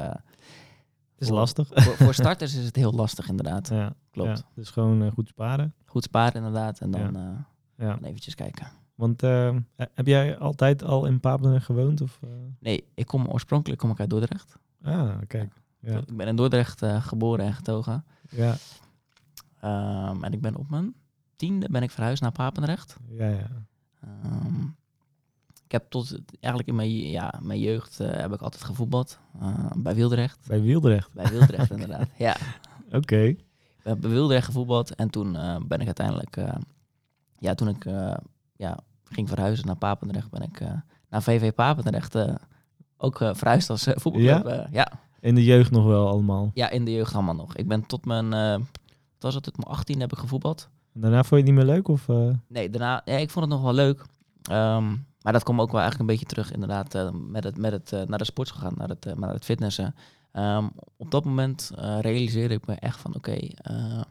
Is 1.22 1.28
lastig. 1.28 1.68
Voor, 1.74 1.96
voor 1.96 2.14
starters 2.24 2.54
is 2.54 2.64
het 2.64 2.76
heel 2.76 2.92
lastig, 2.92 3.28
inderdaad. 3.28 3.68
Ja, 3.68 3.92
Klopt. 4.10 4.38
ja, 4.38 4.44
dus 4.54 4.70
gewoon 4.70 5.02
eh, 5.02 5.12
goed 5.12 5.28
sparen. 5.28 5.74
Goed 5.86 6.02
sparen, 6.04 6.34
inderdaad. 6.34 6.78
En 6.80 6.90
dan, 6.90 7.12
Ja. 7.12 7.46
eh, 7.76 7.86
dan 7.88 8.02
eventjes 8.04 8.34
kijken. 8.34 8.66
Want 8.94 9.22
eh, 9.22 9.56
heb 9.76 10.06
jij 10.06 10.38
altijd 10.38 10.84
al 10.84 11.06
in 11.06 11.20
Papendrecht 11.20 11.64
gewoond? 11.64 12.00
Of? 12.00 12.20
Nee, 12.60 12.84
ik 12.94 13.06
kom 13.06 13.26
oorspronkelijk 13.28 13.80
kom 13.80 13.90
ik 13.90 14.00
uit 14.00 14.10
Dordrecht. 14.10 14.56
Ah, 14.82 15.10
kijk. 15.26 15.54
Ja, 15.80 15.98
Ik 15.98 16.16
ben 16.16 16.26
in 16.26 16.36
Dordrecht 16.36 16.82
geboren 16.84 17.44
en 17.44 17.52
getogen. 17.54 18.04
ja, 18.30 18.54
Ehm, 19.60 20.24
en 20.24 20.32
ik 20.32 20.40
ben 20.40 20.56
op 20.56 20.70
mijn 20.70 20.94
tiende 21.36 21.68
ben 21.70 21.82
ik 21.82 21.90
verhuisd 21.90 22.22
naar 22.22 22.32
Papendrecht. 22.32 22.96
ja. 23.08 23.28
ja. 23.28 23.48
Ehm, 24.00 24.64
ik 25.72 25.78
heb 25.80 25.90
tot 25.90 26.18
eigenlijk 26.40 26.68
in 26.68 26.74
mijn, 26.74 26.90
ja, 26.90 27.34
mijn 27.42 27.60
jeugd 27.60 28.00
eh, 28.00 28.10
heb 28.10 28.32
ik 28.32 28.40
altijd 28.40 28.62
gevoetbald. 28.62 29.18
eh, 29.40 29.70
bij 29.76 29.94
Wildrecht. 29.94 30.38
Bij 30.46 30.62
Wieldrecht. 30.62 31.12
Bij 31.14 31.30
Wildrecht 31.30 31.70
inderdaad. 31.76 32.08
Ja, 32.16 32.36
Oké. 32.90 33.16
We 33.16 33.88
hebben 33.88 34.00
bij 34.00 34.10
Wildrecht 34.10 34.44
gevoetbald 34.46 34.94
en 34.94 35.10
toen 35.10 35.36
eh, 35.36 35.56
ben 35.66 35.80
ik 35.80 35.86
uiteindelijk, 35.86 36.36
ja, 37.38 37.54
toen 37.54 37.68
ik 37.68 37.84
ja, 38.56 38.78
ging 39.04 39.28
verhuizen 39.28 39.66
naar 39.66 39.76
Papendrecht, 39.76 40.30
ben 40.30 40.42
ik 40.42 40.60
naar 41.08 41.22
VV 41.22 41.52
Papendrecht 41.52 42.16
ook 42.96 43.16
verhuisd 43.16 43.70
als 43.70 43.82
voetbalclub. 43.82 44.46
Ja? 44.46 44.68
ja. 44.70 44.92
In 45.20 45.34
de 45.34 45.44
jeugd 45.44 45.70
nog 45.70 45.84
wel 45.84 46.08
allemaal. 46.08 46.50
ja, 46.54 46.70
in 46.70 46.84
de 46.84 46.92
jeugd 46.92 47.14
allemaal 47.14 47.34
nog. 47.34 47.56
Ik 47.56 47.68
ben 47.68 47.86
tot 47.86 48.04
mijn, 48.04 48.30
wat 48.30 48.60
was 49.18 49.34
het, 49.34 49.42
tot 49.42 49.56
mijn 49.56 49.68
18 49.76 50.00
heb 50.00 50.12
ik 50.12 50.18
gevoetbald. 50.18 50.68
En 50.94 51.00
daarna 51.00 51.24
vond 51.24 51.28
je 51.28 51.36
het 51.36 51.56
niet 51.56 51.64
meer 51.64 51.74
leuk? 51.74 51.88
Of? 51.88 52.06
Nee, 52.48 52.70
daarna, 52.70 53.02
ja, 53.04 53.16
ik 53.16 53.30
vond 53.30 53.44
het 53.44 53.54
nog 53.54 53.62
wel 53.62 53.74
leuk. 53.74 54.04
Ehm, 54.42 54.94
maar 55.22 55.32
dat 55.32 55.42
kwam 55.42 55.60
ook 55.60 55.70
wel 55.72 55.80
eigenlijk 55.80 56.10
een 56.10 56.16
beetje 56.16 56.34
terug 56.34 56.52
inderdaad 56.52 56.94
eh, 56.94 57.10
met 57.10 57.44
het, 57.44 57.58
met 57.58 57.72
het 57.72 57.92
eh, 57.92 58.02
naar 58.02 58.18
de 58.18 58.24
sport 58.24 58.50
gegaan, 58.50 58.74
naar 58.76 58.88
het, 58.88 59.06
eh, 59.06 59.14
naar 59.14 59.32
het 59.32 59.44
fitnessen. 59.44 59.94
Ehm, 60.32 60.68
op 60.96 61.10
dat 61.10 61.24
moment 61.24 61.70
realiseerde 62.00 62.54
ik 62.54 62.66
me 62.66 62.74
echt 62.74 62.98
van 62.98 63.14
oké, 63.14 63.36
ehm, 63.54 64.02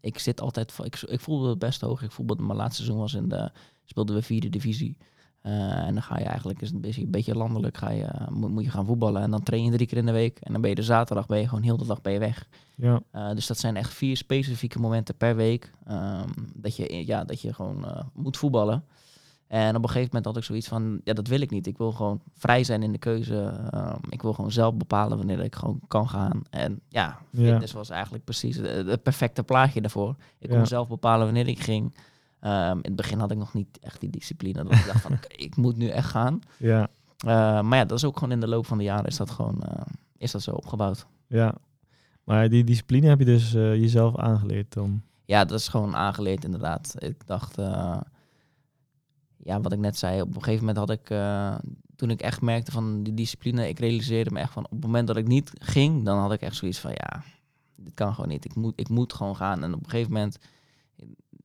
ik 0.00 0.18
zit 0.18 0.40
altijd, 0.40 0.78
ik, 0.82 1.00
ik 1.00 1.20
voelde 1.20 1.48
het 1.48 1.58
best 1.58 1.80
hoog. 1.80 2.02
Ik 2.02 2.12
voelde 2.12 2.42
mijn 2.42 2.58
laatste 2.58 2.82
seizoen 2.82 3.00
was 3.00 3.14
in 3.14 3.28
de, 3.28 3.50
speelden 3.84 4.14
we 4.14 4.22
vierde 4.22 4.48
divisie. 4.48 4.96
En 5.42 5.94
dan 5.94 6.02
ga 6.02 6.18
je 6.18 6.24
eigenlijk, 6.24 6.62
is 6.62 6.70
het 6.70 6.96
een 6.96 7.10
beetje, 7.10 7.34
landelijk, 7.34 7.76
ga 7.76 7.90
je, 7.90 8.08
moet, 8.30 8.50
moet 8.50 8.64
je 8.64 8.70
gaan 8.70 8.84
voetballen. 8.84 9.22
En 9.22 9.30
dan 9.30 9.42
train 9.42 9.64
je 9.64 9.70
drie 9.70 9.86
keer 9.86 9.98
in 9.98 10.06
de 10.06 10.12
week. 10.12 10.38
En 10.38 10.52
dan 10.52 10.60
ben 10.60 10.70
je 10.70 10.76
de 10.76 10.82
zaterdag, 10.82 11.26
ben 11.26 11.38
je 11.38 11.48
gewoon 11.48 11.64
heel 11.64 11.76
de 11.76 11.86
dag 11.86 12.00
ben 12.00 12.12
je 12.12 12.18
weg. 12.18 12.48
Ja, 12.74 13.00
Uh, 13.12 13.30
dus 13.30 13.46
dat 13.46 13.58
zijn 13.58 13.76
echt 13.76 13.94
vier 13.94 14.16
specifieke 14.16 14.78
momenten 14.78 15.16
per 15.16 15.36
week 15.36 15.72
ehm, 15.86 16.28
dat, 16.54 16.76
je, 16.76 17.06
ja, 17.06 17.24
dat 17.24 17.40
je 17.40 17.54
gewoon 17.54 18.08
moet 18.12 18.36
voetballen. 18.36 18.84
En 19.48 19.76
op 19.76 19.82
een 19.82 19.88
gegeven 19.88 20.06
moment 20.06 20.24
had 20.24 20.36
ik 20.36 20.42
zoiets 20.42 20.68
van, 20.68 21.00
ja, 21.04 21.12
dat 21.12 21.26
wil 21.26 21.40
ik 21.40 21.50
niet. 21.50 21.66
Ik 21.66 21.78
wil 21.78 21.92
gewoon 21.92 22.20
vrij 22.34 22.64
zijn 22.64 22.82
in 22.82 22.92
de 22.92 22.98
keuze. 22.98 23.68
Ehm, 23.70 23.96
ik 24.08 24.22
wil 24.22 24.32
gewoon 24.32 24.52
zelf 24.52 24.74
bepalen 24.74 25.16
wanneer 25.16 25.40
ik 25.40 25.54
gewoon 25.54 25.80
kan 25.88 26.08
gaan. 26.08 26.42
En 26.50 26.80
ja, 26.88 27.18
Ja. 27.30 27.50
fitness 27.50 27.72
was 27.72 27.90
eigenlijk 27.90 28.24
precies 28.24 28.56
het, 28.56 29.02
perfecte 29.02 29.42
plaatje 29.42 29.80
daarvoor. 29.80 30.14
Ik 30.38 30.50
Ja. 30.50 30.56
kon 30.56 30.66
zelf 30.66 30.88
bepalen 30.88 31.24
wanneer 31.24 31.48
ik 31.48 31.60
ging. 31.60 31.94
Ehm, 32.40 32.72
in 32.76 32.78
het 32.82 32.96
begin 32.96 33.18
had 33.18 33.30
ik 33.30 33.38
nog 33.38 33.54
niet 33.54 33.78
echt 33.80 34.00
die 34.00 34.10
discipline. 34.10 34.62
Dat 34.64 34.72
ik 34.72 34.86
dacht 34.86 35.00
van, 35.00 35.18
ik 35.46 35.56
moet 35.56 35.76
nu 35.76 35.88
echt 35.88 36.08
gaan. 36.08 36.40
ja, 36.58 36.88
Uh, 37.26 37.30
maar 37.60 37.78
ja, 37.78 37.84
dat 37.84 37.98
is 37.98 38.04
ook 38.04 38.14
gewoon 38.18 38.32
in 38.32 38.40
de 38.40 38.48
loop 38.48 38.66
van 38.66 38.78
de 38.78 38.84
jaren 38.84 39.04
is 39.06 39.16
dat 39.16 39.30
gewoon 39.30 39.62
uh, 39.68 39.80
is 40.16 40.30
dat 40.30 40.42
zo 40.42 40.50
opgebouwd. 40.50 41.06
ja. 41.26 41.54
Maar 42.24 42.48
die 42.48 42.64
discipline 42.64 43.06
heb 43.08 43.18
je 43.18 43.24
dus 43.24 43.54
uh, 43.54 43.74
jezelf 43.74 44.16
aangeleerd 44.16 44.72
dan? 44.72 45.02
Ja, 45.24 45.44
dat 45.44 45.58
is 45.58 45.68
gewoon 45.68 45.96
aangeleerd 45.96 46.44
inderdaad. 46.44 46.94
Ik 46.98 47.26
dacht, 47.26 47.58
uh, 47.58 47.96
ja, 49.48 49.60
wat 49.60 49.72
ik 49.72 49.78
net 49.78 49.96
zei, 49.98 50.20
op 50.20 50.28
een 50.34 50.42
gegeven 50.42 50.66
moment 50.66 50.76
had 50.78 50.90
ik, 50.90 51.10
uh, 51.10 51.54
toen 51.96 52.10
ik 52.10 52.20
echt 52.20 52.40
merkte 52.40 52.72
van 52.72 53.02
die 53.02 53.14
discipline, 53.14 53.68
ik 53.68 53.78
realiseerde 53.78 54.30
me 54.30 54.40
echt 54.40 54.52
van 54.52 54.64
op 54.64 54.70
het 54.70 54.80
moment 54.80 55.06
dat 55.06 55.16
ik 55.16 55.26
niet 55.26 55.52
ging, 55.58 56.04
dan 56.04 56.18
had 56.18 56.32
ik 56.32 56.40
echt 56.40 56.56
zoiets 56.56 56.78
van 56.78 56.90
ja, 56.94 57.22
dit 57.76 57.94
kan 57.94 58.14
gewoon 58.14 58.28
niet. 58.30 58.44
Ik 58.44 58.54
moet, 58.54 58.72
ik 58.76 58.88
moet 58.88 59.12
gewoon 59.12 59.36
gaan. 59.36 59.62
En 59.62 59.74
op 59.74 59.84
een 59.84 59.90
gegeven 59.90 60.12
moment 60.12 60.38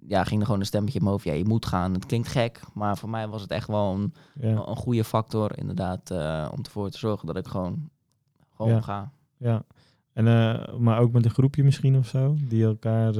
ja, 0.08 0.24
ging 0.24 0.39
er 0.39 0.46
gewoon 0.46 0.60
een 0.62 0.66
stemmetje 0.68 0.98
in 0.98 1.04
mijn 1.04 1.16
hoofd. 1.16 1.28
Ja, 1.28 1.34
je 1.34 1.46
moet 1.46 1.66
gaan. 1.66 1.94
Het 1.94 2.06
klinkt 2.06 2.28
gek, 2.28 2.62
maar 2.74 2.98
voor 2.98 3.10
mij 3.10 3.28
was 3.28 3.42
het 3.42 3.52
echt 3.52 3.68
wel 3.68 3.94
een, 3.94 4.13
ja. 4.39 4.68
een 4.68 4.76
goede 4.76 5.04
factor 5.04 5.58
inderdaad 5.58 6.12
uh, 6.12 6.50
om 6.52 6.63
ervoor 6.63 6.89
te 6.89 6.98
zorgen 6.98 7.28
dat 7.28 7.38
ik 7.38 7.48
gewoon, 7.48 7.89
gewoon 8.56 8.72
Ja. 8.72 8.82
ga. 8.82 9.12
Ja. 9.38 9.63
En, 10.13 10.26
uh, 10.26 10.78
maar 10.78 11.00
ook 11.00 11.12
met 11.12 11.26
een 11.26 11.32
groepje 11.32 11.63
misschien 11.63 11.98
of 11.98 12.08
zo, 12.08 12.36
die 12.39 12.63
elkaar 12.63 13.13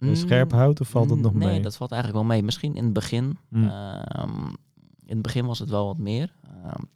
Mm, 0.00 0.14
scherp 0.14 0.52
houdt, 0.52 0.80
of 0.80 0.88
valt 0.88 1.08
dat 1.08 1.18
nog 1.18 1.34
nee, 1.34 1.48
mee? 1.48 1.60
dat 1.62 1.76
valt 1.76 1.92
eigenlijk 1.92 2.22
wel 2.22 2.30
mee. 2.32 2.42
Misschien 2.42 2.74
in 2.74 2.84
het 2.84 2.92
begin. 2.92 3.38
Mm. 3.48 3.64
Um, 3.64 4.56
in 5.06 5.16
het 5.16 5.22
begin 5.22 5.46
was 5.46 5.58
het 5.58 5.70
wel 5.70 5.86
wat 5.86 5.98
meer. 5.98 6.32
Um, 6.66 6.88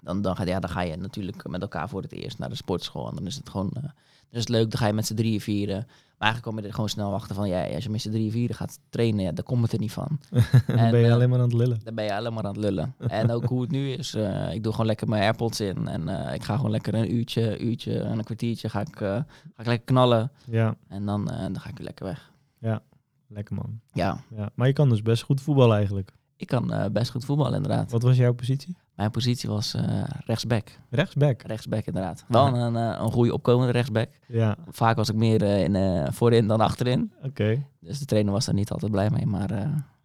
dan, 0.00 0.22
dan, 0.22 0.36
ga, 0.36 0.44
ja, 0.44 0.60
dan 0.60 0.70
ga 0.70 0.80
je 0.80 0.96
natuurlijk 0.96 1.48
met 1.48 1.62
elkaar 1.62 1.88
voor 1.88 2.02
het 2.02 2.12
eerst 2.12 2.38
naar 2.38 2.48
de 2.48 2.54
sportschool. 2.54 3.08
En 3.08 3.14
dan 3.14 3.26
is 3.26 3.36
het 3.36 3.48
gewoon 3.48 3.70
uh, 3.76 3.82
dan 3.82 4.40
is 4.40 4.40
het 4.40 4.48
leuk. 4.48 4.70
Dan 4.70 4.80
ga 4.80 4.86
je 4.86 4.92
met 4.92 5.06
z'n 5.06 5.14
drieën 5.14 5.40
vieren. 5.40 5.84
Maar 5.86 6.28
eigenlijk 6.28 6.42
kom 6.42 6.62
je 6.62 6.68
er 6.68 6.74
gewoon 6.74 6.88
snel 6.88 7.14
achter 7.14 7.34
van... 7.34 7.48
Ja, 7.48 7.74
als 7.74 7.84
je 7.84 7.90
met 7.90 8.00
z'n 8.00 8.10
drieën 8.10 8.30
vieren 8.30 8.56
gaat 8.56 8.78
trainen, 8.88 9.24
ja, 9.24 9.32
dan 9.32 9.44
komt 9.44 9.62
het 9.62 9.72
er 9.72 9.78
niet 9.78 9.92
van. 9.92 10.18
dan 10.66 10.76
en, 10.76 10.90
ben 10.90 11.00
je 11.00 11.06
uh, 11.06 11.12
alleen 11.12 11.28
maar 11.28 11.38
aan 11.38 11.44
het 11.44 11.54
lullen. 11.54 11.80
Dan 11.84 11.94
ben 11.94 12.04
je 12.04 12.14
alleen 12.14 12.32
maar 12.32 12.44
aan 12.44 12.54
het 12.54 12.60
lullen. 12.60 12.94
en 13.08 13.30
ook 13.30 13.44
hoe 13.44 13.60
het 13.60 13.70
nu 13.70 13.90
is. 13.90 14.14
Uh, 14.14 14.52
ik 14.52 14.62
doe 14.62 14.72
gewoon 14.72 14.86
lekker 14.86 15.08
mijn 15.08 15.22
AirPods 15.22 15.60
in. 15.60 15.88
En 15.88 16.08
uh, 16.08 16.34
ik 16.34 16.42
ga 16.42 16.56
gewoon 16.56 16.70
lekker 16.70 16.94
een 16.94 17.14
uurtje, 17.14 17.58
uurtje 17.58 17.98
en 17.98 18.18
een 18.18 18.24
kwartiertje 18.24 18.68
ga 18.68 18.80
ik, 18.80 18.96
ga 18.96 19.24
ik 19.56 19.66
lekker 19.66 19.84
knallen. 19.84 20.30
Ja. 20.44 20.76
En 20.88 21.06
dan, 21.06 21.24
dan 21.24 21.60
ga 21.60 21.68
ik 21.68 21.76
weer 21.76 21.86
lekker 21.86 22.04
weg. 22.04 22.30
Ja, 22.58 22.82
lekker 23.28 23.54
man. 23.54 23.80
Ja. 23.92 24.18
ja. 24.36 24.50
Maar 24.54 24.66
je 24.66 24.72
kan 24.72 24.88
dus 24.88 25.02
best 25.02 25.22
goed 25.22 25.40
voetballen 25.40 25.76
eigenlijk. 25.76 26.12
Ik 26.36 26.46
kan 26.46 26.72
uh, 26.72 26.84
best 26.92 27.10
goed 27.10 27.24
voetballen, 27.24 27.54
inderdaad. 27.54 27.90
Wat 27.90 28.02
was 28.02 28.16
jouw 28.16 28.32
positie? 28.32 28.76
Mijn 28.94 29.10
positie 29.10 29.48
was 29.48 29.74
uh, 29.74 30.02
rechtsback. 30.24 30.78
Rechtsback? 30.90 31.42
Rechtsback, 31.42 31.86
inderdaad. 31.86 32.24
Wel 32.28 32.46
een, 32.46 32.74
uh, 32.74 32.96
een 33.00 33.12
goede 33.12 33.32
opkomende 33.32 33.72
rechtsback. 33.72 34.08
Ja. 34.28 34.56
Vaak 34.68 34.96
was 34.96 35.08
ik 35.08 35.14
meer 35.14 35.42
in, 35.42 36.06
voorin 36.12 36.46
dan 36.46 36.60
achterin. 36.60 37.12
Oké. 37.16 37.26
Okay. 37.26 37.66
Dus 37.80 37.98
de 37.98 38.04
trainer 38.04 38.32
was 38.32 38.44
daar 38.44 38.54
niet 38.54 38.70
altijd 38.70 38.90
blij 38.90 39.10
mee, 39.10 39.26
maar... 39.26 39.48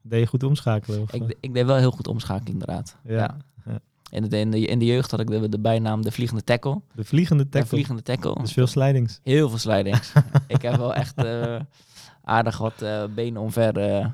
deed 0.02 0.20
je 0.20 0.28
goed 0.28 0.44
omschakelen? 0.44 1.02
Of? 1.02 1.14
Ik, 1.14 1.38
ik 1.40 1.54
deed 1.54 1.66
wel 1.66 1.76
heel 1.76 1.92
goed 1.92 2.08
omschakelen, 2.08 2.52
inderdaad. 2.52 2.98
Ja. 3.04 3.16
ja. 3.16 3.38
ja. 3.66 3.80
In, 4.10 4.30
de, 4.30 4.38
in, 4.38 4.52
de, 4.52 4.60
in 4.60 4.80
de 4.80 4.86
jeugd 4.86 5.12
had 5.12 5.20
ik 5.20 5.28
de, 5.28 5.50
de 5.50 5.60
bijnaam 5.60 6.02
de 6.02 6.12
vliegende 6.12 6.44
tackle. 6.44 6.82
De 6.96 7.04
vliegende 7.04 7.44
tackle? 7.44 7.62
De 7.62 7.68
vliegende 7.68 8.02
tackle. 8.02 8.36
Dus 8.42 8.54
veel 8.54 8.68
slidings? 8.68 9.20
Heel 9.24 9.50
veel 9.50 9.58
slidings. 9.58 10.14
ik 10.48 10.62
heb 10.62 10.76
wel 10.76 10.94
echt 10.94 11.16
aardig 12.24 12.58
wat 12.58 12.82
uh, 12.84 13.04
benen 13.16 13.42
omver 13.42 14.00
uh, 14.00 14.08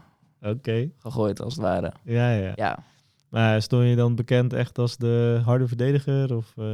okay. 0.51 0.91
gegooid, 0.97 1.41
als 1.41 1.53
het 1.53 1.63
ware. 1.63 1.91
Ja, 2.03 2.31
ja. 2.31 2.51
ja. 2.55 2.79
Maar 3.29 3.61
stond 3.61 3.87
je 3.87 3.95
dan 3.95 4.15
bekend 4.15 4.53
echt 4.53 4.77
als 4.77 4.97
de 4.97 5.41
harde 5.45 5.67
verdediger? 5.67 6.35
Of, 6.35 6.53
uh... 6.59 6.65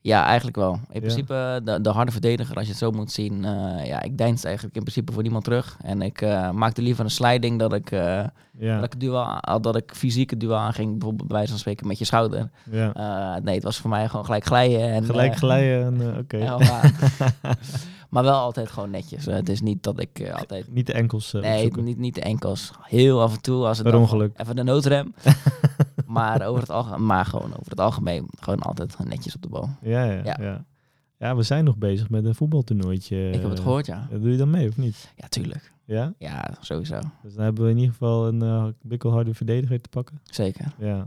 Ja, 0.00 0.24
eigenlijk 0.24 0.56
wel. 0.56 0.72
In 0.72 0.80
ja. 0.92 1.00
principe 1.00 1.60
de, 1.64 1.80
de, 1.80 1.90
harde 1.90 2.12
verdediger, 2.12 2.56
als 2.56 2.64
je 2.64 2.70
het 2.70 2.78
zo 2.78 2.90
moet 2.90 3.12
zien. 3.12 3.42
Ja, 3.84 4.02
ik 4.02 4.18
deinst 4.18 4.44
eigenlijk 4.44 4.76
in 4.76 4.82
principe 4.82 5.12
voor 5.12 5.22
niemand 5.22 5.44
terug. 5.44 5.76
En 5.82 6.02
ik 6.02 6.20
maakte 6.52 6.82
liever 6.82 7.04
een 7.04 7.10
sliding 7.10 7.58
dat 7.58 7.72
ik, 7.72 7.90
ja. 7.90 8.32
dat 8.58 8.84
ik, 8.84 9.00
duel, 9.00 9.40
dat 9.60 9.76
ik 9.76 9.92
fysiek 9.94 10.30
het 10.30 10.40
duel 10.40 10.56
aanging. 10.56 10.90
Bijvoorbeeld 10.90 11.28
bij 11.28 11.36
wijze 11.36 11.50
van 11.50 11.60
spreken 11.60 11.86
met 11.86 11.98
je 11.98 12.04
schouder. 12.04 12.50
Ja. 12.70 13.38
nee, 13.42 13.54
het 13.54 13.64
was 13.64 13.78
voor 13.78 13.90
mij 13.90 14.08
gewoon 14.08 14.24
gelijk 14.24 14.44
glijden. 14.44 14.80
En, 14.80 15.04
gelijk 15.04 15.36
glijden, 15.36 16.18
oké. 16.18 16.36
Okay. 16.58 16.82
maar 18.08 18.22
wel 18.22 18.38
altijd 18.38 18.70
gewoon 18.70 18.90
netjes. 18.90 19.24
het 19.24 19.48
is 19.48 19.60
niet 19.60 19.82
dat 19.82 20.00
ik 20.00 20.30
altijd... 20.32 20.72
Niet 20.72 20.86
de 20.86 20.92
enkels 20.92 21.32
Nee, 21.32 21.54
opzoeken. 21.54 21.84
niet, 21.84 21.98
niet 21.98 22.14
de 22.14 22.20
enkels. 22.20 22.70
Heel 22.82 23.22
af 23.22 23.34
en 23.34 23.40
toe 23.40 23.66
als 23.66 23.78
het 23.78 23.86
per 23.86 23.96
ongeluk. 23.98 24.38
Even 24.40 24.56
de 24.56 24.62
noodrem. 24.62 25.14
Maar, 26.06 26.46
over 26.46 26.60
het 26.60 26.70
algemeen, 26.70 27.06
maar 27.06 27.24
gewoon 27.24 27.50
over 27.52 27.70
het 27.70 27.80
algemeen, 27.80 28.28
gewoon 28.40 28.60
altijd 28.60 28.96
netjes 29.04 29.34
op 29.34 29.42
de 29.42 29.48
bal. 29.48 29.68
Ja, 29.82 30.04
ja, 30.04 30.20
ja. 30.24 30.36
Ja. 30.40 30.64
ja. 31.18 31.36
we 31.36 31.42
zijn 31.42 31.64
nog 31.64 31.76
bezig 31.76 32.10
met 32.10 32.24
een 32.24 32.34
voetbaltoernooitje. 32.34 33.30
Ik 33.30 33.40
heb 33.40 33.50
het 33.50 33.60
gehoord, 33.60 33.86
ja. 33.86 34.06
Eh, 34.10 34.20
Doe 34.20 34.30
je 34.30 34.36
dan 34.36 34.50
mee 34.50 34.68
of 34.68 34.76
niet? 34.76 35.12
Ja, 35.16 35.28
tuurlijk. 35.28 35.72
Ja? 35.84 36.14
Ja, 36.18 36.54
sowieso. 36.60 37.00
Dus 37.22 37.34
dan 37.34 37.44
hebben 37.44 37.64
we 37.64 37.70
in 37.70 37.76
ieder 37.76 37.92
geval 37.92 38.26
een 38.28 38.42
eh 38.42 38.64
bikkelharde 38.82 39.34
verdediger 39.34 39.80
te 39.80 39.88
pakken. 39.88 40.20
Zeker. 40.24 40.72
Ja. 40.78 40.98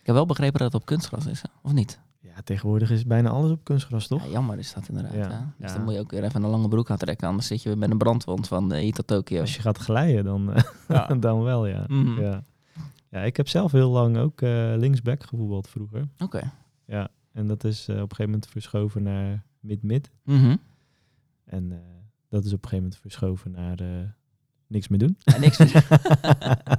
Ik 0.00 0.06
heb 0.06 0.14
wel 0.14 0.26
begrepen 0.26 0.58
dat 0.58 0.72
het 0.72 0.80
op 0.80 0.86
kunstgras 0.86 1.26
is, 1.26 1.42
hè? 1.42 1.48
of 1.62 1.72
niet? 1.72 2.00
Ja, 2.22 2.42
tegenwoordig 2.44 2.90
is 2.90 3.04
bijna 3.06 3.28
alles 3.30 3.50
op 3.50 3.64
kunstgras, 3.64 4.06
toch? 4.06 4.24
Ja, 4.24 4.30
jammer 4.30 4.58
is 4.58 4.72
dat 4.72 4.88
inderdaad. 4.88 5.14
Ja, 5.14 5.30
hè? 5.30 5.38
Dus 5.58 5.70
ja. 5.70 5.76
dan 5.76 5.84
moet 5.84 5.94
je 5.94 6.00
ook 6.00 6.10
weer 6.10 6.24
even 6.24 6.42
een 6.42 6.50
lange 6.50 6.68
broek 6.68 6.90
aantrekken, 6.90 7.28
anders 7.28 7.46
zit 7.46 7.62
je 7.62 7.68
weer 7.68 7.78
met 7.78 7.90
een 7.90 7.98
brandwond 7.98 8.48
van 8.48 8.72
uh, 8.72 8.78
hier 8.78 8.92
tot 8.92 9.06
Tokio. 9.06 9.40
Als 9.40 9.54
je 9.56 9.62
gaat 9.62 9.78
glijden, 9.78 10.24
dan, 10.24 10.52
eh, 10.52 10.62
Ja. 10.88 11.06
dan 11.14 11.42
wel, 11.42 11.66
ja. 11.66 11.84
Mhm. 11.86 12.20
ja. 12.20 12.44
Ja, 13.10 13.20
ik 13.20 13.36
heb 13.36 13.48
zelf 13.48 13.72
heel 13.72 13.90
lang 13.90 14.16
ook 14.16 14.40
eh, 14.42 14.72
linksback 14.76 15.22
gevoetbald 15.24 15.68
vroeger. 15.68 16.08
Oké. 16.18 16.52
Ja, 16.84 17.08
en 17.32 17.46
dat 17.46 17.64
is 17.64 17.88
op 17.88 17.94
een 17.94 18.00
gegeven 18.00 18.24
moment 18.24 18.46
verschoven 18.46 19.02
naar 19.02 19.44
mid-mid. 19.60 20.10
Mhm. 20.24 20.56
En 21.44 21.72
eh, 21.72 21.78
dat 22.28 22.44
is 22.44 22.52
op 22.52 22.62
een 22.62 22.68
gegeven 22.68 22.76
moment 22.76 22.96
verschoven 22.96 23.50
naar 23.50 23.80
eh, 23.80 24.08
niks 24.66 24.88
meer 24.88 24.98
doen. 24.98 25.16
Ja, 25.18 25.38
niks 25.38 25.58
meer. 25.58 25.86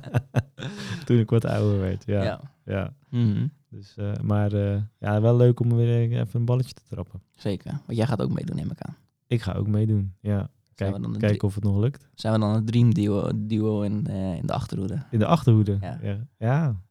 Toen 1.06 1.20
ik 1.20 1.30
wat 1.30 1.46
ouder 1.46 1.80
werd, 1.80 2.06
ja. 2.06 2.24
ja. 2.24 2.42
ja. 2.66 2.94
Mhm. 3.10 3.48
Dus, 3.72 3.98
eh, 3.98 4.14
maar 4.24 4.54
eh, 4.54 4.82
ja, 5.00 5.22
wel 5.22 5.36
leuk 5.36 5.60
om 5.60 5.76
weer 5.76 6.12
even 6.12 6.40
een 6.40 6.46
balletje 6.46 6.74
te 6.74 6.84
trappen. 6.90 7.22
Zeker. 7.36 7.72
Want 7.72 7.98
jij 7.98 8.08
gaat 8.08 8.22
ook 8.22 8.32
meedoen, 8.32 8.56
neem 8.56 8.72
ik 8.72 8.82
aan. 8.82 8.98
Ik 9.28 9.42
ga 9.42 9.54
ook 9.54 9.68
meedoen, 9.68 10.14
ja. 10.20 10.50
Kijk, 10.76 11.20
kijken 11.20 11.48
of 11.48 11.56
het 11.56 11.64
nog 11.64 11.78
lukt. 11.78 12.10
Zijn 12.14 12.34
we 12.34 12.40
dan 12.40 12.56
een 12.56 12.66
dream 12.66 12.94
duo, 12.94 13.32
duo 13.36 13.82
in, 13.82 14.08
eh, 14.08 14.36
in 14.36 14.46
de 14.46 14.54
achterhoede? 14.54 15.04
In 15.12 15.20
de 15.20 15.26
achterhoede. 15.26 15.78
Ja. 15.82 16.00
Ja, 16.02 16.28
ja. 16.38 16.82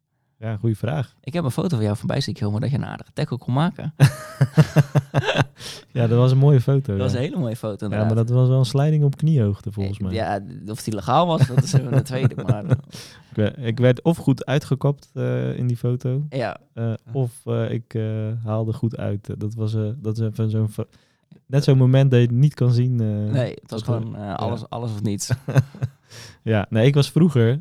Ja. 0.41 0.57
goede 0.57 0.75
vraag. 0.77 1.15
Ik 1.21 1.33
heb 1.33 1.45
een 1.45 1.51
foto 1.51 1.77
van 1.77 1.85
jou 1.85 1.97
voorbij 1.97 2.21
zien 2.21 2.35
komen 2.35 2.61
dat 2.61 2.71
je 2.71 2.77
een 2.77 2.85
aardige 2.85 3.13
tackle 3.13 3.39
kon 3.39 3.53
maken. 3.55 3.95
ja, 5.93 6.07
dat 6.07 6.19
was 6.19 6.31
een 6.31 6.39
mooie 6.39 6.61
foto. 6.61 6.93
Dat 6.93 7.01
was 7.01 7.13
ja. 7.13 7.17
een 7.19 7.25
hele 7.25 7.37
mooie 7.39 7.57
foto 7.57 7.77
ja, 7.77 7.83
inderdaad. 7.85 8.07
maar 8.07 8.25
dat 8.25 8.29
was 8.37 8.49
wel 8.49 8.59
een 8.59 8.65
slijding 8.65 9.05
op 9.05 9.17
kniehoogte 9.17 9.73
volgens 9.73 9.99
mij. 9.99 10.13
Ja, 10.13 10.41
of 10.67 10.83
die 10.83 10.95
legaal 10.95 11.27
was, 11.27 11.47
dat 11.47 11.63
is 11.63 11.73
even 11.73 11.93
de 11.93 12.03
tweede. 12.03 12.35
Maar 12.47 12.65
Ik, 12.65 12.77
we- 13.35 13.55
ik 13.57 13.79
werd 13.79 14.03
of 14.03 14.17
goed 14.17 14.47
uitgekapt 14.47 15.11
eh, 15.15 15.57
in 15.59 15.67
die 15.67 15.77
foto, 15.77 16.27
ja, 16.31 16.57
eh, 16.75 16.93
of 17.13 17.33
eh, 17.45 17.71
ik 17.71 17.95
eh, 17.95 18.03
haalde 18.45 18.73
goed 18.73 18.97
uit. 18.97 19.41
Dat 19.41 19.55
was, 19.55 19.75
eh, 19.75 19.89
dat 19.97 20.19
is 20.19 20.27
even 20.27 20.51
zo'n... 20.51 20.71
Net 21.47 21.65
zo'n 21.65 21.79
moment 21.79 22.11
dat 22.11 22.21
je 22.21 22.27
het 22.27 22.35
niet 22.35 22.55
kan 22.55 22.73
zien. 22.73 23.01
eh. 23.01 23.33
nee, 23.33 23.51
het 23.63 23.71
was 23.71 23.83
gewoon 23.83 24.17
eh, 24.17 24.35
alles, 24.35 24.69
alles 24.69 24.91
of 24.93 25.03
niets. 25.03 25.31
Ja, 26.43 26.67
nee, 26.71 26.87
ik 26.87 26.95
was 26.95 27.11
vroeger... 27.11 27.61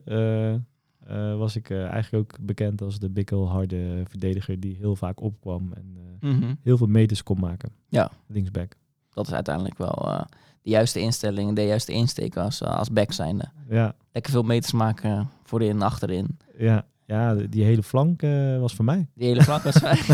eh, 1.10 1.38
was 1.38 1.56
ik 1.56 1.70
eh, 1.70 1.86
eigenlijk 1.88 2.32
ook 2.34 2.40
bekend 2.46 2.82
als 2.82 3.00
de 3.00 3.10
bikkelharde 3.10 4.04
verdediger 4.08 4.60
die 4.60 4.76
heel 4.76 4.96
vaak 4.96 5.22
opkwam 5.22 5.74
en 5.74 5.98
eh, 5.98 6.30
Mhm. 6.30 6.54
heel 6.64 6.78
veel 6.78 6.88
meters 6.88 7.24
kon 7.24 7.40
maken. 7.40 7.72
Ja. 7.88 8.12
Linksback. 8.28 8.76
Dat 9.14 9.28
is 9.28 9.34
uiteindelijk 9.34 9.78
wel 9.78 10.26
de 10.62 10.70
juiste 10.70 11.00
instelling, 11.00 11.56
de 11.56 11.62
juiste 11.66 11.92
insteek 11.92 12.38
als, 12.38 12.64
als 12.64 12.92
back 12.92 13.12
zijnde. 13.12 13.46
Ja, 13.70 13.96
Lekker 14.12 14.32
veel 14.32 14.44
meters 14.44 14.72
maken 14.74 15.30
voorin 15.44 15.70
en 15.70 15.82
achterin. 15.82 16.38
ja, 16.58 16.86
ja, 17.06 17.34
die 17.36 17.64
hele 17.64 17.84
flank 17.84 18.22
was 18.60 18.74
voor 18.76 18.86
mij. 18.86 19.08
Die 19.16 19.28
hele 19.28 19.44
vlak 19.44 19.64
was 19.64 19.76
vrij. 19.76 20.00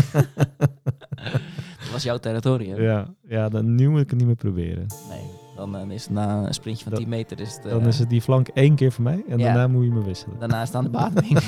dat 1.80 1.90
was 1.92 2.02
jouw 2.02 2.18
territorium. 2.18 2.80
Ja, 2.80 3.14
ja 3.28 3.48
dan, 3.48 3.74
nu 3.74 3.88
moet 3.88 4.00
ik 4.00 4.10
het 4.10 4.18
niet 4.18 4.26
meer 4.26 4.36
proberen. 4.36 4.86
Nee, 5.08 5.20
dan 5.56 5.76
eh, 5.76 5.90
is 5.90 6.02
het 6.02 6.12
na 6.12 6.46
een 6.46 6.54
sprintje 6.54 6.82
van 6.82 6.92
Dan- 6.92 7.00
10 7.02 7.08
meter 7.10 7.40
is 7.40 7.54
het, 7.54 7.64
eh, 7.64 7.70
Dan 7.70 7.86
is 7.86 7.98
het 7.98 8.10
die 8.10 8.22
flank 8.22 8.48
één 8.48 8.74
keer 8.74 8.92
voor 8.92 9.04
mij 9.04 9.24
en 9.28 9.38
Ja. 9.38 9.44
daarna 9.44 9.66
moet 9.68 9.84
je 9.84 9.90
me 9.90 10.02
wisselen. 10.04 10.38
daarna 10.38 10.60
is 10.62 10.66
het 10.68 10.76
aan 10.76 10.84
de 10.84 10.90
bademing. 10.98 11.38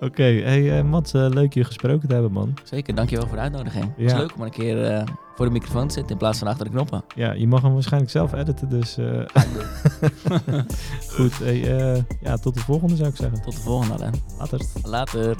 Oké, 0.00 0.22
hey, 0.22 0.78
eh, 0.78 0.84
Mats, 0.84 1.12
eh, 1.14 1.26
leuk 1.28 1.52
je 1.54 1.64
gesproken 1.64 2.08
te 2.08 2.14
hebben, 2.14 2.32
man. 2.32 2.54
Zeker, 2.64 2.94
dankjewel 2.94 3.26
voor 3.26 3.36
de 3.36 3.42
uitnodiging. 3.42 3.84
Het 3.84 4.06
is 4.06 4.12
leuk 4.12 4.34
om 4.34 4.40
een 4.42 4.50
keer 4.50 4.84
eh, 4.84 5.02
voor 5.34 5.46
de 5.46 5.52
microfoon 5.52 5.86
te 5.88 5.94
zitten 5.94 6.12
in 6.12 6.18
plaats 6.18 6.38
van 6.38 6.48
achter 6.48 6.64
de 6.64 6.70
knoppen. 6.70 7.04
Ja, 7.14 7.32
je 7.32 7.46
mag 7.46 7.62
hem 7.62 7.72
waarschijnlijk 7.72 8.12
zelf 8.12 8.32
editen, 8.32 8.68
dus 8.68 8.96
eh, 8.98 9.20
goed. 11.16 11.38
Hey, 11.38 11.78
eh, 11.94 12.02
ja, 12.20 12.36
tot 12.36 12.54
de 12.54 12.60
volgende 12.60 12.96
zou 12.96 13.08
ik 13.08 13.16
zeggen. 13.16 13.42
Tot 13.42 13.54
de 13.56 13.60
volgende, 13.60 13.94
Alain. 13.94 14.14
Later. 14.38 14.60
Later. 14.82 15.36